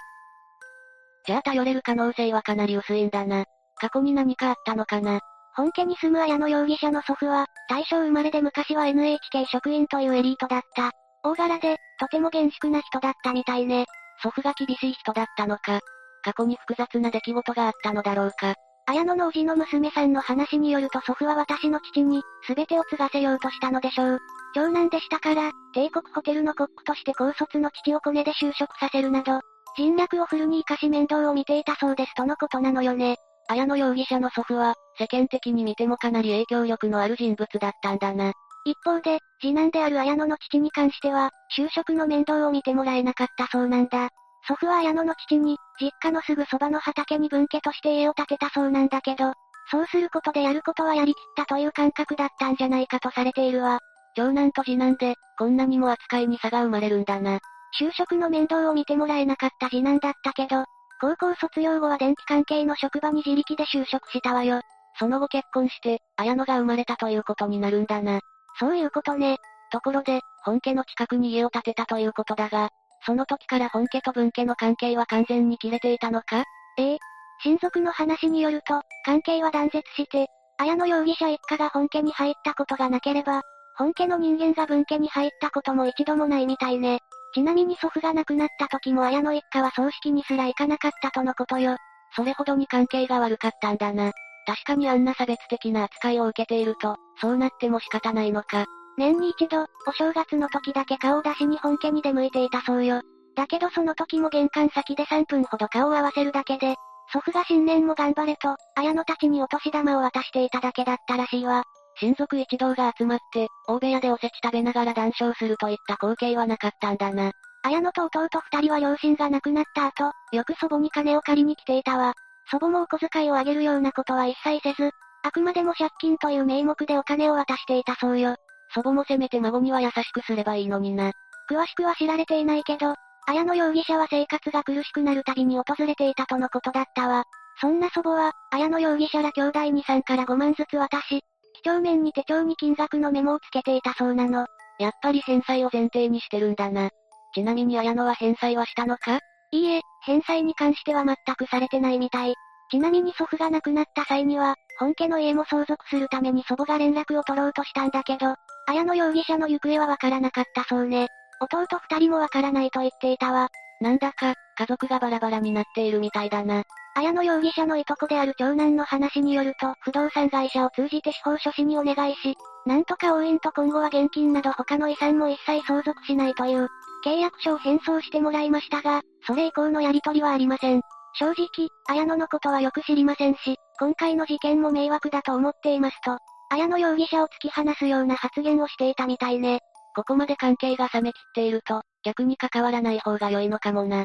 [1.25, 3.45] じゃあ頼れる可能性はかなり薄いんだな。
[3.79, 5.19] 過去に何かあったのかな？
[5.55, 10.91] 本家に住む綾野容疑者の祖父は、大正生まれで昔は NHK 職員というエリートだった。
[11.23, 13.85] 大柄で、とても厳粛な人だったみたいね。
[14.21, 15.79] 祖父が厳しい人だったのか。
[16.23, 18.55] 過去に複雑な出来事があったのだろうか。
[18.85, 24.19] 綾野のおじの娘さんの話によると祖父は私の父に、全てを継がせようとしたのでしょう。
[24.55, 29.41] 長男でしたから、帝国ホテルのコックとして高卒の父をコネで就職させるなど、
[29.75, 33.17] 人脈をフルに活かし面倒を見ていたそうですとのことなのよね。
[33.49, 38.33] 綾野容疑者の祖父は、世間的に見てもかなり影響力のある人物だったんだな。
[38.63, 44.09] 一方で、次男である綾野の父に関しては、就職の面倒を見てもらえなかったそうなんだ。
[44.47, 49.33] 祖父は綾野の父に、実家のすぐそばの畑に分家として家を建てたそうなんだけど、
[49.71, 53.79] そうすることでやることはやりきったという感覚だったんじゃないかとされているわ。
[54.15, 57.39] 長男と次男で、こんなにも扱いに差が生まれるんだな。
[57.79, 60.65] 就職の面倒を見てもらえなかった次男だったけど、
[60.99, 64.61] 高校卒業後は電気関係の職場に自力で就職したわよ。
[64.97, 68.19] その後結婚して、綾野が生まれたということになるんだな。
[68.59, 69.37] そういうことね。
[69.71, 72.69] ところで、本家の近くに家を建てたということだが、
[73.05, 76.43] その時から本家と分家の関係は完全に切れていたのか？
[76.77, 76.97] ええ。
[77.43, 80.27] 親族の話によると、関係は断絶して、
[80.57, 83.43] 綾野容疑者一家が本家に入ったことがなければ、
[83.77, 86.99] 本家の人間が分家に入ったことも一度もないみたいね。
[87.33, 91.77] ちなみに祖父が亡くなった時も綾野一家は葬式にすら行かなかったとのことよ。
[92.15, 94.11] それほどに関係が悪かったんだな。
[94.45, 98.65] 確かにあんな差別的な扱いを受けていると、そうなっても仕方ないのか。
[98.97, 103.01] 年に一度、お正月の時だけ顔を出しに本家に出向いていたそうよ。
[103.35, 106.75] だけどその時も玄関先で3分ほど顔を合わせるだけで、
[107.11, 111.63] 祖父が新年も頑張れと、綾野たちにお年玉を渡していただけだったらしいわ。
[112.01, 117.31] 親族一同が集まって、大部屋でおせち食べながら談笑するといった光景はなかったんだな。
[117.63, 122.13] 綾野と弟二人は両親が亡くなった後、よく祖母に金を借りに来ていたわ。
[122.51, 124.91] 祖母もお小遣いをあげるようなことは一切せず、
[125.23, 128.35] あくまでも借金という名目でお金を渡していたそうよ。
[128.73, 131.11] 祖母もせめて孫には優しくすればいいのにな。
[131.51, 132.95] 詳しくは知られていないけど、
[133.27, 137.25] 綾野容疑者は生活が苦しくなるたびに訪れていたとのことだったわ。
[137.59, 141.21] そんな祖母は、綾野容疑者ら兄弟に3から5万ずつ渡し、
[141.61, 144.45] 帳面に手帳に金額のメモをつけていたそうなの。
[144.79, 146.89] やっぱり返済を前提にしてるんだな。
[147.33, 149.19] ちなみに綾野は返済はしたのか？
[149.51, 152.33] いいえ、返済に関しては全くされてないみたい。
[152.71, 158.35] ちなみに祖父が亡くなった際には、本家の家も相続するために祖母が連絡を取ろうとしたんだけど、
[158.67, 161.07] 綾野容疑者の行方はわからなかったそうね。
[161.41, 163.49] 弟二人もわからないと言っていたわ。
[163.81, 166.63] なんだか、家族がバラバラになっているみたいだな。
[166.99, 172.35] 綾野容疑者のいとこである長男の話によると、不動産会社を通じて司法書士にお願いし、
[172.65, 176.67] なんとか応援と今後は現金など他の遺産も一切相続しないという、
[177.05, 180.81] 契約書を返送してもらいましたが、それ以降のやり取りはありません。
[181.13, 186.17] 正直、綾野のことはよく知りませんし、今回の事件も迷惑だと思っていますと、
[186.49, 189.61] 綾野容疑者を突き放すような発言をしていたみたいね。
[189.95, 194.03] ここまで関係が冷めきっていると、逆に関わらない方が良いのかもな。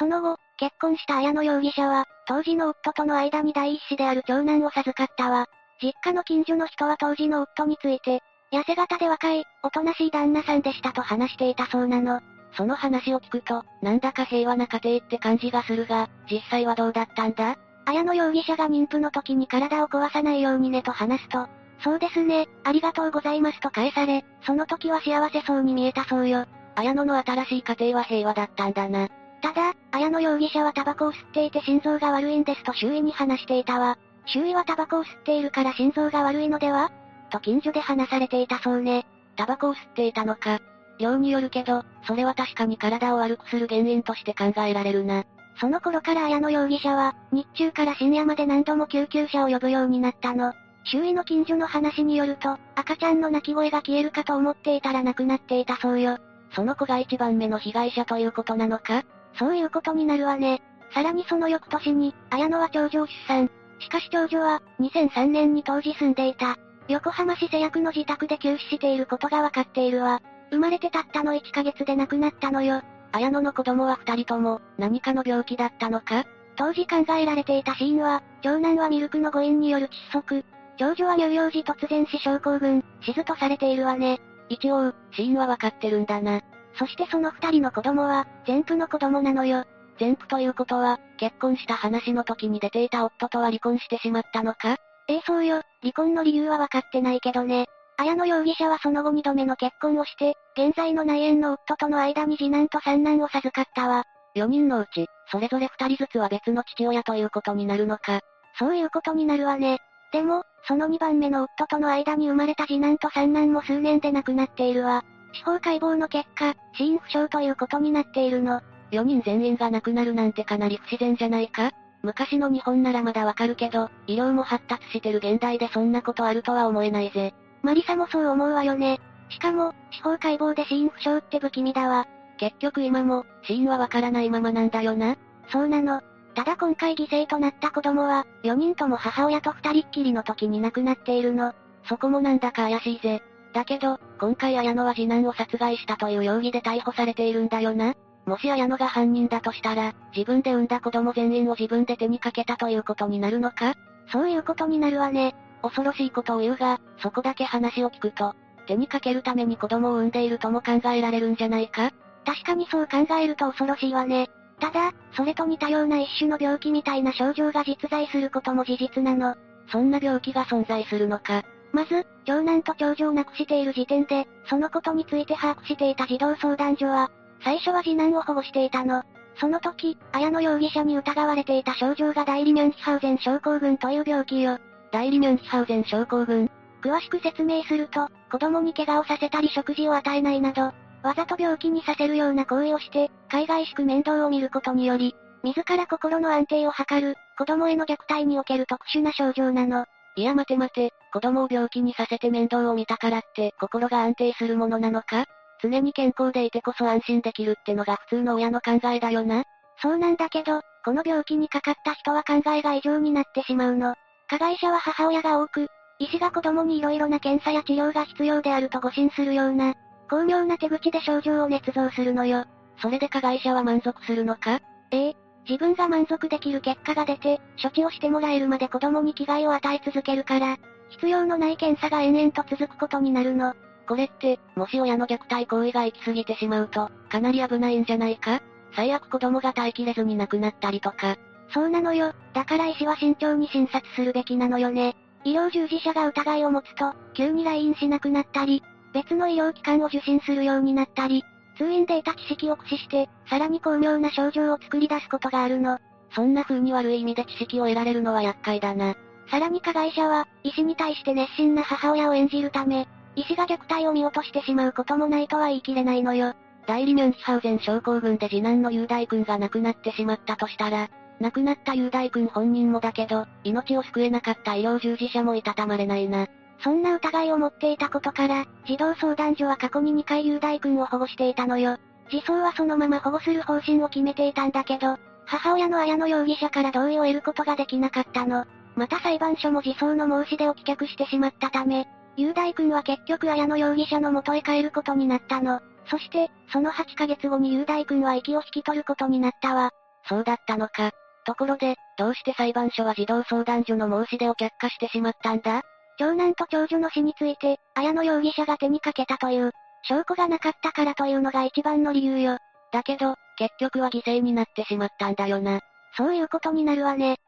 [0.00, 5.44] その後、結婚した綾野容疑者は、当時の夫との間に第一子である長男を授かったわ。
[5.82, 12.22] 実家の近所の人は当時の夫について、痩せ型で若い、おとなしい旦那さんでしたと話していたそうなの。
[12.56, 17.58] その話を聞くと、なんだか平和な家庭って感じがするが、実際はどうだったんだ？
[17.84, 21.46] 綾野容疑者が妊婦の時に体を壊さないようにねと話すと、
[21.84, 26.46] そうですね、ありがとうございますと返され、その時は幸せそうに見えたそうよ。
[26.74, 29.08] 綾野の新しい家庭は平和だったんだな。
[29.42, 33.98] ただ、綾野容疑者はタバコを吸っていて心臓が悪いんですと周囲に話していたわ。
[34.26, 36.90] 周囲はタバコを吸っているから心臓が悪いのでは？
[37.30, 39.06] と近所で話されていたそうね。
[39.36, 40.60] タバコを吸っていたのか。
[40.98, 45.24] 量によるけど、それは確かに体を悪くする原因として考えられるな。
[45.58, 50.52] その頃から綾野容疑者は、日中から深夜まで何度も救急車を呼ぶようになったの。
[50.84, 56.18] 周囲の近所の話によると、赤ちゃんの泣き声が消えるかと思っていたら亡くなっていたそうよ。
[56.54, 59.04] その子が一番目の被害者ということなのか？
[59.34, 60.62] そういうことになるわね。
[60.92, 63.50] さらにその翌年に、綾野は長女を出産。
[63.78, 66.56] しかし長女は、2003年に当時住んでいた、
[66.88, 70.20] 横浜市製薬の自宅で休止していることがわかっているわ。
[70.50, 72.82] 生まれてたったの1ヶ月で亡くなったのよ。
[73.12, 76.24] 綾野の子供は二人とも、何かの病気だったのか？
[76.56, 80.44] 当時考えられていた死因は、長男はミルクの誤飲による窒息。
[80.76, 84.20] 長女は乳幼児突然死症候群、死図とされているわね。
[84.48, 86.40] 一応、死因はわかってるんだな。
[86.74, 89.64] そしてその二人の子供は、前夫の子供なのよ。
[89.98, 94.76] 前夫ということは、結婚した話の時に出ていた夫とは離婚してしまったのか？
[95.08, 97.66] ええそうよ、離婚の理由は分かってないけどね。
[97.98, 104.04] 綾野容疑者はその後二度目の結婚をして、現在の内縁の夫との間に次男と三男を授かったわ。
[104.34, 108.20] 四人のうち、それぞれ二人ずつは別の父親ということになるのか？
[108.58, 109.78] そういうことになるわね。
[110.12, 115.02] でも、その二番目の夫との間に生まれた次男と三男も数年で亡くなっているわ。
[115.32, 118.60] 司法解剖の結果、死因不詳ということになっているの。
[118.90, 121.70] 4人全員が亡くなるなんてかなり不自然じゃないか？
[122.02, 127.34] 昔の日本ならまだわかるけど、医療も発達してる現代でそんなことあるとは思えないぜ。
[127.62, 129.00] マリサもそう思うわよね。
[129.28, 132.06] しかも、司法解剖で死因不詳って不気味だわ。
[132.38, 135.16] 結局今も、死因はわからないままなんだよな？
[135.52, 136.00] そうなの。
[136.34, 141.52] ただ今回犠牲となった子供は、4人とも母親と二人っきりの時に亡くなっているの。
[141.84, 143.22] そこもなんだか怪しいぜ。
[143.52, 147.94] だけど、今回綾野は次男を殺害したという容疑で逮捕されているんだよな。
[148.26, 153.74] もし綾野が犯人だとしたら、自分で産んだ子供全員を自分で手にかけたということになるのか？
[154.12, 155.34] そういうことになるわね。
[155.62, 158.34] 恐ろしいことを言うが、そこだけ話を聞くと、
[158.66, 161.90] 手にかけるために子供を産んでいるとも考えられるんじゃないか？
[162.24, 164.28] 確かにそう考えると恐ろしいわね。
[164.60, 169.34] ただ、それと似たような一種の病気みたいな症状が実在することも事実なの。
[169.72, 171.42] そんな病気が存在するのか？
[171.72, 177.10] まず、長男と長女を亡くしている時点で、そのことについて把握していた児童相談所は、
[177.42, 179.02] 最初は次男を保護していたの。
[179.36, 184.58] その時、綾野容疑者に疑われていた症状が代理ミョンヒハウゼン症候群という病気よ。
[184.92, 186.50] 代理ミョンヒハウゼン症候群
[186.82, 190.72] 詳しく説明すると、子供に怪我をさせたり食事を与えないなど、
[191.02, 199.86] わざと病気にさせるような行為をして、海外しく面倒を見ることにより、自ら心の安定を図る、子供への虐待における特殊な症状なの。
[200.16, 205.26] いや待て待て、子供を病気にさせて面倒を見たからって、心が安定するものなのか？
[205.62, 209.44] 常に健康でいてこそ安心できるってのが普通の親の考えだよな？
[209.82, 213.94] そうなんだけど、この病気にかかった人は考えが異常になってしまうの。
[214.28, 215.66] 加害者は母親が多く、
[215.98, 219.74] 医師が子供に色々な検査や治療が必要であると誤信するような、
[220.08, 222.44] 巧妙な手口で症状を捏造するのよ。
[222.80, 224.60] それで加害者は満足するのか？
[224.92, 225.16] ええ。
[225.48, 230.56] 自分が満足できる結果が出て、処置をしてもらえるまで子供に危害を与え続けるから、
[230.90, 233.54] 必要のない検査が延々と続くことになるの。
[233.88, 238.40] これって、もし親の虐待行為が行き過ぎてしまうと、かなり危ないんじゃないか？
[238.76, 241.16] 最悪子供が耐えきれずに亡くなったりとか。
[241.52, 242.12] そうなのよ。
[242.32, 244.94] だから医師は慎重に診察するべきなのよね。
[245.24, 248.62] 医療従事者が疑いを持つと、急に来院しなくなったり、
[248.94, 251.24] 別の医療機関を受診するようになったり、
[251.58, 255.78] 通院で得た知識を駆使して、さらに巧妙な症状を作り出すことがあるの。
[256.14, 258.94] そんな風に悪い意味で知識を得られるのは厄介だな。
[259.30, 266.34] さらに加害者は、医師に対して熱心な母親を演じるため、医師が虐待を見落としてしまうこともないとは言い切れないのよ。
[266.66, 270.88] 代理ミュンヒハウゼン症候群で次男の雄大君が亡くなってしまったとしたら、
[271.20, 276.26] 亡くなった雄大君本人もだけど、命を救えなかった医療従事者もいたたまれないな。
[276.62, 281.78] そんな疑いを持っていたことから、児童相談所は過去に2回雄大君を保護していたのよ。
[282.10, 284.96] 児相はそのまま保護する方針を決めていたんだけど、
[285.26, 288.44] 母親の綾野容疑者から同意を得ることができなかったの。
[288.80, 291.86] また裁判所も児相の申し出を棄却してしまったため、
[292.16, 295.60] 雄大君は結局綾野容疑者の元へ帰ることになったの。
[295.90, 299.70] そして、その8ヶ月後に雄大君は息を引き取ることになったわ。
[300.08, 300.92] そうだったのか。
[301.26, 305.60] ところで、どうして裁判所は児童相談所の申し出を却下してしまったんだ？
[305.98, 309.52] 長男と長女の死について、綾野容疑者が手にかけたという、
[309.82, 312.38] 証拠がなかったからというのが一番の理由よ。
[312.72, 315.60] だけど、結局は犠牲になってしまったんだよな。
[315.98, 317.18] そういうことになるわね。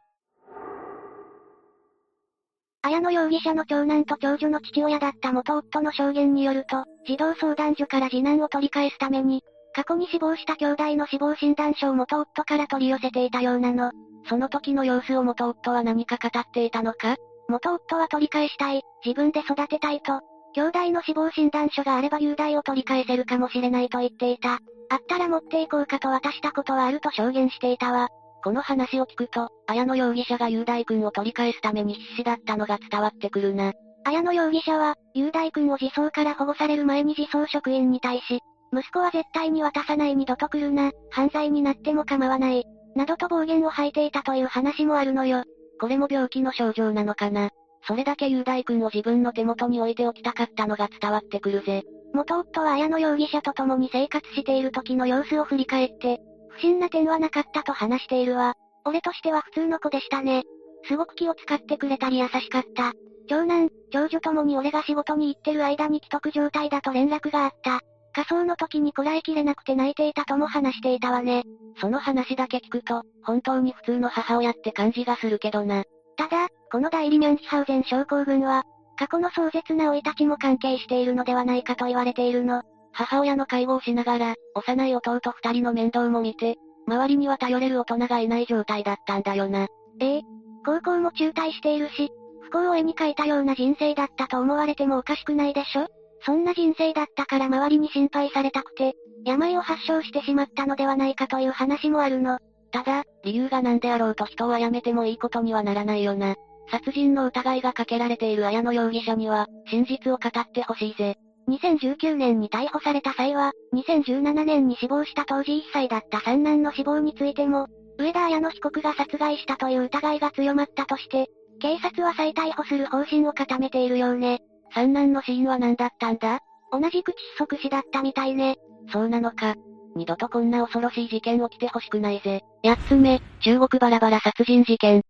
[2.84, 9.42] 綾野容疑者の長男と長女の父親だった元夫の証言によると、児童相談所から次男を取り返すために、
[9.72, 13.92] 過去に死亡した兄弟の死亡診断書を元夫から取り寄せていたようなの。
[14.28, 17.16] その時の様子を元夫は何か語っていたのか
[17.48, 20.20] 元夫は取り返したい、自分で育てたいと、
[20.54, 24.58] 兄弟の死亡診断書があれば雄大を取り返せるかもしれないと言っていた。
[24.90, 28.08] あったら持っていこうかと渡したことはあると証言していたわ。
[28.42, 33.72] この話を聞くと、綾野容疑者が雄大君を取り返すために必死だったのが伝わってくるな。
[34.04, 38.40] 綾野容疑者は、雄大君を児相から保護される前に児相職員に対し、
[38.72, 42.64] 息子は絶対に渡さない二度と来るな、犯罪になっても構わない、
[42.96, 45.44] などと暴言を吐いていたという話もあるのよ。
[45.80, 47.50] これも病気の症状なのかな。
[47.86, 51.82] それだけ雄大君を自分の手元に置いておきたかったのが伝わってくるぜ。
[52.12, 56.20] 元夫は綾野容疑者と共に生活している時の様子を振り返って、
[56.52, 58.54] 不審な点はなかったと話しているわ。
[58.84, 60.44] 俺としては普通の子でしたね。
[60.88, 62.92] すごく気を使ってくれたり優しかった。
[63.28, 67.80] 長男、長女ともに俺が仕事に行ってる間に既得状態だと連絡があった。
[68.14, 71.44] 仮装の時にこらえきれなくて泣いていたとも話していたわね。
[71.80, 75.84] その話だけ聞くと、本当に普通の母親って感じがするけどな。
[76.16, 78.64] ただ、この代理ミュンヒハウゼン症候群は、
[78.98, 82.62] 過去の壮絶な老いたちも関係しているのではないかと言われているの。
[82.92, 86.56] 母親の介護をしながら、幼い弟二人の面倒も見て、
[86.86, 89.66] 周りには頼れる大人がいない状態だったんだよな。
[90.00, 90.22] ええ
[90.64, 92.10] 高校も中退しているし、
[92.40, 95.86] 不幸を絵に描いたような人生だったと思われてもおかしくないでしょ？
[96.24, 98.94] そんな人生だったから周りに心配されたくて、
[99.24, 102.38] 病を発症してしまったのではないかという話もあるの。
[102.70, 106.36] ただ、理由が何であろうと人を殺めてもいいことにはならないよな。
[106.70, 111.16] 殺人の疑いがかけられている綾野容疑者には、真実を語ってほしいぜ。
[111.48, 117.66] 2019年に逮捕された際は、2017年に死亡した当時1歳だった三男の死亡についても、
[117.98, 121.26] 上田綾野被告が殺害したという疑いが強まったとして、
[121.60, 124.40] 警察は再逮捕する方針を固めているようね。
[124.74, 126.40] 三男の死因は何だったんだ？
[126.72, 128.56] 同じく窒息死だったみたいね。
[128.92, 129.54] そうなのか。
[129.94, 132.40] 二度とこんな恐ろしい事件起きてほしくないぜ。
[132.64, 135.02] 八つ目、中国バラバラ殺人事件。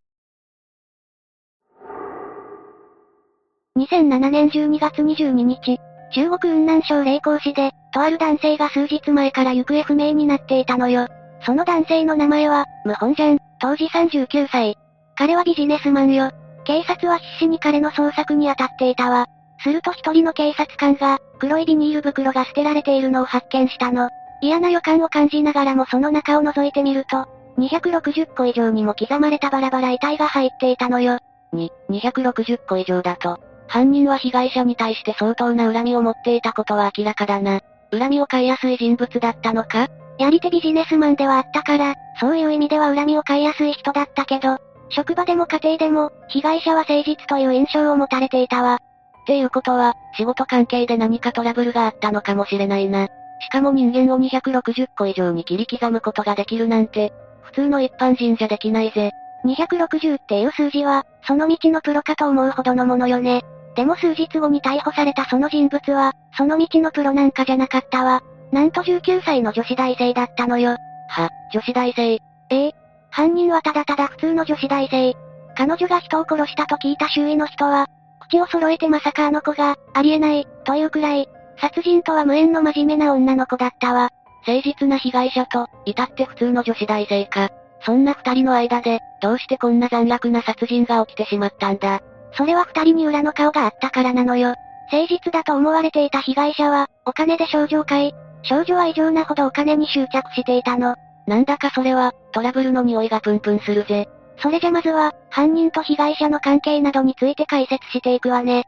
[3.78, 5.78] 2007年12月22日、
[6.14, 11.08] 中国雲南省霊光市で、とある男性が数日前から行方不明になっていたのよ。
[11.44, 14.76] その男性の名前は、ムホンジャン、当時39歳。
[15.16, 16.30] 彼はビジネスマンよ。
[16.64, 19.26] 警察は必死に彼の捜索に当たっていたわ。
[19.62, 24.08] すると一人の警察官が、黒いビニール袋が捨てられているのを発見したの。
[24.40, 27.26] 嫌な予感を感じながらもその中を覗いてみると、
[27.58, 31.18] 260個以上にも刻まれたバラバラ遺体が入っていたのよ。
[31.52, 33.38] に、260個以上だと。
[33.68, 37.60] 犯人は被害者に対して相当な恨みを持っていたことは明らかだな。
[37.90, 39.88] 恨みを買いやすい人物だったのか？
[40.18, 44.58] やり手ビジネスマンではあったから、そういう意味では恨みを買いやすい人だったけど、
[44.90, 48.74] 職場でも家庭でも、被害者は誠実という印象を持たれていたわ。
[49.22, 53.08] っていうことは、仕事関係で何かトラブルがあったのかもしれないな。
[53.40, 57.12] しかも人間を260個以上に切り刻むことができるなんて、
[57.42, 59.12] 普通の一般人じゃできないぜ。
[59.44, 63.42] 260っていう数字は、その道のプロかと思うほどのものよね。
[63.74, 68.22] でも数日後に逮捕されたその人物は、その道のプロなんかじゃなかったわ。
[68.52, 70.76] なんと19歳の女子大生だったのよ。
[71.08, 72.14] は、女子大生。
[72.14, 72.20] え
[72.50, 72.72] え。
[73.10, 75.14] 犯人はただただ普通の女子大生。
[75.54, 77.86] 彼女が人を殺したと聞いた周囲の人は、
[78.20, 81.28] 口を揃えてまさかあの子が、ありえない、というくらい、
[81.58, 84.10] 殺人とは無縁の真面目な女の子だったわ。
[84.46, 87.50] 誠実な被害者と、至って普通の女子大生か。
[87.84, 92.00] そんな二人の間で、どうしてこんな残虐な殺人が起きてしまったんだ？
[92.34, 94.54] それは二人に裏の顔があったからなのよ。
[94.90, 100.96] 誠実だと思われていた被害者は、お金で少女を買い、少女は異常なほどお金に執着していたの。
[101.26, 104.08] なんだかそれは、トラブルの匂いがプンプンするぜ。
[104.38, 108.64] それじゃまずは、犯人と被害者の関係などについて解説していくわね。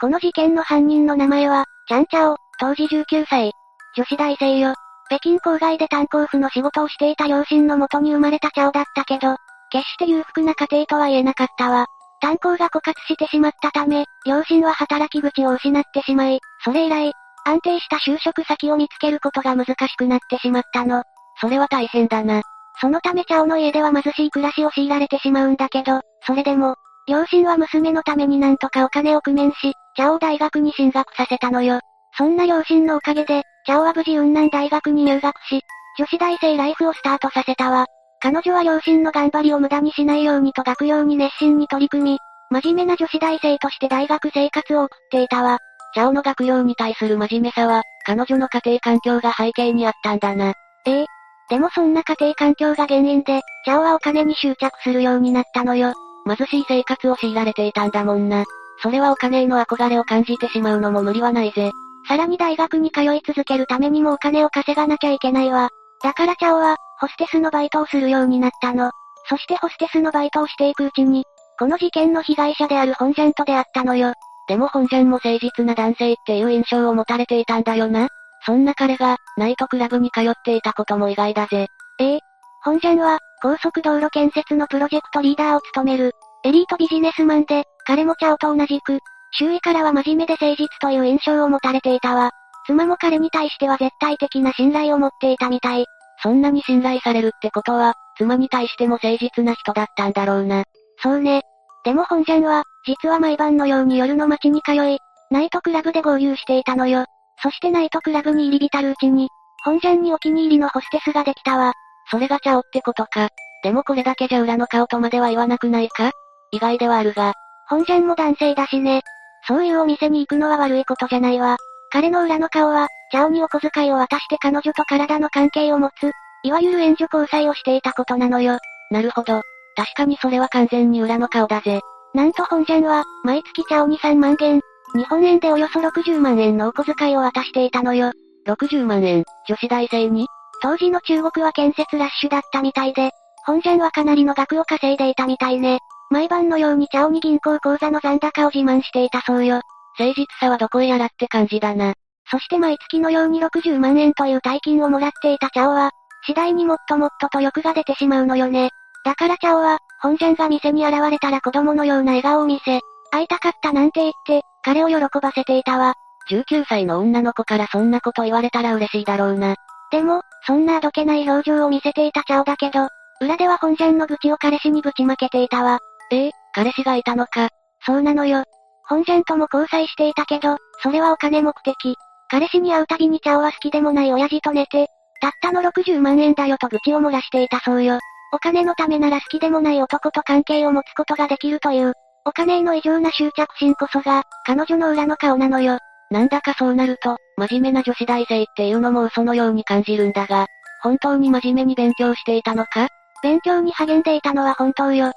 [0.00, 3.52] この事件の犯人の名前は、チャンチャオ、当時19歳。
[3.96, 4.74] 女子大生よ。
[5.06, 9.36] 北京郊外で炭鉱夫の仕事をしていた両親のもとに生まれたチャオだったけど、
[9.70, 11.86] 決して裕福な家庭とは言えなかったわ。
[12.20, 17.12] 炭鉱が枯渇してしまったため、両親は働き口を失ってしまい、それ以来、
[17.44, 21.02] 安定した就職先を見つけることが難しくなってしまったの。
[21.40, 22.42] それは大変だな。
[22.80, 26.76] そのためチャオの家では貧しい暮らしを強いられてしまうんだけど、それでも、
[27.06, 31.80] 両親は娘のためになんとかお金を工面し、チャオを大学に進学させたのよ。
[32.16, 35.62] そんな両親のおかげで、チャオは無事雲南大学に入学し、
[35.98, 37.86] 女子大生ライフをスタートさせたわ。
[38.20, 42.18] 彼女は両親の頑張りを無駄にしないようにと学業に熱心に取り組み、
[42.50, 45.58] 真面目な女子大生として大学生活を送っていたわ。
[45.94, 50.52] チャオの学業に対する真面目さは、彼女の家庭環境が背景にあったんだな。
[50.86, 51.06] ええ。
[51.48, 55.94] でもそんな家庭環境が原因で、チャオはお金に執着するようになったのよ。
[56.26, 58.44] 貧しい生活を強いられていたんだもんな。
[58.82, 61.70] それはお金への憧れを感じてしまうのも無理はないぜ。
[62.06, 65.70] さらに大学に通い続けるためにもお金を稼がなきゃいけないわ。
[66.02, 68.90] だからチャオは、ホステスのバイトをするようになったの。
[69.28, 71.24] そしてホステスのバイトをしていくうちに、
[71.58, 74.12] この事件の被害者である本ジャンと出会ったのよ。
[74.48, 78.08] でも本ジャンも誠実な男性っていう印象を持たれていたんだよな。
[78.44, 81.68] そんな彼が、ナイトクラブに通っていたことも意外だぜ。
[81.98, 82.20] ええ。
[82.62, 86.12] 本ジャンは、高速道路建設のプロジェクトリーダーを務める、
[86.44, 88.98] エリートビジネスマンで、彼もチャオと同じく、
[89.36, 92.30] 周囲からは真面目で誠実という印象を持たれていたわ。
[92.66, 95.84] 妻も彼に対しては絶対的な信頼を持っていたみたい。
[96.22, 100.62] そんなに信頼されるってことは、妻に対しても誠実な人だったんだろうな。
[101.02, 101.42] そうね。
[101.84, 104.98] でも本ジャンは、実は毎晩のように夜の街に通い、
[105.30, 107.04] ナイトクラブで合流していたのよ。
[107.42, 109.28] そしてナイトクラブに入り浸るうちに、
[109.64, 111.72] 本ジャンにお気に入りのホステスができたわ。
[112.10, 113.28] それがチャオってことか。
[113.62, 116.12] でもこれだけじゃ裏の顔とまでは言わなくないか？
[116.52, 117.32] 意外ではあるが。
[117.68, 119.02] 本ジャンも男性だしね。
[119.46, 121.56] そういうお店に行くのは悪いことじゃないわ。
[121.90, 126.10] 彼の裏の顔は、チャオにお小遣いを渡して彼女と体の関係を持つ、
[126.42, 128.58] いわゆる援助交際をしていたことなのよ。
[128.90, 129.42] なるほど。
[129.76, 131.80] 確かにそれは完全に裏の顔だぜ。
[132.14, 134.60] なんと本ジャンは、毎月チャオに3万元、
[134.94, 138.12] 日本円でおよそ60万円のお小遣いを渡していたのよ。
[138.46, 140.26] 60万円、女子大生に？
[140.62, 143.10] 当時の中国は建設ラッシュだったみたいで、
[143.44, 145.78] 本ジャンはかなりの額を稼いでいたみたいね。
[146.10, 149.60] 毎晩のようにチャオに銀行口座の残高を自慢していたそうよ。
[149.98, 151.94] 誠実さはどこへやらって感じだな。
[152.30, 155.90] そして毎月のように60万円という大金をもらっていたチャオは、
[156.26, 158.70] 次第にもっともっとと欲が出てしまうのよね。
[159.04, 165.94] だからチャオは、本ジャンが店に現れたら子供のような笑顔を見せ、会いたかったなんて言って、彼を喜ばせていたわ。
[166.30, 169.56] 19歳の女の子からそんなこと言われたら嬉しいだろうな。
[169.90, 172.88] でも、そんなあどけない表情を見せていたチャオだけど、
[173.20, 175.80] 裏では本ジャンの愚痴を彼氏にぶちまけていたわ。
[176.14, 177.48] ええ、彼氏がいたのか。
[177.84, 178.44] そうなのよ。
[178.86, 181.96] 本ジャンとも交際していたけど、それはお金目的。
[182.30, 184.86] 彼氏に会うたびにチャオは好きでもない親父と寝て、
[185.20, 187.98] たったの60万円だよと愚痴を漏らしていたそうよ。
[188.32, 195.78] お金のためなら好きでもない男と関係を持つことができるという、お金への異常な執着心こそが、彼女の裏の顔なのよ。
[196.10, 200.46] なんだかそうなると、真面目な女子大生っていうのも嘘のように感じるんだが、
[200.82, 202.86] 本当に真面目に勉強していたのか？
[203.22, 205.12] 勉強に励んでいたのは本当よ。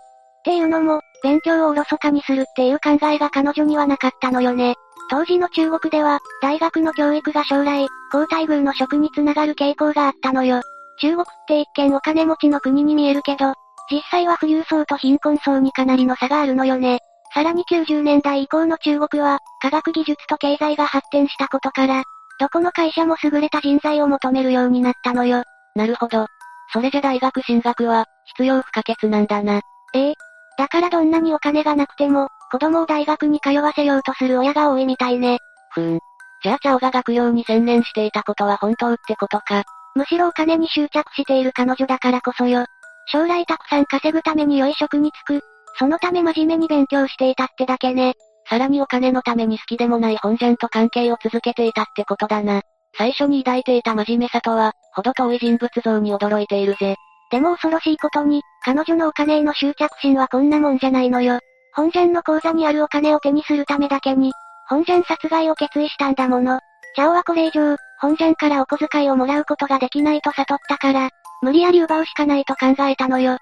[0.48, 4.76] っていうのも、勉強をおろそかにするっていう考えが彼女にはなかったのよね。
[5.10, 10.62] 当時の中国では、大学の教育が将来、高待遇の職につながる傾向があったのよ。
[11.02, 13.56] 中国って一見お金持ちの国に見えるけど、
[13.92, 17.00] 実際は富裕層と貧困層にかなりの差があるのよね。
[17.34, 22.04] さらに90年代以降の中国は、科学技術と経済が発展したことから、
[22.40, 25.44] どこの会社も優れた人材を求めるようになったのよ。
[25.76, 26.26] なるほど。
[26.72, 29.60] それじゃ大学進学は、必要不可欠なんだな。
[29.94, 30.14] ええ。
[30.58, 35.40] だからどんなにお金がなくても、子供を大学に通わせようとする親が多いみたいね。
[35.74, 36.00] ふーん。
[36.44, 39.64] じゃあチャオが学業に専念していたことは本当ってことか。
[39.96, 42.66] むしろお金に執着している彼女だからこそよ。
[43.08, 45.46] 将来たくさん稼ぐために良い職に就く。
[45.80, 48.14] そのため真面目に勉強していたってだけね。
[48.50, 52.62] さらにお金のために好きでもない本ジャンと関係を続けていたってことだな。
[52.98, 56.96] 最初に抱いていた真面目さとは、ほど遠い人物像に驚いているぜ。
[57.30, 61.40] でも恐ろしいことに、彼女のお金への執着心はこんなもんじゃないのよ。
[61.74, 64.34] 本ジャンの口座にあるお金を手にするためだけに、
[64.68, 66.60] 本ジャン殺害を決意したんだもの。
[66.94, 71.12] チャオはこれ以上、本ジャンからお小遣いをもらうことができないと悟ったから、
[71.42, 73.38] 無理やり奪うしかないと考えたのよ。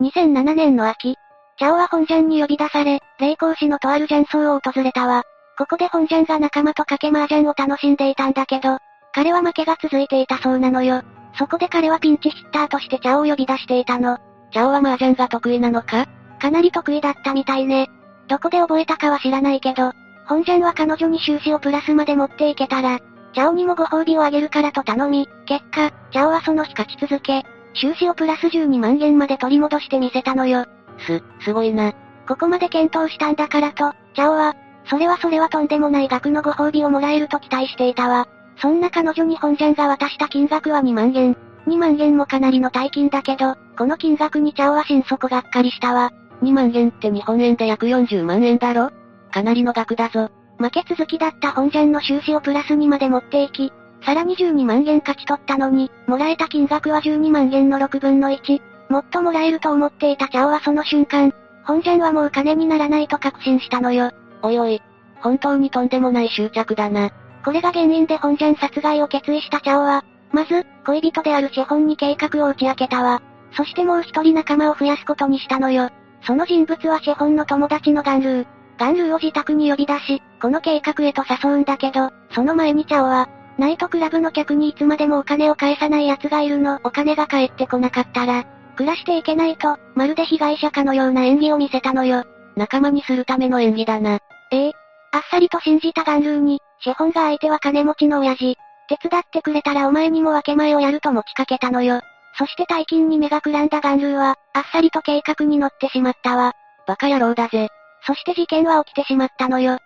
[0.00, 1.16] 2007年の秋、
[1.58, 5.24] チャオは本ジャンに呼び出され、霊光市のとある雀荘を訪れたわ。
[5.58, 8.78] ここで本ジャンが仲間と賭け麻雀を楽しんでいたんだけど、
[9.12, 11.02] 彼は負けが続いていたそうなのよ。
[11.34, 14.18] そこで彼はピンチヒッターとしてチャオを呼び出していたの。
[14.52, 16.06] チャオは麻雀が得意なのか？
[16.40, 17.88] かなり得意だったみたいね。
[18.28, 19.92] どこで覚えたかは知らないけど、
[20.26, 22.98] 本ジャンは彼女に収支をプラスまで持っていけたら、
[23.34, 27.44] チャオにもご褒美をあげるからと頼み、結果、チャオはその日勝ち続け、
[27.74, 30.66] 収支をプラス12万円まで取り戻してみせたのよ。
[31.06, 31.92] す、すごいな。
[32.26, 34.54] ここまで検討したんだからと、チャオは、
[34.86, 38.28] それはそれはとんでもない額のご褒美をもらえると期待していたわ。
[38.60, 41.36] そんな彼女に本ジャンが渡した金額は2万円。
[41.66, 46.12] 2万円もかなりの大金だけど、この金額にチャオは心底がっかりしたわ。
[46.42, 48.90] 2万円って日本円で約40万円だろ？
[49.32, 50.30] かなりの額だぞ。
[50.58, 53.72] 負け続きだった本ジャンの収支をプラスにまで持っていき、
[54.04, 58.60] さらに12万円勝ち取ったのに、もらえた金額は12万円の6分の1。
[58.88, 61.32] もっともらえると思っていたチャオはその瞬間、
[61.64, 64.10] 本ジャンはもう金にならないと確信したのよ。
[64.42, 64.80] おいおい、
[65.20, 67.10] 本当にとんでもない執着だな。
[67.44, 73.22] これが原因で本ジャン殺害を決意したチャオは、まず、恋人であるシェホンに計画を打ち明けたわ。
[73.52, 75.90] そしてもう一人仲間を増やすことにしたのよ。
[76.22, 78.46] その人物はシェホンの友達のガンルー。
[78.78, 83.28] ガンルーを自宅に呼び出し、この計画へと誘うんだけど、その前にチャオは、
[83.58, 88.44] ナイトクラブの客にいつまでもお金を返さない奴がいるの、お金が返ってこなかったら、
[88.76, 92.24] 暮らしていけないと、まるで被害者かのような演技を見せたのよ。
[92.54, 94.20] 仲間にするための演技だな。
[94.52, 94.72] ええ。
[95.10, 98.56] あっさりと信じたガンルーに、シェホンが相手は金持ちの親父。
[98.88, 102.00] 手伝ってくれたらお前にも分け前をやると持ちかけたのよ。
[102.38, 106.52] そして大金に目がくらんだガンルーは、あっさりと計画に乗ってしまったわ。
[106.86, 107.68] バカ野郎だぜ。
[108.06, 109.78] そして事件は起きてしまったのよ。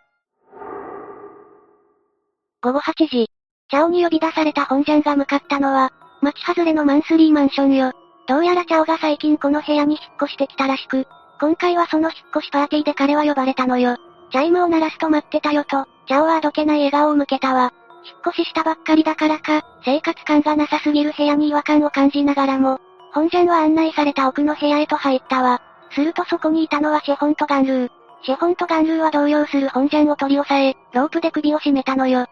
[2.62, 3.28] 午後8時、
[3.70, 5.90] チャオに呼び出された本ジャンが向かったのは、
[6.20, 7.92] 町外れのマンスリーマンションよ。
[8.28, 11.08] どうやらチャオが最近この部屋に引っ越してきたらしく、
[11.40, 13.96] 今回はその引っ越しパーティーで彼は呼ばれたのよ。
[14.30, 17.72] チャイムを鳴らすと待ってたよと、チャオはあどけない笑顔を向けたわ。
[18.04, 22.80] 引っ越ししたばっかりだからか、生活感がなさすぎる部屋に違和感を感じながらも、
[23.12, 25.60] 本ジャンは案内された奥の部屋へと入ったわ。
[25.90, 27.90] するとそこにいたのはシェホンとガンルー。
[28.22, 32.20] シェホンとガンルーは動揺する本ジャンを取り押さえ、ロープで首を絞めたのよ。
[32.20, 32.28] 引っ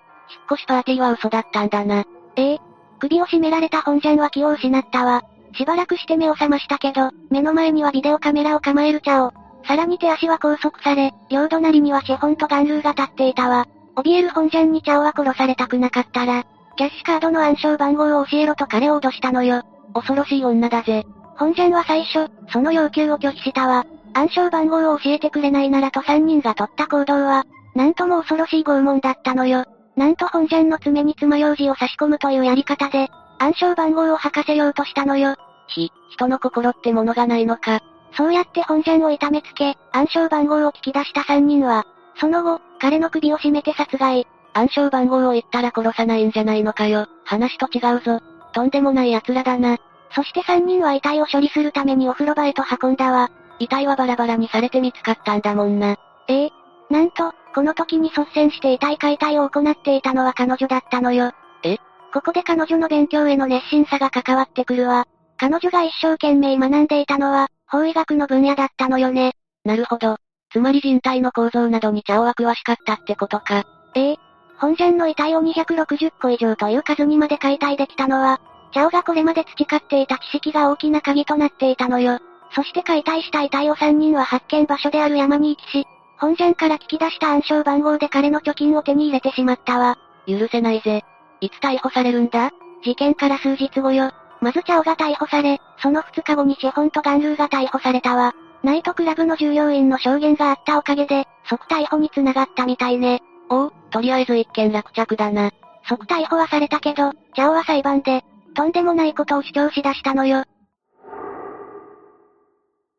[0.53, 2.05] 越しパーティーは嘘だったんだな。
[2.37, 2.59] ええ。
[3.01, 5.23] 首を絞められた本ジャンは気を失ったわ。
[5.55, 9.33] しばらくして目を覚ましたけど、目の前にはビデオカメラを構えるチャオ。
[9.65, 13.67] さらに手足は拘束され、両隣にはシェホンとガンルーが立っていたわ。
[13.97, 16.45] 怯える本ジャンにチャオは殺されたくなかったら、
[16.77, 19.63] キャッシュカードの暗証番号を教えろと彼を脅したのよ。
[19.95, 21.05] 恐ろしい女だぜ。
[21.37, 23.87] 本ジャンは最初、その要求を拒否したわ。
[24.15, 29.65] 暗証番号を教えてくれないならと3人が取った行動は、なんとも恐ろしい拷問だったのよ。
[29.97, 33.09] なんと本ジャンの爪に爪楊枝を差し込むというやり方で、
[33.39, 35.37] 暗証番号を吐かせようとしたのよ。
[35.69, 37.81] ひ、人の心ってものがないのか。
[38.13, 44.27] そうやって本ジャンを痛めつけ、暗証番号を聞き出した3人は、その後、彼の首を絞めて殺害。
[44.53, 47.07] 暗証番号を言ったら殺さないんじゃないのかよ。
[47.25, 48.21] 話と違うぞ。
[48.53, 49.79] とんでもない奴らだな。
[50.13, 53.31] そして3人は遺体を処理するためにお風呂場へと運んだわ。
[53.61, 55.97] 遺体はバラバラにされて見つかったんだもんな。
[56.27, 56.51] ええ。
[56.91, 61.33] なんと、この時に率先して遺体解体を行っていたのは彼女だったのよ。
[61.63, 61.77] え？
[62.13, 65.07] ここで彼女の勉強への熱心さが関わってくるわ。
[65.37, 69.33] 彼女が一生懸命学んでいたのは、法医学の分野だったのよね。
[69.65, 70.17] なるほど。
[70.53, 73.65] つまり人体の構造などにチャオは詳しかったってことか。
[73.95, 74.17] ええ。
[74.59, 78.41] 本ジャンの遺体を260個以上という数にまで解体できたのは、
[78.73, 82.19] チャオがこれまで培っていた知識が大きな鍵となっていたのよ。
[82.53, 85.87] そして解体した遺体を3人は発見場所である山に行きし、
[86.19, 89.97] 本ジャンから聞き出した暗証番号で彼の貯金を手に入れてしまったわ。
[90.27, 91.05] 許せないぜ。
[91.41, 92.51] いつ逮捕されるんだ？
[92.83, 94.13] 事件から数日後よ。
[94.41, 98.35] まずチャオが逮捕され、その2日後にシェホンとガンルーが逮捕されたわ。
[98.63, 103.21] ナイトクラブの従業員の証言があったおかげで、即逮捕に繋がったみたいね。
[103.49, 105.51] おう、とりあえず一件落着だな。
[105.89, 110.45] 即逮捕はされたけど、チャオは裁判で、とんでもないことを主張しだしたのよ。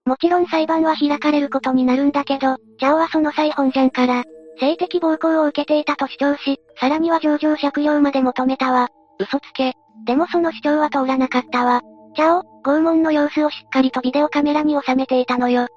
[0.06, 4.24] もちろん裁判は開かれることになるんだけど、チャオはその際本ジャンから、
[4.60, 8.90] 性的暴行を受けていたと主張し、さらには上場借用まで求めたわ。
[9.22, 9.74] 嘘つけ。
[10.06, 11.82] でもその主張は通らなかったわ。
[12.16, 15.68] チャオ、拷問の様子をしっかりとビデオカメラに収めていたのよ。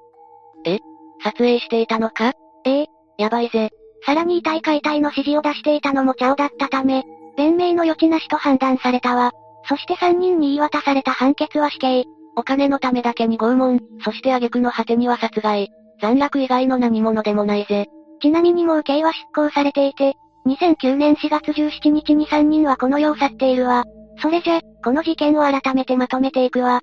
[0.65, 0.79] え？
[1.23, 2.33] 撮影していたのか？
[2.65, 2.87] ええ。
[3.17, 3.69] やばいぜ。
[4.05, 7.03] さらに遺体解体の指示を出していたのもチャオだったため、
[7.37, 9.31] 弁明の余地なしと判断されたわ。
[9.67, 12.05] そして3人に言い渡された判決は死刑。
[12.35, 15.69] お金のためだけに拷問、そして挙句の果てには殺害。
[16.01, 17.87] 残虐以外の何者でもないぜ。
[18.21, 20.15] ちなみにもう刑は執行されていて、
[20.47, 23.83] 2009年4月17日に3人はこの世を去っているわ。
[24.21, 26.81] それじゃ、この事件を改めてまとめていくわ。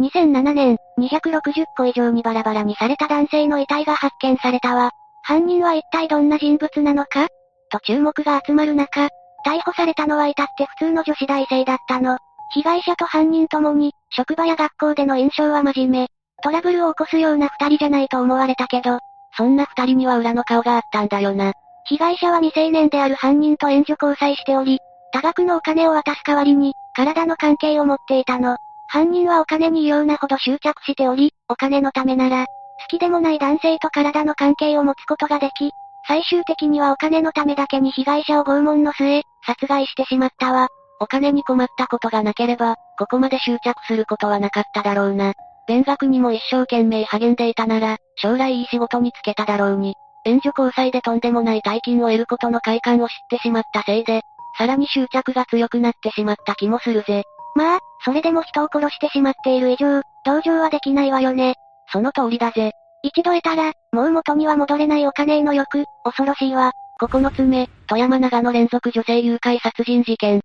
[0.00, 4.90] 2007年、260個以上にバラバラにされた男性の遺体が発見されたわ。
[5.22, 7.28] 犯人は一体どんな人物なのか？
[7.70, 9.08] と注目が集まる中、
[9.46, 12.18] 逮捕されたのは至って普通の女子大生だったの。
[12.52, 16.06] 被害者と犯人ともに、職場や学校での印象は真面目。
[16.42, 18.98] トラブルを起こすような二人じゃないと思われたけど、
[19.36, 21.52] そんな二人には裏の顔があったんだよな。
[21.84, 24.78] 被害者は未成年である犯人と援助交際しており、
[25.12, 28.56] 多額のお金を渡す代わりに、体の関係を持っていたの。
[28.88, 32.48] 犯人はお金に異様なほど執着しており、お金のためなら、好
[32.88, 35.70] きでもない男性と体の関係を持つことができ、
[36.06, 40.68] 最終的にはお金のためだけに被害者を拷問の末、殺害してしまったわ。
[41.00, 45.32] お金に困ったことがなければ、ここまで執着することはなかっただろうな。
[45.66, 49.94] 勉学にも一生懸命励んでいたなら、将来いい仕事に就けただろうに。
[50.24, 54.22] 援助交際でとんでもない大金を得ることの快感を知ってしまったせいで、
[54.58, 57.24] さらに執着が強くなってしまった気もするぜ。
[57.54, 61.54] まあ、それでも人を殺してしまっている以上、同情はできないわよね。
[61.92, 62.72] その通りだぜ。
[63.02, 66.72] 一度得たら、もう元には戻れないお金への欲、恐ろしいわ。
[67.00, 70.40] 9つ目、富山長野連続女性誘拐殺人事件。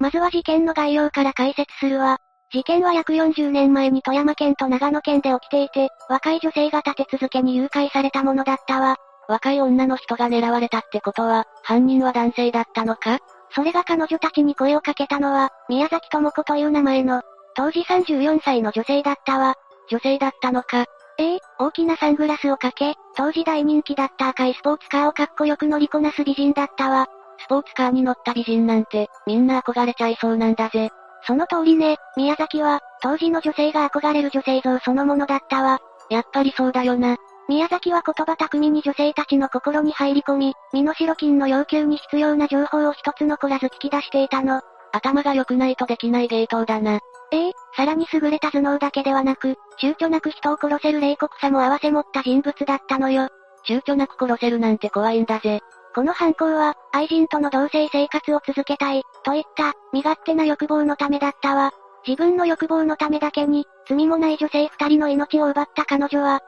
[0.00, 2.16] まずは事件の概要から解説するわ。
[2.52, 8.96] 事件は約40年前に富山県と長野県で起きていて、若い女性が立て続けに誘拐されたものだったわ。
[9.28, 13.18] 若い女の人が狙われたってことは、犯人は男性だったのか？
[13.54, 17.22] それが彼女たちに声をかけたのは、宮崎智子という名前の、
[17.54, 19.54] 当時34歳の女性だったわ。
[19.90, 20.86] 女性だったのか？
[21.18, 27.06] ええ大きなサングラスをかけ、当時大人気だった赤いスポーツカーをかっこよく乗りこなす美人だったわ。
[27.42, 30.90] スポーツカーに乗った美人なんて、みんな憧れちゃいそうなんだぜ。
[31.26, 35.80] その通りね、宮崎は、当時の女性が憧れる女性像そのものだったわ。
[36.08, 37.16] やっぱりそうだよな。
[37.48, 44.60] 宮崎は言葉巧みに女性たちの心に入り込み、身代金の要求に必要な情報を一つ残らず聞き出していたの。
[44.92, 47.00] 頭が良くないとできない芸当だな。
[47.32, 53.28] ええさらに優れた頭脳だけではなく、躊躇なく人を殺せる冷酷さも合わせ持った人物だったのよ。
[53.66, 55.60] 躊躇なく殺せるなんて怖いんだぜ。
[55.94, 61.72] この犯行は、愛人との同棲生活を続けたい、といった、身勝手な欲望のためだったわ。
[62.06, 66.40] 自分の欲望のためだけに、罪もない女性二人の命を奪った彼女は、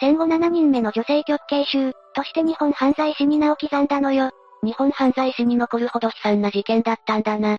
[0.00, 4.30] 戦後7人目の女性極刑囚、として日本犯罪史に名を刻んだのよ。
[4.62, 7.58] 日本犯罪史に残るほど悲惨な事件だったんだな。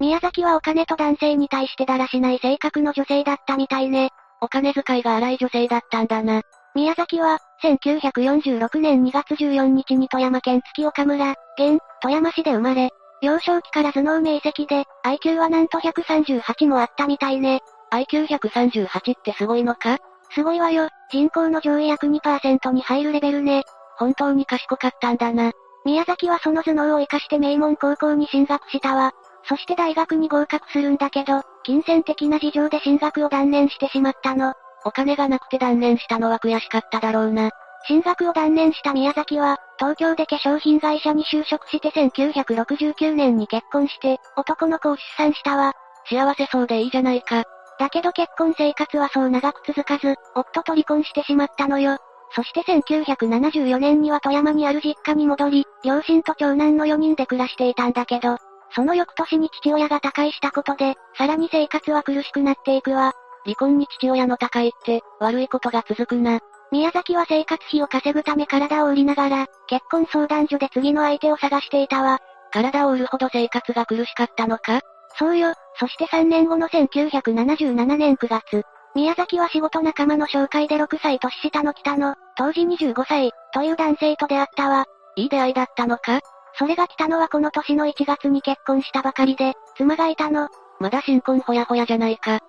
[0.00, 4.10] 宮崎はお金と男性に対してだらしない性格の女性だったみたいね。
[4.40, 6.42] お金遣いが荒い女性だったんだな。
[6.74, 12.90] 宮崎は、1946年2月14日に富山県月岡村、現、富山市で生まれ、
[13.22, 17.60] 幼少期から頭脳明晰で、IQ はなんと138もあったみたいね。
[17.92, 19.98] IQ138 ってすごいのか？
[20.32, 20.88] すごいわよ。
[21.10, 23.64] 人口の上位約2%に入るレベルね。
[23.98, 25.50] 本当に賢かったんだな。
[25.84, 29.12] 宮崎はその頭脳を活かして名門高校に進学したわ。
[29.44, 34.54] そして大学に合格するんだけど、金銭的な事情で進学を断念してしまったの。
[34.84, 37.50] お金がなくて断念したのは悔しかっただろうな。
[37.86, 45.72] 進学を断念した宮崎は、東京で化粧品会社に就職して1969年に結婚して、男の子を出産したわ。
[46.08, 47.44] 幸せそうでいいじゃないか。
[47.78, 51.96] だけど結婚生活はそう長く続かず、夫と離婚してしまったのよ。
[52.32, 58.36] そして1974年には富山にある実家に戻り、両親と長男の4人で暮らしていたんだけど、
[58.74, 63.12] その翌年に父親が他界したことで、さらに生活は苦しくなっていくわ。
[63.44, 66.40] 離婚に父親の他界って、悪いことが続くな。
[66.72, 72.18] 宮崎は生活費を稼ぐため体を売りながら、結婚相談所で次の相手を探していたわ。
[72.52, 74.80] 体を売るほど生活が苦しかったのか？
[75.18, 75.54] そうよ。
[75.78, 78.62] そして3年後の1977年9月、
[78.94, 84.84] 宮崎は仕事仲間の紹介で6歳年下の北の、当時25歳、という男性と出会ったわ。
[85.16, 86.20] いい出会いだったのか？
[86.54, 90.48] それが北野はこの年の1月に結婚したばかりで、妻がいたの。
[90.78, 92.40] まだ新婚ほやほやじゃないか。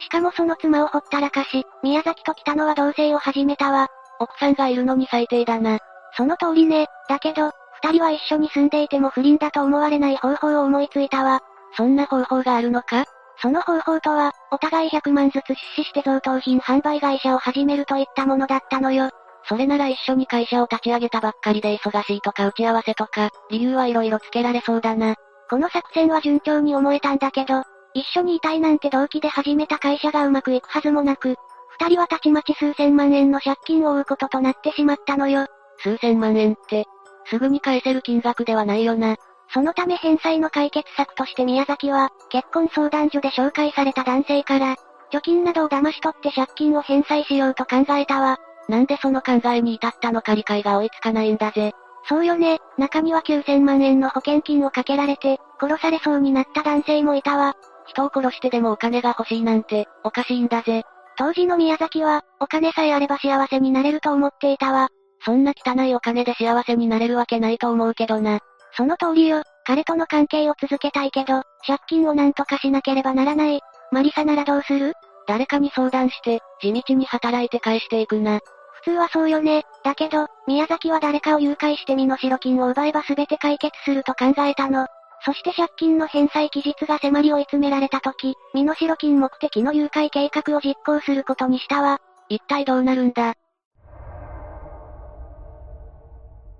[0.00, 3.88] しかもその妻をほったらかし、宮崎と北野は同棲を始めたわ。
[4.18, 5.78] 奥さんがいるのに最低だな。
[6.16, 6.86] その通りね。
[7.08, 7.52] だけど、
[7.82, 11.40] 二人は一緒に住んでいても不倫だと思われない方法を思いついたわ。
[11.76, 13.04] そんな方法があるのか？
[13.42, 19.10] その方法とは、お互い100万ずつ出資して贈答品販売会社を始めるといったものだったのよ。
[19.44, 25.14] それなら一緒に会社を立ち上げたばっかりで忙しいとか打ち合わせとか、理由はいろいろつけられそうだな。
[25.48, 27.62] この作戦は順調に思えたんだけど、
[27.94, 31.36] 一緒にいたいなんて動機で始めた会社がうまくいくはずもなく、
[31.80, 35.46] 二人はたちまち数千万円の借金を負うこととなってしまったのよ。
[35.78, 36.84] 数千万円って、
[37.26, 39.16] すぐに返せる金額ではないよな。
[39.52, 44.76] そのため返済の解決策として宮崎は、結婚相談所で紹介された男性から、
[45.12, 48.38] 貯金などを騙し取って借金を返済しようと考えたわ。
[48.68, 51.72] なんでその考えに至ったのか理解が追いつかないんだぜ。
[52.08, 57.54] そうよね、中には9000万円の保険金をかけられて、殺されそうになった男性もいたわ。
[57.90, 60.84] 人を殺してでもお金が欲しいなんて、おかしいんだぜ。
[61.16, 64.88] 当時の宮崎は、お金さえあれば幸せになれると思っていたわ。
[65.24, 68.38] そんな汚いお金で幸せになれるわけないと思うけどな。
[68.76, 73.60] その通りよ、彼との関係を続けたいけど、借金をなんとかしなければならない。
[73.92, 74.94] マリサならどうする？
[75.26, 78.40] 誰かに相談して、地道に働いて返していくな。
[78.82, 79.64] 普通はそうよね。
[79.84, 84.86] だけど、宮崎は誰かを誘拐して身代金を奪えば全て解決すると考えたの。
[85.24, 91.98] そして借金の返済期日が迫り追い詰められた時、身代金目的の誘拐計画を実行することにしたわ。
[92.28, 93.34] 一体どうなるんだ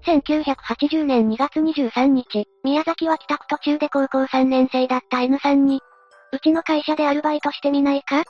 [0.05, 5.81] ？1980年2月23日、宮崎は帰宅途中で高校3年生だった N さんに、
[6.33, 8.25] うちの会社でアルバイトしてみないか？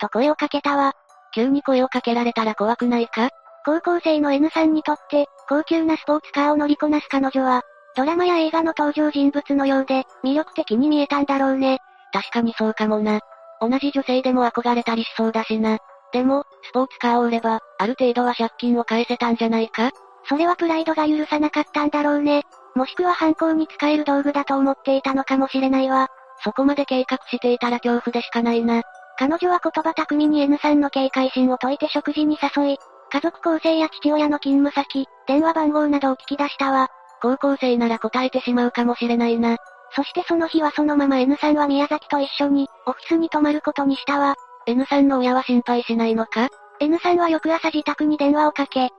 [0.00, 0.92] と声をかけたわ。
[1.34, 3.30] 急に声をかけられたら怖くないか？
[3.64, 7.62] 高校生の N さんにとって、高級なスポーツカーを乗りこなす彼女は、
[7.96, 11.78] ドラマや映画の登場人物のようで、魅力的に見えたんだろうね。
[12.12, 13.20] 確かにそうかもな。
[13.60, 15.78] 同じ女性でも憧れたりしそうだしな。
[16.12, 19.90] でも、スポーツカーを売れば、ある程度は借金を返せたんじゃないか？
[20.28, 22.42] それはプライドが許さなかったんだろうね。
[22.74, 26.08] もしくは犯行に使える道具だと思っていたのかもしれないわ。
[26.44, 28.82] そこまで計画していたら恐怖でしかないな。
[29.18, 32.78] 彼女は言葉巧みに N さんの警戒心を解いて食事に誘い、
[33.10, 36.88] 家族構成や父親の勤務先、電話番号などを聞き出したわ。
[37.22, 39.56] 高校生なら答えてしまうかもしれないな。
[39.94, 44.34] そしてその日はそのまま N さんは宮崎と一緒に、オフィスに泊まることにしたわ。
[44.66, 46.48] N さんの親は心配しないのか
[46.80, 48.90] ?N さんは翌朝自宅に電話をかけ、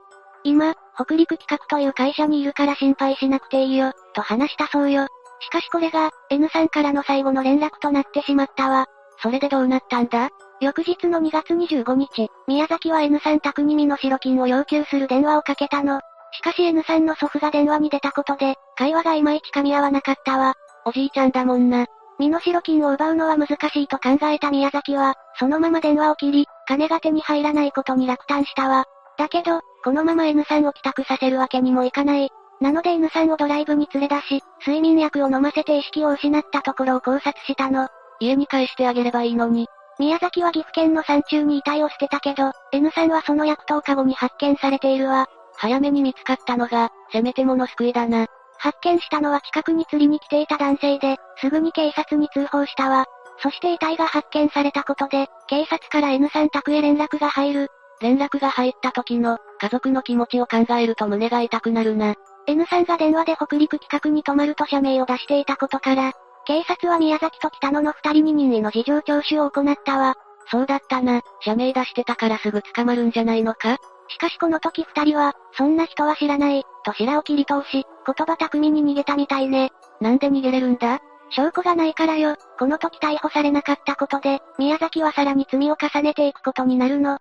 [0.42, 5.06] 今、北陸企画という会社にいるから心配しなくていいよ、と話したそうよ。
[5.40, 8.86] しかしこれが、N さんからの最後の連絡となってしまったわ。
[9.20, 10.28] それでどうなったんだ？
[10.60, 16.00] 翌日の2月25日、宮崎は N さん宅に身代金を要求する電話をかけたの。
[16.36, 20.54] しかし N さんの祖父が電話に出たことで、会話がいまいち噛み合わなかったわ。
[20.84, 21.86] おじいちゃんだもんな。
[22.18, 28.84] 身代金を奪うのは難しいと考えた宮崎は、そのまま電話を切り、金が手に入らないことに落胆したわ。
[29.16, 32.30] だけど、このまま N さんを帰宅させるわけにもいかない。
[32.60, 37.88] なので N さんをドライブに連れ出し、睡眠薬を飲ませて意識を失ったところを考察したの。
[38.20, 39.66] 家に帰してあげればいいのに。
[39.98, 45.28] 宮崎は岐阜県の山中に遺体を捨てたけど、N さんはその薬湯カゴに発見されているわ。
[45.56, 48.26] 早めに見つかったのが、せめてもの救いだな。
[48.58, 53.06] 発見したのは近くに釣りに来ていた男性で、すぐに警察に通報したわ。
[53.42, 57.68] そして遺体が発見されたことで、警察から N さん宅へ連絡が入る。
[58.00, 62.14] 連絡が入った時の、家族の気持ちを考えると胸が痛くなるな。
[62.46, 66.12] N さんが電話で北陸企画に泊まると社名を出していたことから、
[66.46, 70.14] 警察は宮崎と北野の二人に任意の事情聴取を行ったわ。
[70.50, 73.78] そうだったな、社名出してたからすぐ捕まるんじゃないのか？
[74.08, 79.70] しかしこの時二人は、そんな人は知らない、と白を切り通し、言葉巧みに逃げたみたいね。
[80.00, 81.00] なんで逃げれるんだ？
[81.30, 87.18] 証拠がないからよ、この時逮捕されなかったことで、宮崎はさらに罪を重ねていくことになるの。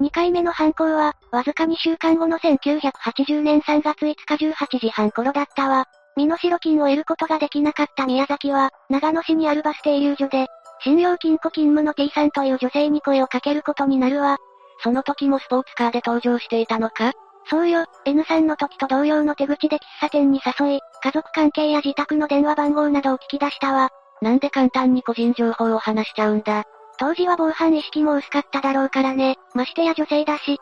[0.00, 5.86] 2回目の犯行は、わずか2週間後の1980年3月5日18時半頃だったわ。
[6.16, 10.46] 身の代金を得ることができなかった宮崎は、長野市にあるバス停留所で、
[10.80, 14.38] 信用金庫勤務の T さんという女性に声をかけることになるわ。
[14.82, 17.12] その時もスポーツカーで登場していたのか？
[17.50, 23.88] そうよ、N さんの時と同様の手口で喫茶店に誘い、家族関係や自宅の電話番号などを聞き出したわ。
[24.20, 26.64] なんで簡単に個人情報を話しちゃうんだ？
[26.98, 30.54] 当時は防犯意識も薄かっただろうからね、ましてや女性だし。
[30.54, 30.58] 喫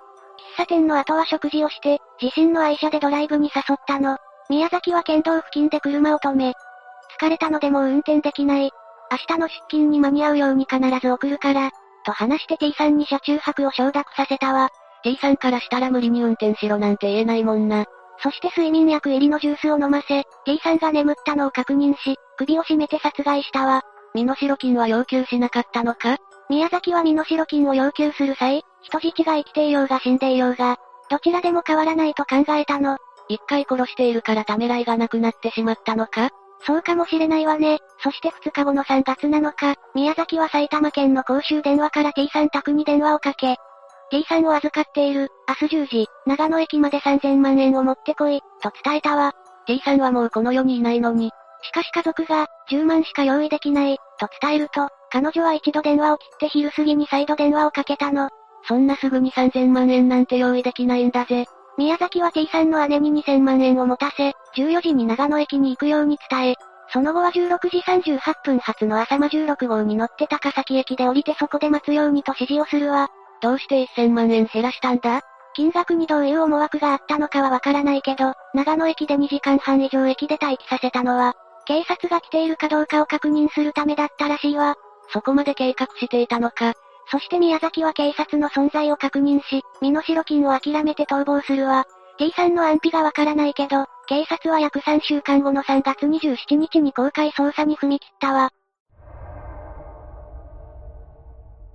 [0.59, 4.17] 茶店の後は食事をして、自身の愛車でドライブに誘ったの。
[4.49, 6.53] 宮崎は県道付近で車を止め。
[7.19, 8.71] 疲れたのでもう運転できない。
[9.11, 11.71] 明日の出勤に間に合うように必ず送るから、
[12.05, 14.71] と話して T さんに車中泊を承諾させたわ。
[15.03, 17.85] T さんからしたら無理に運転しろなんて言えないもんな。
[18.23, 23.83] そして睡眠薬入りのジュースを飲ませ、T さんが眠ったのを確認し、首を絞めて殺害したわ。
[24.15, 26.17] 身代金は要求しなかったのか？
[26.49, 30.79] 宮崎は身代金を要求する際、人質が生きていようが死んでいようが、
[31.11, 32.97] どちらでも変わらないと考えたの。
[33.29, 36.31] 一回殺しているからためらいがなくなってしまったのか？
[36.65, 37.79] そうかもしれないわね。
[38.03, 43.57] そして2日後の3月7日、宮崎は埼玉県の公衆電話から T さん宅に電話をかけ、
[44.11, 49.33] T さんを預かっている、明日10時、長野駅まで3000万円を持ってこい、と伝えたわ。
[49.67, 51.33] T さんはもうこの世にいないのに。
[51.63, 58.29] しかし家族が、10万しか用意できない、と伝えると、彼女は一度電話を切って昼過ぎに再度電話をかけたの。
[58.69, 61.47] そんなすぐに3000万円なんて用意できないんだぜ。
[61.79, 66.55] 宮崎は T さんの姉に2000万円を持たせ、14時に長野駅に行くように伝え、
[66.93, 73.09] その後は16時38分発の朝間16号に乗って高崎駅で降りてそこで待つようにと指示をするわ。
[73.43, 75.21] どうして1000万円減らしたんだ？
[75.55, 81.35] 金額にどういう思惑があったのかはわからないけど、長野駅で2時間半以上駅で待機させたのは、
[81.67, 84.77] 警察が来ているかどうかを確認するためだったらしいわ。
[85.13, 86.75] そこまで計画していたのか。
[87.11, 91.85] そして宮崎は警察の存在を確認し、身代金を諦めて逃亡するわ。
[92.19, 98.51] T さんの安否がわからないけど、警察は約3週間後の3月27日に公開捜査に踏み切ったわ。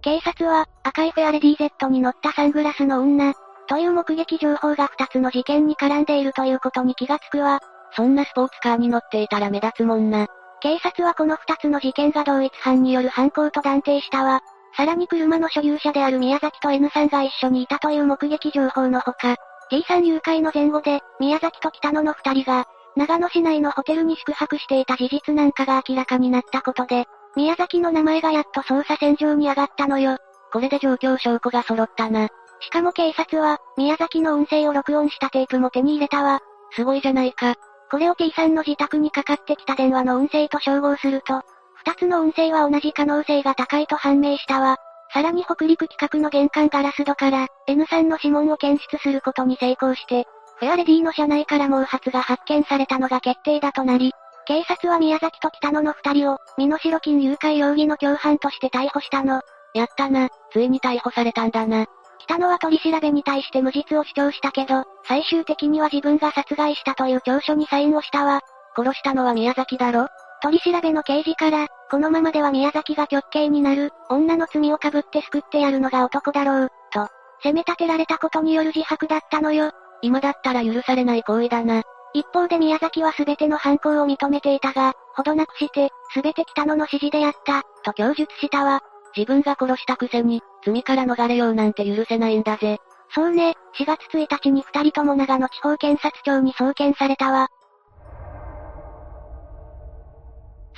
[0.01, 3.33] 警察は、赤いフェアレディ Z に乗ったサングラスの女、
[3.67, 7.59] という目撃情報が2つの事件に絡んでいるということに気がつくわ。
[7.95, 10.27] そんなスポーツカーに乗っていたら目立つもんな。
[10.59, 14.41] 警察はこの2つの事件が同一犯による犯行と断定したわ。
[14.75, 19.35] さらに車の所有者である宮崎と N さんが一緒にいたという目撃情報のほか、
[19.69, 22.65] T さん誘拐の前後で、宮崎と北野の二人が、
[22.95, 30.17] 長野市内のホテルに宿泊していた事実なんかが明らかになったことで、宮崎の名前がやっと捜査線上に上がったのよ。
[30.51, 32.27] これで状況証拠が揃ったな。
[32.59, 36.41] しかも警察は、宮崎の音声を録音したテープも手に入れたわ。
[36.71, 37.55] すごいじゃないか。
[37.89, 41.41] これを T さんの自宅にかかってきた電話の音声と照合すると、
[41.85, 44.77] 二つの音声は同じ可能性が高いと判明したわ。
[45.13, 50.25] さらに北陸企画の玄関ガラス戸から、N さんの指紋を検出することに成功して、
[50.59, 54.13] フェアレディの車内から毛髪が発見されたのが決定だとなり、
[54.45, 59.41] 警察は宮崎と北野の二人を、身代金誘拐容疑の共犯として逮捕したの。
[59.73, 61.85] やったな、ついに逮捕されたんだな。
[62.19, 68.41] 北野は取り調べに対して無実を主張したけど、最終的には自分が殺害したという調書にサインをしたわ。
[68.75, 70.07] 殺したのは宮崎だろ？
[70.41, 77.07] 取り調べの刑事から、このままでは宮崎が極刑になる、女の罪をかぶって救ってやるのが男だろう、と、
[77.43, 79.71] 責め立てられたことによる自白だったのよ。
[80.01, 81.83] 今だったら許されない行為だな。
[82.13, 88.81] 一方で宮崎は全ての犯行を認めていたが、ほどなくして、全て北野の指示でやった、と供述したわ。
[89.15, 92.79] 自分が殺したくせに、罪から逃れようなんて許せないんだぜ。
[93.13, 97.49] そうね、4月1日に二人とも長野地方検察庁に送検されたわ。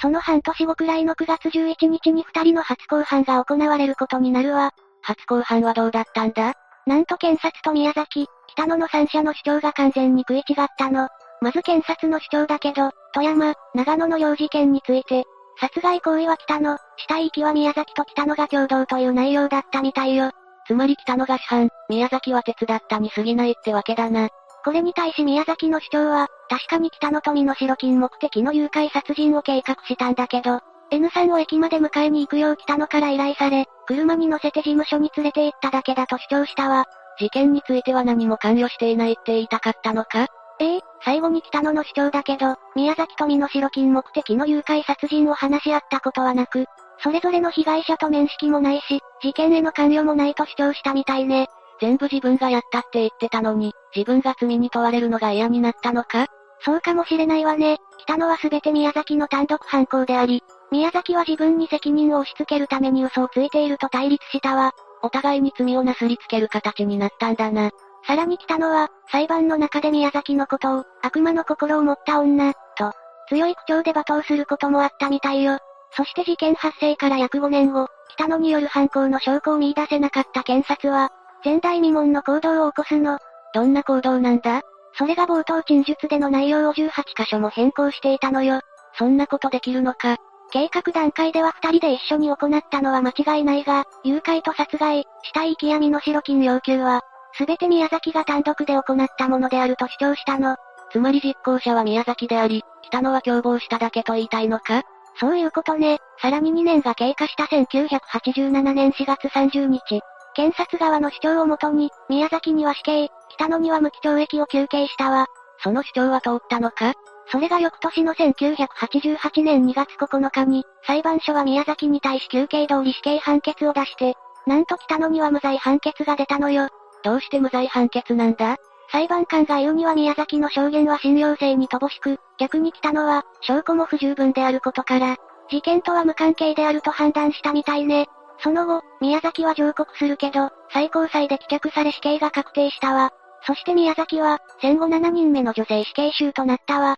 [0.03, 4.71] その半年後くらいの9月11日に二人の初公判が行われることになるわ。
[5.01, 6.55] 初公判はどうだったんだ？
[6.85, 11.07] なんと検察と宮崎、北野の三者の主張が完全に食い違ったの。
[11.39, 15.23] まず検察の主張だけど、富山、長野の幼事件について、
[15.61, 20.31] 殺害行為は北野、死体遺棄は宮崎と北野が共同という内容だったみたいよ。
[20.67, 24.27] つまり北野が主犯、宮崎は手伝ったに過ぎないってわけだな。
[24.63, 36.85] これに対し宮崎の主張は、確かに北野と身代金目的の誘拐殺人を計画したんだけど、N さんを駅まで迎えに行くよう北野から依頼され、車に乗せて事務所に連れて行っただけだと主張したわ。
[37.19, 40.27] 事件については何も関与していないって言いたかったのか？
[40.59, 46.65] ええ最後に北野の主張だけど、宮崎と身代金目的の誘拐殺人を話し合ったことはなく、
[46.99, 51.47] それぞれの被害者と面識もないし、事件への関与もないと主張したみたいね。
[51.79, 56.27] 全部自分がやったって言ってたのに、自分が罪に問われるのが嫌になったのか？
[56.65, 57.77] そうかもしれないわね。
[57.99, 64.71] 北野は全て宮崎の単独犯行であり、宮崎は自分に責任を押し付けるために嘘をついていると対立したわ。
[65.01, 67.69] お互いに罪をなすりつける形になったんだな。
[68.07, 72.93] さらに北野は、裁判の中で宮崎のことを、悪魔の心を持った女、と、
[73.27, 75.57] 強い口調で罵倒することもあったみたいよ。
[75.95, 81.11] そして事件発生から約5年後、北野による犯行の証拠を見出せなかった検察は、
[81.43, 83.19] 前代未聞の行動を起こすの。
[83.53, 84.61] どんな行動なんだ？
[84.97, 88.61] それが冒頭陳述での内容を18箇所も変更していたのよ。
[88.97, 90.17] そんなことできるのか？
[90.51, 97.01] 計画段階では二人で一緒に行ったのは間違いないが、誘拐と殺害、死体遺棄や身代金要求は、
[97.33, 100.55] すべて宮崎が単独で行ったものであると主張したの。
[100.91, 104.83] つまり実行者は宮崎であり、北野は共謀しただけと言いたいのか？
[105.19, 105.97] そういうことね。
[106.21, 110.01] さらに2年が経過した1987年4月30日、
[110.35, 115.27] 検察側の主張をもとに、宮崎には死刑、北野には無期懲役を求刑したわ。
[115.63, 116.93] その主張は通ったのか？
[117.31, 124.15] それが翌年の1988年2月9日に、裁判所は宮崎に対し休刑通り死刑判決を出して、
[124.45, 126.67] なんと北野には無罪判決が出たのよ。
[127.03, 128.57] どうして無罪判決なんだ？
[128.91, 135.15] 裁判官が言うには宮崎の証言は信用性に乏しく、逆に北野は、証拠も不十分であることから、
[135.49, 138.07] 事件とは無関係であると判断したみたいね。
[138.43, 143.11] その後、宮崎は上告するけど、最高裁で棄却され死刑が確定したわ。
[143.47, 146.97] そして宮崎は、戦後7人目の女性死刑囚となったわ。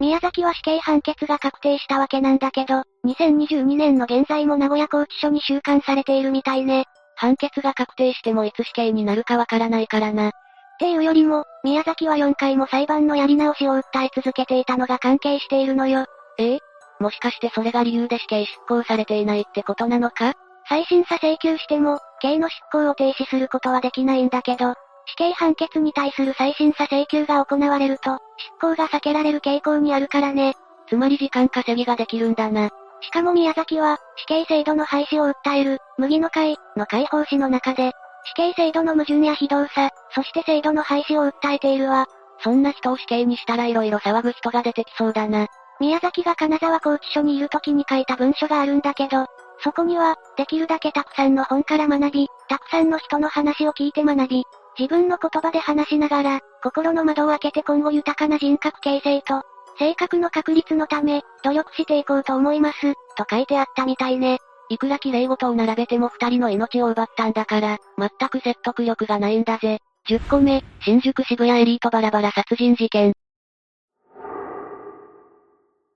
[0.00, 6.86] 宮崎は死刑判決が確定したわけなんだけど、2022年の現在も名古屋拘置所に収監されているみたいね。
[7.16, 10.28] 判決が確定してもいつ死刑になるかわからないからな。
[10.28, 10.32] っ
[10.80, 16.06] ていうよりも、宮崎は4回も裁判のやり直しを訴え続けていたのが関係しているのよ。
[16.38, 16.69] ええ？
[17.00, 20.34] もしかしてそれが理由で死刑執行されていないってことなのか？
[20.68, 24.74] 再審査請求しても、刑の執行を停止することはできないんだけど、
[25.06, 28.18] 死刑判決に対する再審査請求が行われると、
[28.60, 30.54] 執行が避けられる傾向にあるからね。
[30.88, 32.68] つまり時間稼ぎができるんだな。
[33.00, 37.92] しかも宮崎は、死刑制度の廃止を訴える、麦の会の解放誌の中で、
[38.24, 42.06] 死刑制度の矛盾や非道さ、そして制度の廃止を訴えているわ。
[42.42, 45.46] そんな人を死刑にしたら色々騒ぐ人が出てきそうだな。
[45.80, 49.26] 宮崎が金沢拘置所にいる時に書いた文書があるんだけど、
[49.62, 54.44] そこには、できるだけたくさんの本から学び、たくさんの人の話を聞いて学び、
[54.78, 59.42] 自分の言葉で話しながら、心の窓を開けて今後豊かな人格形成と、
[59.78, 64.38] 性格の確立のため、努力していこうと思います、と書いてあったみたいね。
[64.68, 69.80] いくら綺麗事を並べても二人の命を奪ったんだから、全く説得力がないんだぜ。
[70.08, 73.12] 10個目、新宿渋谷エリートバラバラ殺人事件。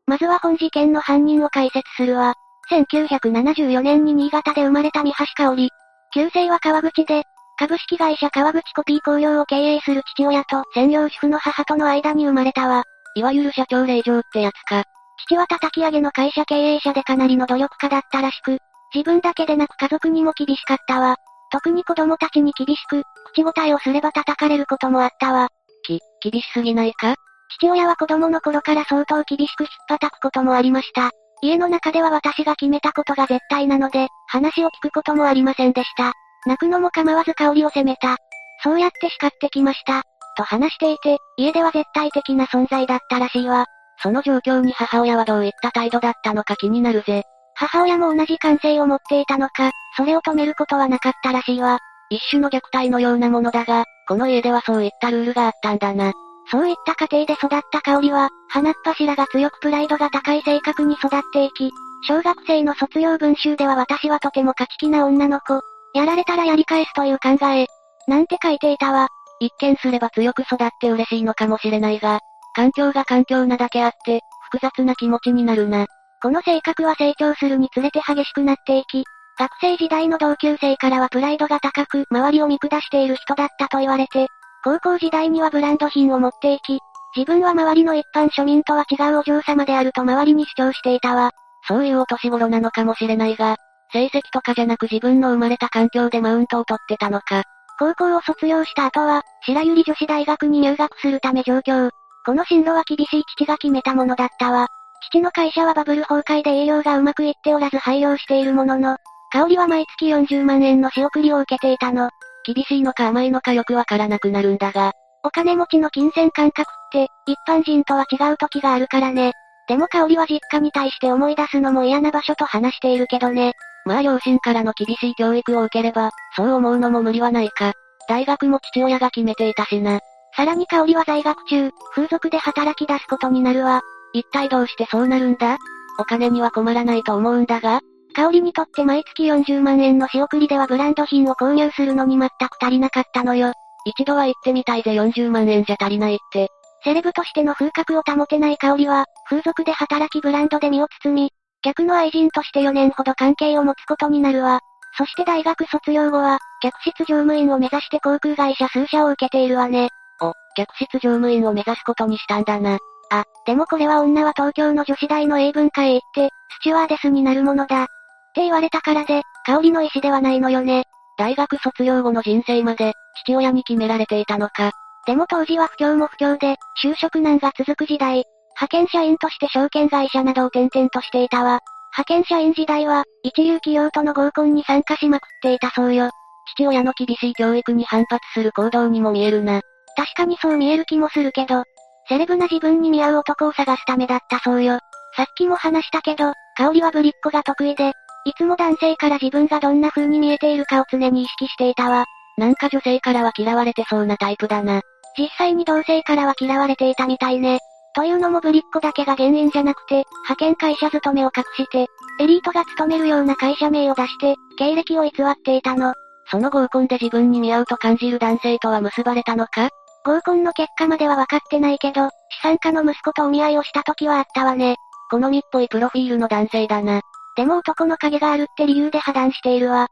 [0.06, 2.35] まずは本事件の犯人を解説するわ。
[2.70, 5.70] 1974年に新潟で生まれた三橋香織。
[6.14, 7.24] 旧姓は川口で、
[7.59, 12.85] 株式会社川口コピー工業を経営する父親と専業主婦の母との間に生まれたわ。
[13.16, 14.85] いわゆる社長令嬢ってやつか。
[15.26, 18.59] 父は叩き上げの会社経営者でかなりの努力家だったらしく、
[18.94, 21.16] 自分だけでなく家族にも厳しかったわ。
[21.51, 25.48] 特に子供たちに厳しく、口答えをすれば叩かれることもあったわ。
[25.85, 27.14] き、厳しすぎないか？
[27.59, 31.10] 父親は子供の頃から相当厳しく引っ叩くこともありました。
[31.43, 36.12] 家の中では私が決めたことが絶対なので、話を聞くこともありませんでした。
[36.47, 38.16] 泣くのも構わず香りを責めた。
[38.62, 40.02] そうやって叱ってきました。
[40.36, 43.66] と話していて、家では絶対的な存在だったらしいわ。
[44.02, 47.22] その状況に母親はどういった態度だったのか気になるぜ。
[47.55, 51.78] 母親も同じ感性を持っていたのか、それを止めることはなかったらしいわ。
[52.10, 56.12] 一種の虐待のようなものだが、この家ではそういったルールがあったんだな。
[56.51, 61.71] そういった家庭で育った香りは、鼻っ柱が強くプライドが高い性格に育っていき、
[62.07, 65.61] 小学生の卒業文集では私はとても勝ち気な女の子、
[65.95, 67.66] やられたらやり返すという考え。
[68.07, 69.09] なんて書いていたわ。
[69.41, 72.21] 一見すれば強く育って嬉しいのかもしれないが、
[72.55, 75.87] 環境が環境なだけあって、複雑な気持ちになるな。
[76.23, 79.05] この性格は成長するにつれて激しくなっていき、
[79.39, 84.29] 学生時代の同級生からはプライドが高く、周りを見下している人だったと言われて、
[84.65, 86.78] 高校時代にはブランド品を持っていき、
[87.15, 91.32] 自分は周りの一般庶民とは違うお嬢様であると周りに主張していたわ。
[91.69, 93.57] そういうお年頃なのかもしれないが、
[93.93, 97.43] 成績とかじゃなく自分の生まれた環境でマウントを取ってたのか。
[97.78, 101.91] 高校を卒業した後は、白百合女子大学に入学するため上京。
[102.24, 104.69] この進路は厳しい父が決めたものだったわ。
[105.11, 108.97] 父の会社はバブル崩壊で営業がうまくいっておらず廃業しているものの、
[109.31, 112.09] 香りは毎月40万円の仕送りを受けていたの。
[112.45, 114.93] 厳しいのか甘いのかよくわからなくなるんだが。
[115.23, 119.33] お金持ちの金銭感覚って、一般人とは違う時があるからね。
[119.66, 123.55] でも香りは実家に対して思い出すのも嫌な場所と話しているけどね。
[123.87, 127.73] まあ両親からの厳しい教育を受ければ、そう思うのも無理はないか。
[128.09, 130.01] 大学も父親が決めていたしな。
[130.37, 133.81] さらに香りは在学中、風俗で働き出すことになるわ。
[134.12, 135.57] 一体どうしてそうなるんだ？
[135.99, 137.81] お金には困らないと思うんだが
[138.15, 143.53] 香りにとって毎月40万円の仕送りではブランド品を購入するのに全く足りなかったのよ。
[143.85, 146.49] 一度は行ってみたいぜ40万円じゃ足りないって。
[146.85, 151.31] セレブとしての風格を保てない香りは、風俗で働きブランドで身を包み、
[151.62, 154.61] 客の愛人として4年ほど関係を持つことになるわ。
[154.97, 159.89] そして大学卒業後は、客室乗務員を目指して航空会社数社を受けているわね。
[160.20, 162.78] お、客室乗務員を目指すことにしたんだな。
[163.11, 166.28] あ、でもこれは女は東京の女子大の英文化へ行って、
[166.61, 167.89] スチュワーデスになるものだ。
[168.35, 170.85] って言われたからで、香りの意思ではないのよね。
[171.16, 172.93] 大学卒業後の人生まで、
[173.24, 174.73] 父親に決められていたのか。
[175.06, 178.24] でも当時は不況も不況で、就職難が続く時代、
[178.61, 181.61] 派遣社員として証券会社などを転々としていたわ。
[181.97, 186.11] 派遣社員時代は、一流企業との合コンに参加しまくっていたそうよ。
[186.56, 189.61] 父親の厳しい教育に反発する行動にも見えるな。
[189.97, 191.62] 確かにそう見える気もするけど、
[192.09, 194.81] セレブな自分に見合う男を探すためだったそうよ。
[195.16, 197.93] さっきも話したけど、香りはぶりっ子が得意で、
[198.27, 202.07] いつも男性から自分がどんな風に見えているかを常に意識していたわ。
[202.39, 204.81] なんか女性からは嫌われてそうなタイプだな。
[205.17, 207.59] 実際に同性からは嫌われていたみたいね。
[207.95, 211.87] というのもぶりっ子だけが原因じゃなくて、派遣会社勤めを隠して、
[212.19, 215.93] エリートが勤めるような会社名を出して、経歴を偽っていたの。
[216.31, 219.69] その合コンで自分に見合うと感じる男性とは結ばれたのか？
[220.05, 224.77] 合コンの結果までは分かってないけど、資産家の息子とお見合いをした時はあったわね。
[225.11, 227.01] 好みっぽいプロフィールの男性だな。
[227.36, 229.89] でも男の影があるって理由で破談しているわ。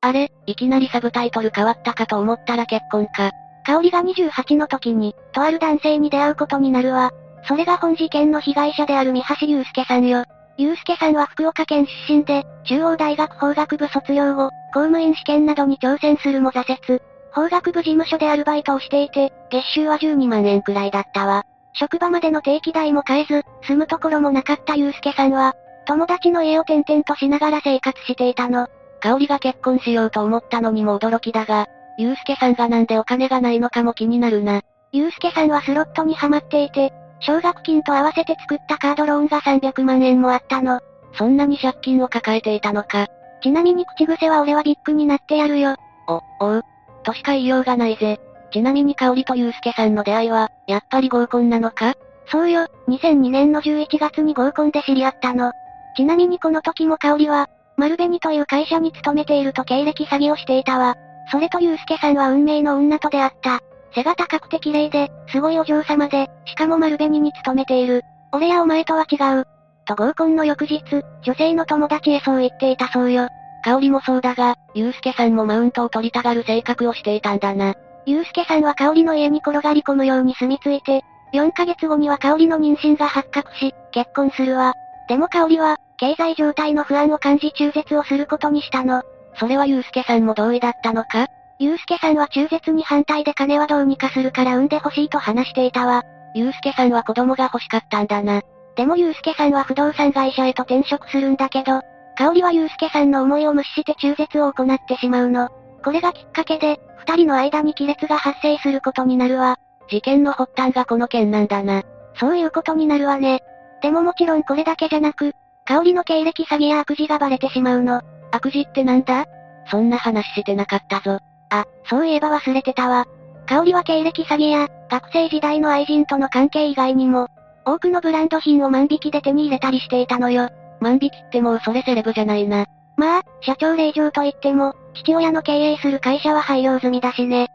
[0.00, 3.32] あれ、いきなりサブタイトル変わったかと思ったら結婚か。
[3.64, 7.10] 香りが28の時に、とある男性に出会うことになるわ。
[7.48, 10.24] それが本事件の被害者である三橋祐介さんよ。
[10.58, 17.00] 祐介さんは福岡県出身で、中央大学法学部卒業後、公務員試験などに挑戦するも挫折。
[17.32, 21.44] 法学部事務所でアルバイトをしていて、月収は12万円くらいだったわ。
[21.78, 25.54] 職場までの定期代も買えず、住むところもなかった祐介さんは、
[25.86, 28.68] 友達の家を転々としながら生活していたの。
[29.00, 31.66] 香りが結婚しようと思ったのにも驚きだが、
[31.98, 34.62] ゆうすけさんがなんでお金がないのかも気になるな。
[34.92, 40.80] ゆうすけさんはスロットにハマっていて、奨学金と合わせて作ったカードローンが300万円もあったの。
[41.14, 43.06] そんなに借金を抱えていたのか。
[43.42, 45.76] ちなみに口癖は俺はビッグになってやるよ。
[46.08, 46.62] お、おう。
[47.04, 48.18] としか言いようがないぜ。
[48.56, 51.92] ちなみに香りとゆうすけさんの出会いは、やっぱり合コンなのか？
[52.32, 55.52] そうよ、2002年の11月に合コンで知り合ったの。
[55.94, 60.94] ちなみにこの時も香りは、丸紅という会社に勤めていると経歴詐欺をしていたわ。
[61.30, 63.60] それとゆうすけさんは運命の女と出会った。
[63.94, 68.04] 背が高くて綺麗で、すごいお嬢様で、しかも丸紅に勤めている。
[68.32, 69.44] 俺やお前とは違う。
[69.84, 70.82] と合コンの翌日、
[71.24, 73.28] 女性の友達へそう言っていたそうよ。
[73.64, 77.74] 香りもそうだが、ゆうすけさんもマウントを取りたがる性格をしていたんだな。
[78.06, 81.02] ゆうすけさんは香りの家に転がり込むように住み着いて、
[81.34, 84.74] 4ヶ月後には香りの妊娠が発覚し、結婚するわ。
[85.08, 89.02] でも香りは、経済状態の不安を感じ中絶をすることにしたの。
[89.38, 91.26] それはゆうすけさんも同意だったのか？
[91.58, 96.02] ゆうすけさんは中絶に反対で金はどうにかするから産んでほしいと話していたわ。
[96.34, 98.42] ゆうすけさんは子供が欲しかったんだな。
[98.76, 101.80] でもゆうすけさんは不動産会社へと転職するんだけど、
[102.18, 105.48] 香りはゆうすけさんの思いを無視して中絶を行ってしまうの。
[105.86, 109.56] これがきっかけで、二人の間に亀裂が発生することになるわ。
[109.88, 111.84] 事件の発端がこの件なんだな。
[112.18, 113.44] そういうことになるわね。
[113.82, 115.34] でももちろんこれだけじゃなく、
[115.64, 118.02] 香りの経歴詐欺や悪事がバレてしまうの。
[118.32, 119.26] 悪事ってなんだ？
[119.70, 121.20] そんな話してなかったぞ。
[121.50, 123.06] あ、そういえば忘れてたわ。
[123.46, 127.28] 香りは経歴詐欺や、学生時代の愛人との関係以外にも、
[127.64, 130.48] 多くのブランド品を万引きで手に入れたりしていたのよ。
[130.80, 132.66] 万引きってもうそれセレブじゃないな。
[132.96, 137.48] まあ、社長令嬢と言っても、父親の経営する会社は廃業済みだしね。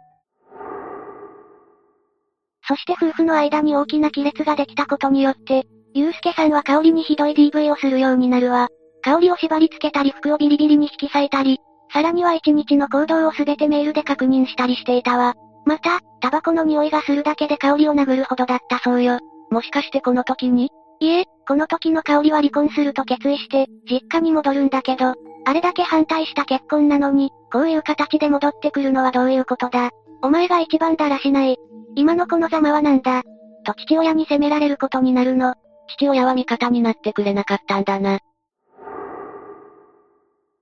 [2.68, 8.70] そして夫婦の間に大きな亀裂ができたことによって、ゆうすけさんは香りにひどい DV をするようになるわ。
[9.04, 11.60] 香りを縛り付けたり服をビリビリに引き裂いたり、
[11.92, 15.34] さらには一日の行動をすべてメールで確認したりしていたわ。
[15.66, 19.20] また、タバコの匂いがするだけで香りを殴るほどだったそうよ。
[19.50, 20.70] もしかしてこの時に？
[21.02, 25.16] いえ、この時の香りは離婚すると決意して、実家に戻るんだけど、
[25.46, 29.90] あれだけ反対した結婚なのに、こういう形で戻ってくるのはどういうことだ
[30.22, 31.58] お前が一番だらしない。
[31.96, 33.24] 今のこのざまはなんだ
[33.66, 35.56] と父親に責められることになるの。
[35.98, 38.20] 父親は味方になってくれなかったんだな。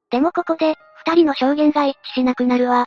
[0.09, 0.75] でもここで、
[1.05, 2.83] 二人の証言が一致しなくなるわ。
[2.83, 2.85] ん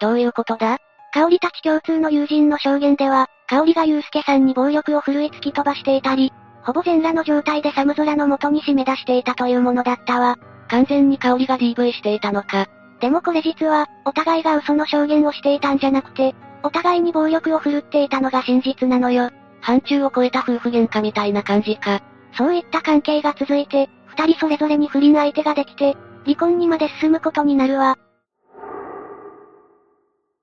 [0.00, 0.78] どういうことだ？
[1.12, 6.32] 香りたち共通の友人の証言では、香りが祐介さんに暴力を振るい突き飛ばしていたり、
[6.64, 10.38] ほぼ全裸の状態で寒空の元に締め出していたというものだったわ。
[10.68, 12.66] 完全に香りが DV していたのか。
[13.00, 19.30] でもこれ実は、お互いが嘘の証言をしていたんじゃなくて、お互いに暴力を振るっていたのが真実なのよ。
[19.60, 22.00] 範疇を超えた夫婦喧嘩みたいな感じか。
[22.36, 27.98] そういった関係が続いて、二人それぞれに不倫相手ができて、離婚にまで進むことになるわ。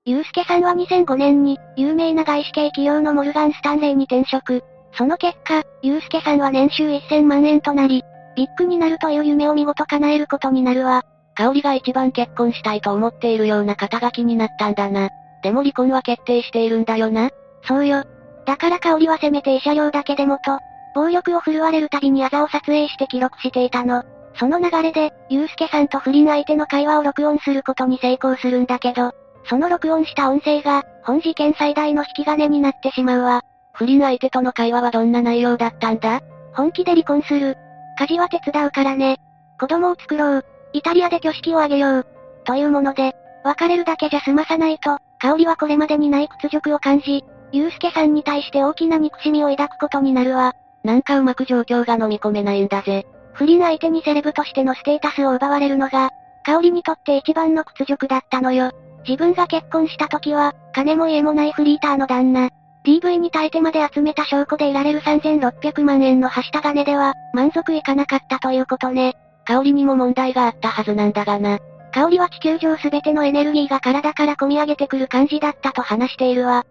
[0.05, 4.63] ゆうすけさんは2005年に、有名な外資系企業のモルガン・スタンレーに転職。
[4.93, 8.03] その結果、ゆうすけさんは年収1000万円となり、
[8.35, 11.03] ビッグになるという夢を見事叶えることになるわ。
[11.35, 15.09] 香りが一番結婚したいと思っているような肩書きになったんだな。
[15.41, 17.29] でも離婚は決定しているんだよな。
[17.63, 18.03] そうよ。
[18.45, 20.59] だから香りはせめて慰謝料だけでもと、
[20.95, 24.03] 暴力を振るわれるたびにあざを撮影して記録していたの。
[24.35, 29.11] その流れで、ゆうすけさんと不倫相手の会話を録音することに成功するんだけど、
[29.45, 33.41] その録音した音声が、本事件最大の引き金になってしまうわ。
[33.79, 36.19] 不倫相手との会話はどんな内容だったんだ？
[36.53, 37.55] 本気で離婚する。
[37.97, 39.19] 家事は手伝うからね。
[39.57, 40.45] 子供を作ろう。
[40.73, 42.07] イタリアで挙式を挙げよう。
[42.43, 43.15] というもので、
[43.45, 47.23] 別れるだけじゃ済まさないと、香りはこれまでにない屈辱を感じ、
[47.53, 50.55] ゆうすけさんに対して大きな憎しみを抱くことになるわ。
[50.83, 53.07] なんかうまく状況が飲み込めないんだぜ。
[53.31, 56.09] 不倫相手にセレブとしてのステータスを奪われるのが、
[56.43, 58.71] 香りにとって一番の屈辱だったのよ。
[59.07, 62.49] 自分が結婚した時は、金も家もないフリーターの旦那。
[62.85, 69.15] DV に耐えてまで集めた証拠で得られる3600万円のはした金では、満足いかなかったということね。
[69.45, 71.59] 香りにも問題があったはずなんだがな。
[71.91, 76.65] 香りは地球上すべてのエネルギーが体から込み上げてくる感じだったと話しているわ。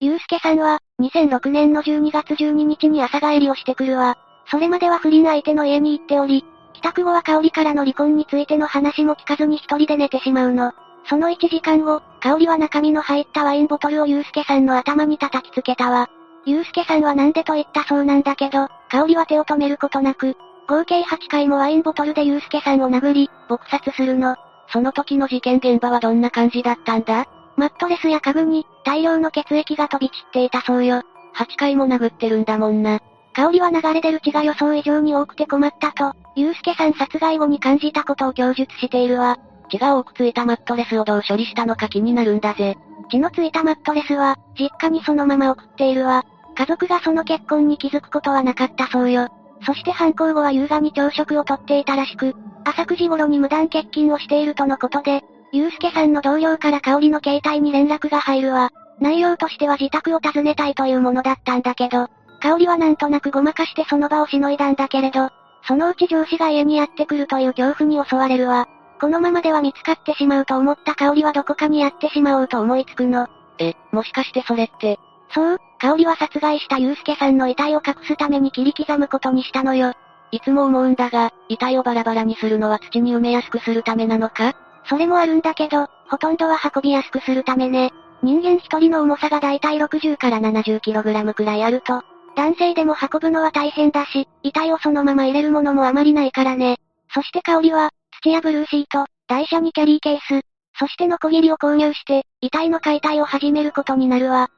[0.00, 4.16] ゆうすけさんは、2006年の12月12日に朝帰りをしてくるわ。
[4.50, 6.44] それまでは不倫相手の家に行っており、
[6.74, 10.72] 帰宅後は香りからの離婚についての話も聞かずに一人で寝てしまうの。
[11.08, 16.08] その1時間後、香りは中身の入ったワインボトルをゆうすけさんの頭に叩きつけたわ。
[16.46, 20.34] ゆうすけさんはなんでと言ったそうなんだけど、香りは手を止めることなく、
[20.66, 24.36] 合計8回もワインボトルでゆうすけさんを殴り、撲殺するの。
[24.68, 27.26] その時の事件現場はどんな感じだったんだ？
[27.58, 31.02] マットレスや家具に、大量の血液が飛び散っていたそうよ。
[31.36, 33.00] 8回も殴ってるんだもんな。
[33.34, 39.36] 香りは流れ出る血が予想以上に多くて困ったと、ゆうすけさん殺害後に感じたことを供述しているわ。
[39.70, 42.76] 血が多くついたマットレスをどう処理したのか気になるんだぜ。
[43.10, 46.24] 血のついたマットレスは、実家にそのまま送っているわ。
[46.56, 49.28] 家族がその結婚に気づくことはなかったそうよ。
[49.66, 52.34] そして犯行後は優雅に朝食をとっていたらしく、
[52.64, 55.22] 朝9時頃に無断欠勤をしているとのことで、
[55.52, 58.70] ゆうすけさんの同僚から香りの携帯に連絡が入るわ。
[59.00, 62.08] 内容としては自宅を訪ねたいというものだったんだけど、
[62.40, 65.30] 香りはなんとなくごまかしてその場をしのいだんだけれど、
[65.66, 68.68] そのうち上司が家にやってくるという恐怖に襲われるわ。
[69.00, 73.28] このままでは見つかってしまうと思った香りはどこかにやってしまおうと思いつくの？
[73.58, 74.98] え、もしかしてそれって？
[75.34, 79.92] そう、香りは殺害したゆうすけさんの遺体を隠すために切り刻むことにしたのよ。
[80.30, 84.54] いつも思うんだが、遺体をバラバラにするのは土に埋めやすくするためなのか？
[84.88, 87.92] それもあるんだけど、ほとんどは運びやすくするためね。
[88.22, 92.02] 人間一人の重さがだいたい60から 70kg くらいあると、
[92.36, 96.78] 男性でも運ぶのは大変だし、遺体をそのまま入れるものもあまりないからね。
[97.12, 97.90] そして香りは、
[98.24, 100.46] 土やブルーシート、台車にキャリーケース、
[100.78, 104.48] そしてノコギリを購入して、遺体の解体を始めることになるわ。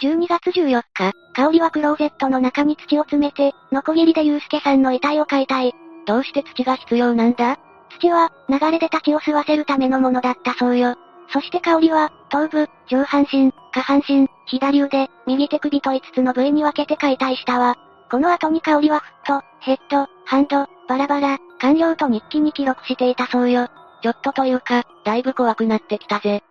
[0.00, 5.74] 12月14日、香りはクローゼットの中に土を詰めて、ノコギリでユうスケさんの遺体を解体。
[6.06, 7.58] どうして土が必要なんだ？
[7.98, 10.94] 土は、流れ出た血を吸わせるためのものだったそうよ。
[11.32, 17.76] そして香りは、頭部、上半身、下半身、左腕、右手首と5つの部位に分けて解体したわ。
[18.08, 23.68] この後に香りはフット、ヘッド、ハンド、バラバラ、完了と日記に記録していたそうよ。
[24.02, 26.42] ちょっとというか、だいぶ怖くなってきたぜ。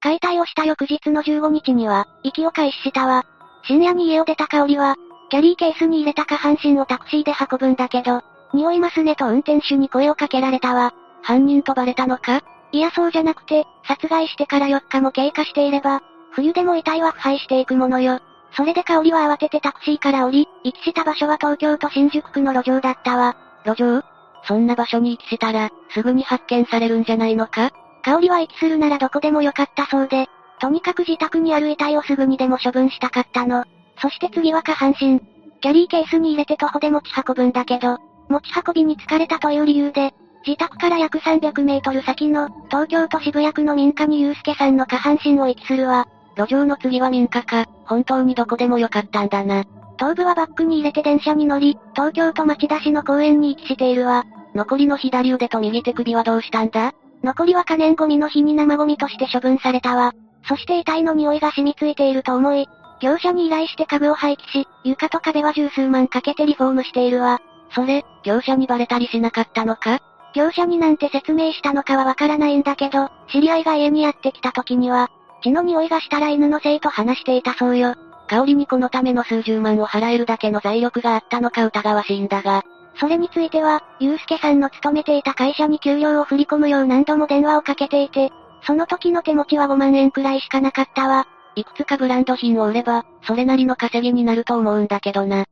[0.00, 3.24] 解体をした翌日の15日には、息を開始したわ。
[3.64, 4.96] 深夜に家を出た香りは、
[5.30, 8.22] キャリーケースに入れた下半身をタクシーで運ぶんだけど、
[8.54, 10.94] 匂いますねと運転手に声をかけられたわ。
[11.22, 12.42] 犯人とバレたのか？
[12.70, 16.02] いやそうじゃなくて、殺害してから4日も経過していれば、
[16.32, 18.20] 冬でも遺体は腐敗していくものよ。
[18.52, 23.36] それで香りは慌ててタクシーから降り、遺棄した場所は東京都新宿区の路上だったわ。
[23.64, 24.02] 路上？
[24.44, 27.70] そんな場所に遺棄したら、すぐに発見されるんじゃないのか？
[28.02, 30.28] 香りは遺棄するならどこでもよかったそうで、
[30.60, 33.64] とにかく自宅にある遺体をすぐにでも処分したかったの。
[34.00, 35.20] そして次は下半身。
[35.60, 37.98] キャリーケースに入れて徒歩で持ち運ぶんだけど、
[38.28, 40.14] 持ち運びに疲れたという理由で、
[40.46, 46.06] 自宅から約300メートル先の、東京都渋谷区の民家に祐介さんの下半身を遺棄するわ。
[46.38, 49.64] 路上の次は民家か、本当にどこでもよかったんだな。
[49.96, 54.24] 頭部はバッグに入れて電車に乗り、東京都町田市の公園に遺棄しているわ。
[54.54, 56.92] 残りの左腕と右手首はどうしたんだ？
[57.24, 60.12] 残りは可燃ゴミの日に生ゴミとして処分されたわ。
[60.48, 62.68] そして遺体の匂いが染みついていると思い、
[63.00, 67.40] 業者に依頼して家具を廃棄し、床と壁は十数万かけてリフォームしているわ。
[67.74, 69.98] それ、業者にバレたりしなかったのか？
[70.34, 75.10] 業者になんて説明したのかはわからないんだけど、知り合いが家にやってきた時には、
[75.42, 77.94] 血の匂いがしたら犬のせいと話していたそうよ。
[78.28, 82.62] 香りにこのための数十万を払えるだけの財力があったのか疑わしいんだが。
[83.00, 88.30] それについては、ゆうすけさんの勤めていた会社に給料を振り込むよう何度も電話をかけていて、
[88.62, 91.26] その時の手持ちは5万円くらいしかなかったわ。
[91.54, 95.44] いくつかブランド品を売れば、それなりの稼ぎになると思うんだけどな。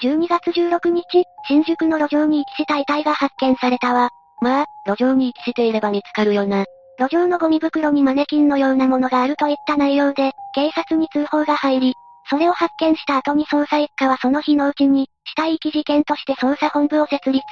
[0.00, 1.04] 12月16日、
[1.48, 4.10] 新宿の路上に遺棄した遺体が発見されたわ。
[4.40, 6.64] まあ、路上に遺棄していれば見つかるよな。
[6.98, 11.94] 路上のゴミ袋にマネキンのようなものがあるといった内容で、警察に通報が入り、
[12.30, 17.44] それを発見した後に捜査一課はその日のうちに、死体遺棄事件として捜査本部を設立。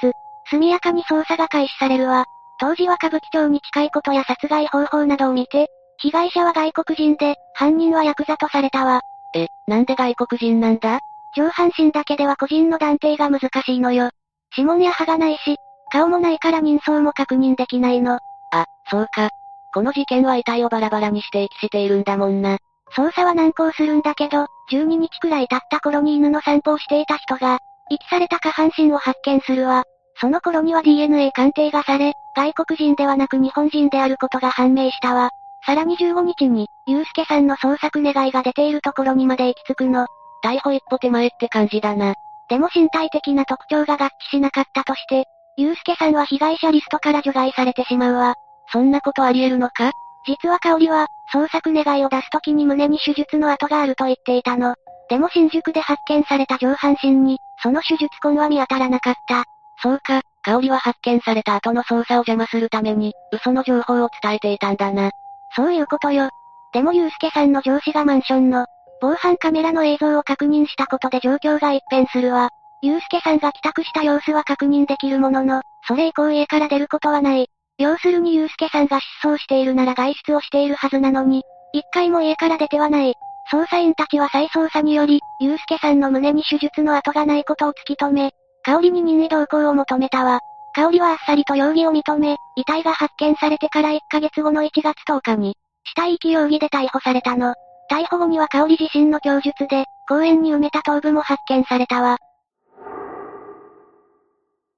[0.49, 2.25] 速やかに捜査が開始されるわ。
[2.59, 5.67] 当時は歌舞伎町に近いことや殺害方法などを見て、
[5.99, 9.01] 被害者は外国人で、犯人はヤクザとされたわ。
[9.35, 10.99] え、なんで外国人なんだ？
[11.35, 14.09] 上半身だけでは個人の断定が難しいのよ。
[14.55, 15.57] 指紋や歯がないし、
[15.91, 18.19] 顔もないから人相も確認できないの。
[18.51, 19.29] あ、そうか。
[19.73, 22.57] この事件は遺体をバラバラにして遺棄しているんだもんな。
[22.95, 27.59] 捜査は難航するんだけど、12日くらい経った頃に犬の散歩をしていた人が、
[27.89, 29.83] 遺棄された下半身を発見するわ。
[30.19, 35.29] その頃には DNA 鑑定がされ、外国人ではなく日本人であることが判明したわ。
[35.65, 40.07] さらに15日に、ゆうすけさんの捜索願いが出ているところにまで行き着くの。
[40.43, 42.13] 逮捕一歩手前って感じだな。
[42.49, 45.25] でも身体的な特徴が合致しなかったとして、
[45.57, 48.35] ゆうすけさんは被害者リストから除外されてしまうわ。
[48.71, 49.91] そんなことあり得るのか？
[50.25, 54.75] 実は香織は、捜索願いを出す時に胸に手術の跡があると言っていたの。
[55.09, 59.45] でも新宿で発見された上半身に、その手術痕は見当たらなかった。
[59.81, 65.09] そうか、香織は発見された後の捜査を邪魔するために、嘘の情報を伝えていたんだな。
[65.55, 66.29] そういうことよ。
[66.73, 68.67] でもゆうすけさんの上司がマンションの、
[69.01, 72.49] 防犯カメラの映像を確認したことで状況が一変するわ。
[72.81, 77.49] ゆうすけさんが帰宅した様子は確認できるものの、それ以降家から出ることはない。
[77.79, 81.43] 要するにゆうすけさんが失踪しているなら外出をしているはずなのに、
[81.73, 83.13] 一回も家から出てはない。
[83.51, 88.31] 捜査員たちは再捜査により、ゆうすけさんの胸に手術の跡がないことを突き止め、
[88.63, 90.39] 香りに任意同行を求めたわ。
[90.75, 95.55] 香りはあっさりと容疑を認め、遺体が発見されてから1ヶ月後の1月10日に、
[95.85, 97.55] 死体遺棄容疑で逮捕されたの。
[97.89, 102.17] 逮捕後には香り自身の供述で、公園に埋めた頭部も発見されたわ。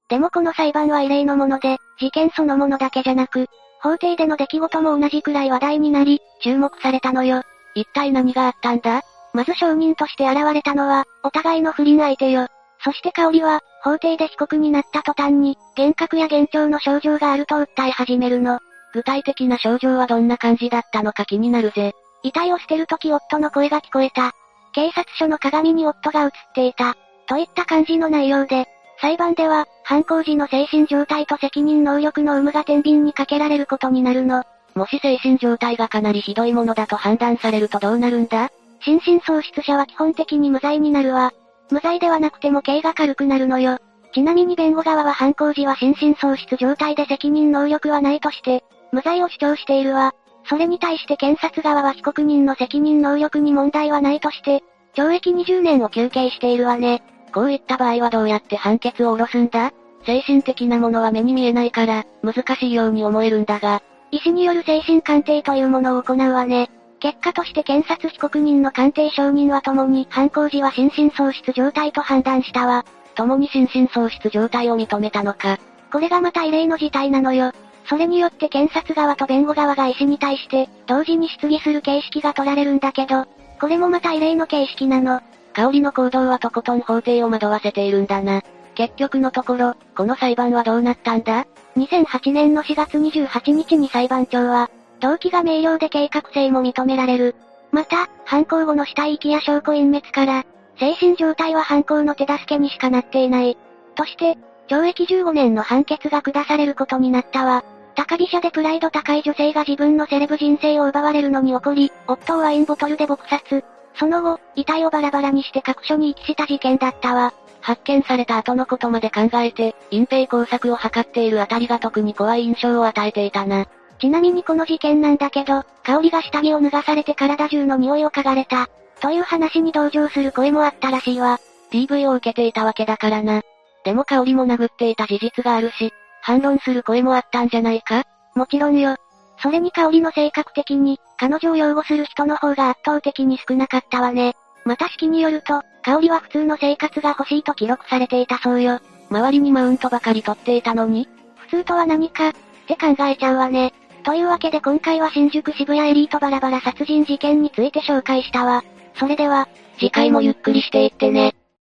[0.10, 3.48] でもこの裁判は異例のもので、事件そのものだけじゃなく、
[3.81, 7.44] 法廷での出来事も同じくらい話題になり、注目されたのよ。
[7.76, 9.02] 一体何があったんだ？
[9.34, 12.48] まず証人として現れたのは、お互いの不倫相手よ。
[12.84, 18.60] そして香織は、法廷で被告になった途端に、幻覚や幻聴の症状があると訴え始めるの。
[18.94, 21.94] 具体的な症状はどんな感じだったのか気になるぜ。
[22.23, 24.31] 遺体を捨てるとき夫の声が聞こえた。
[24.73, 26.95] 警察署の鏡に夫が映っていた。
[27.27, 28.65] といった感じの内容で、
[29.01, 34.43] 裁判では、犯行時の精神状態と責任能力の有無が天秤にかけられることになるの。
[34.76, 38.49] もし精神状態がかなりひどいものだと判断されるとどうなるんだ？
[38.81, 41.34] 心神喪失者は基本的に無罪になるわ。
[41.71, 43.80] 無罪ではなくても刑が軽くなるのよ。
[44.13, 50.13] ちなみに弁護側は犯行時は心神喪失状態で責任能力はないとして、無罪を主張しているわ。
[50.45, 54.63] それに対して検察側は被告人の責任能力に問題はないとして、
[54.95, 57.03] 懲役20年を求刑しているわね。
[57.34, 59.72] こういった場合はどうやって判決を下ろすんだ？
[60.06, 63.82] 精神的なものは目に見えないから、難しいように思えるんだが。
[64.12, 66.70] 医師による精神鑑定というものを行うわね。
[66.99, 72.86] 結果として検察被告人の鑑定証人は共に犯行時は心神喪失状態と判断したわ。
[73.16, 75.60] 共に心神喪失状態を認めたのか。
[75.91, 77.52] これがまた異例の事態なのよ。
[77.88, 83.26] それによって検察側と弁護側が医師に対して、同時に質疑する形式が取られるんだけど、
[83.60, 85.22] これもまた異例の形式なの。
[85.53, 88.41] 香りの行動はとことん法廷を惑わせているんだな。
[88.76, 91.45] 結局のところ、この裁判はどうなったんだ
[91.76, 94.69] ?2008 年の4月28日に裁判長は、
[94.99, 97.36] 動機が明瞭で計画性も認められる。
[97.71, 100.45] また、犯行後の死体遺棄や証拠隠滅から、
[100.79, 103.57] 精神状態は犯行の手助けにしかなっていない。
[103.95, 104.37] として、
[104.69, 107.63] 懲役15年の判決が下されることになったわ。
[107.95, 113.65] 高飛車でプライド高い女性が自分のセレブ人生を奪われるのに怒り、夫をワインボトルで撲殺。
[113.99, 117.34] その後、遺体をバラバラにして各所に遺棄した事件だったわ。
[117.60, 123.65] 発見された後のことまで考えて、隠蔽工作を図っているあたりが特に怖い印象を与えていたな。
[123.99, 128.69] ちなみにこの事件なんだけど、香りが下着を脱がされて体中の匂いを嗅がれた。
[129.02, 131.37] という話に同情する声もあったらしいわ。
[131.71, 133.41] DV を受けていたわけだからな。
[133.84, 138.03] でも香りも殴っていた事実があるし、反論する声もあったんじゃないか？
[138.36, 138.95] もちろんよ。
[139.41, 144.35] それに香りの性格的に、彼女を擁護する人の方が圧倒的に少なかったわね。
[144.65, 148.79] また式によると、香りは普通の生活が欲しいと記録されていたそうよ。
[149.09, 152.34] 周りにマウントばかり取っていたのに普通とは何か、っ
[152.68, 153.73] て考えちゃうわね。
[154.03, 158.63] というわけで今回は新宿渋谷エリートバラバラ殺人事件について紹介したわ。
[158.95, 159.47] それでは、
[159.79, 161.34] 次回もゆっくりしていってね。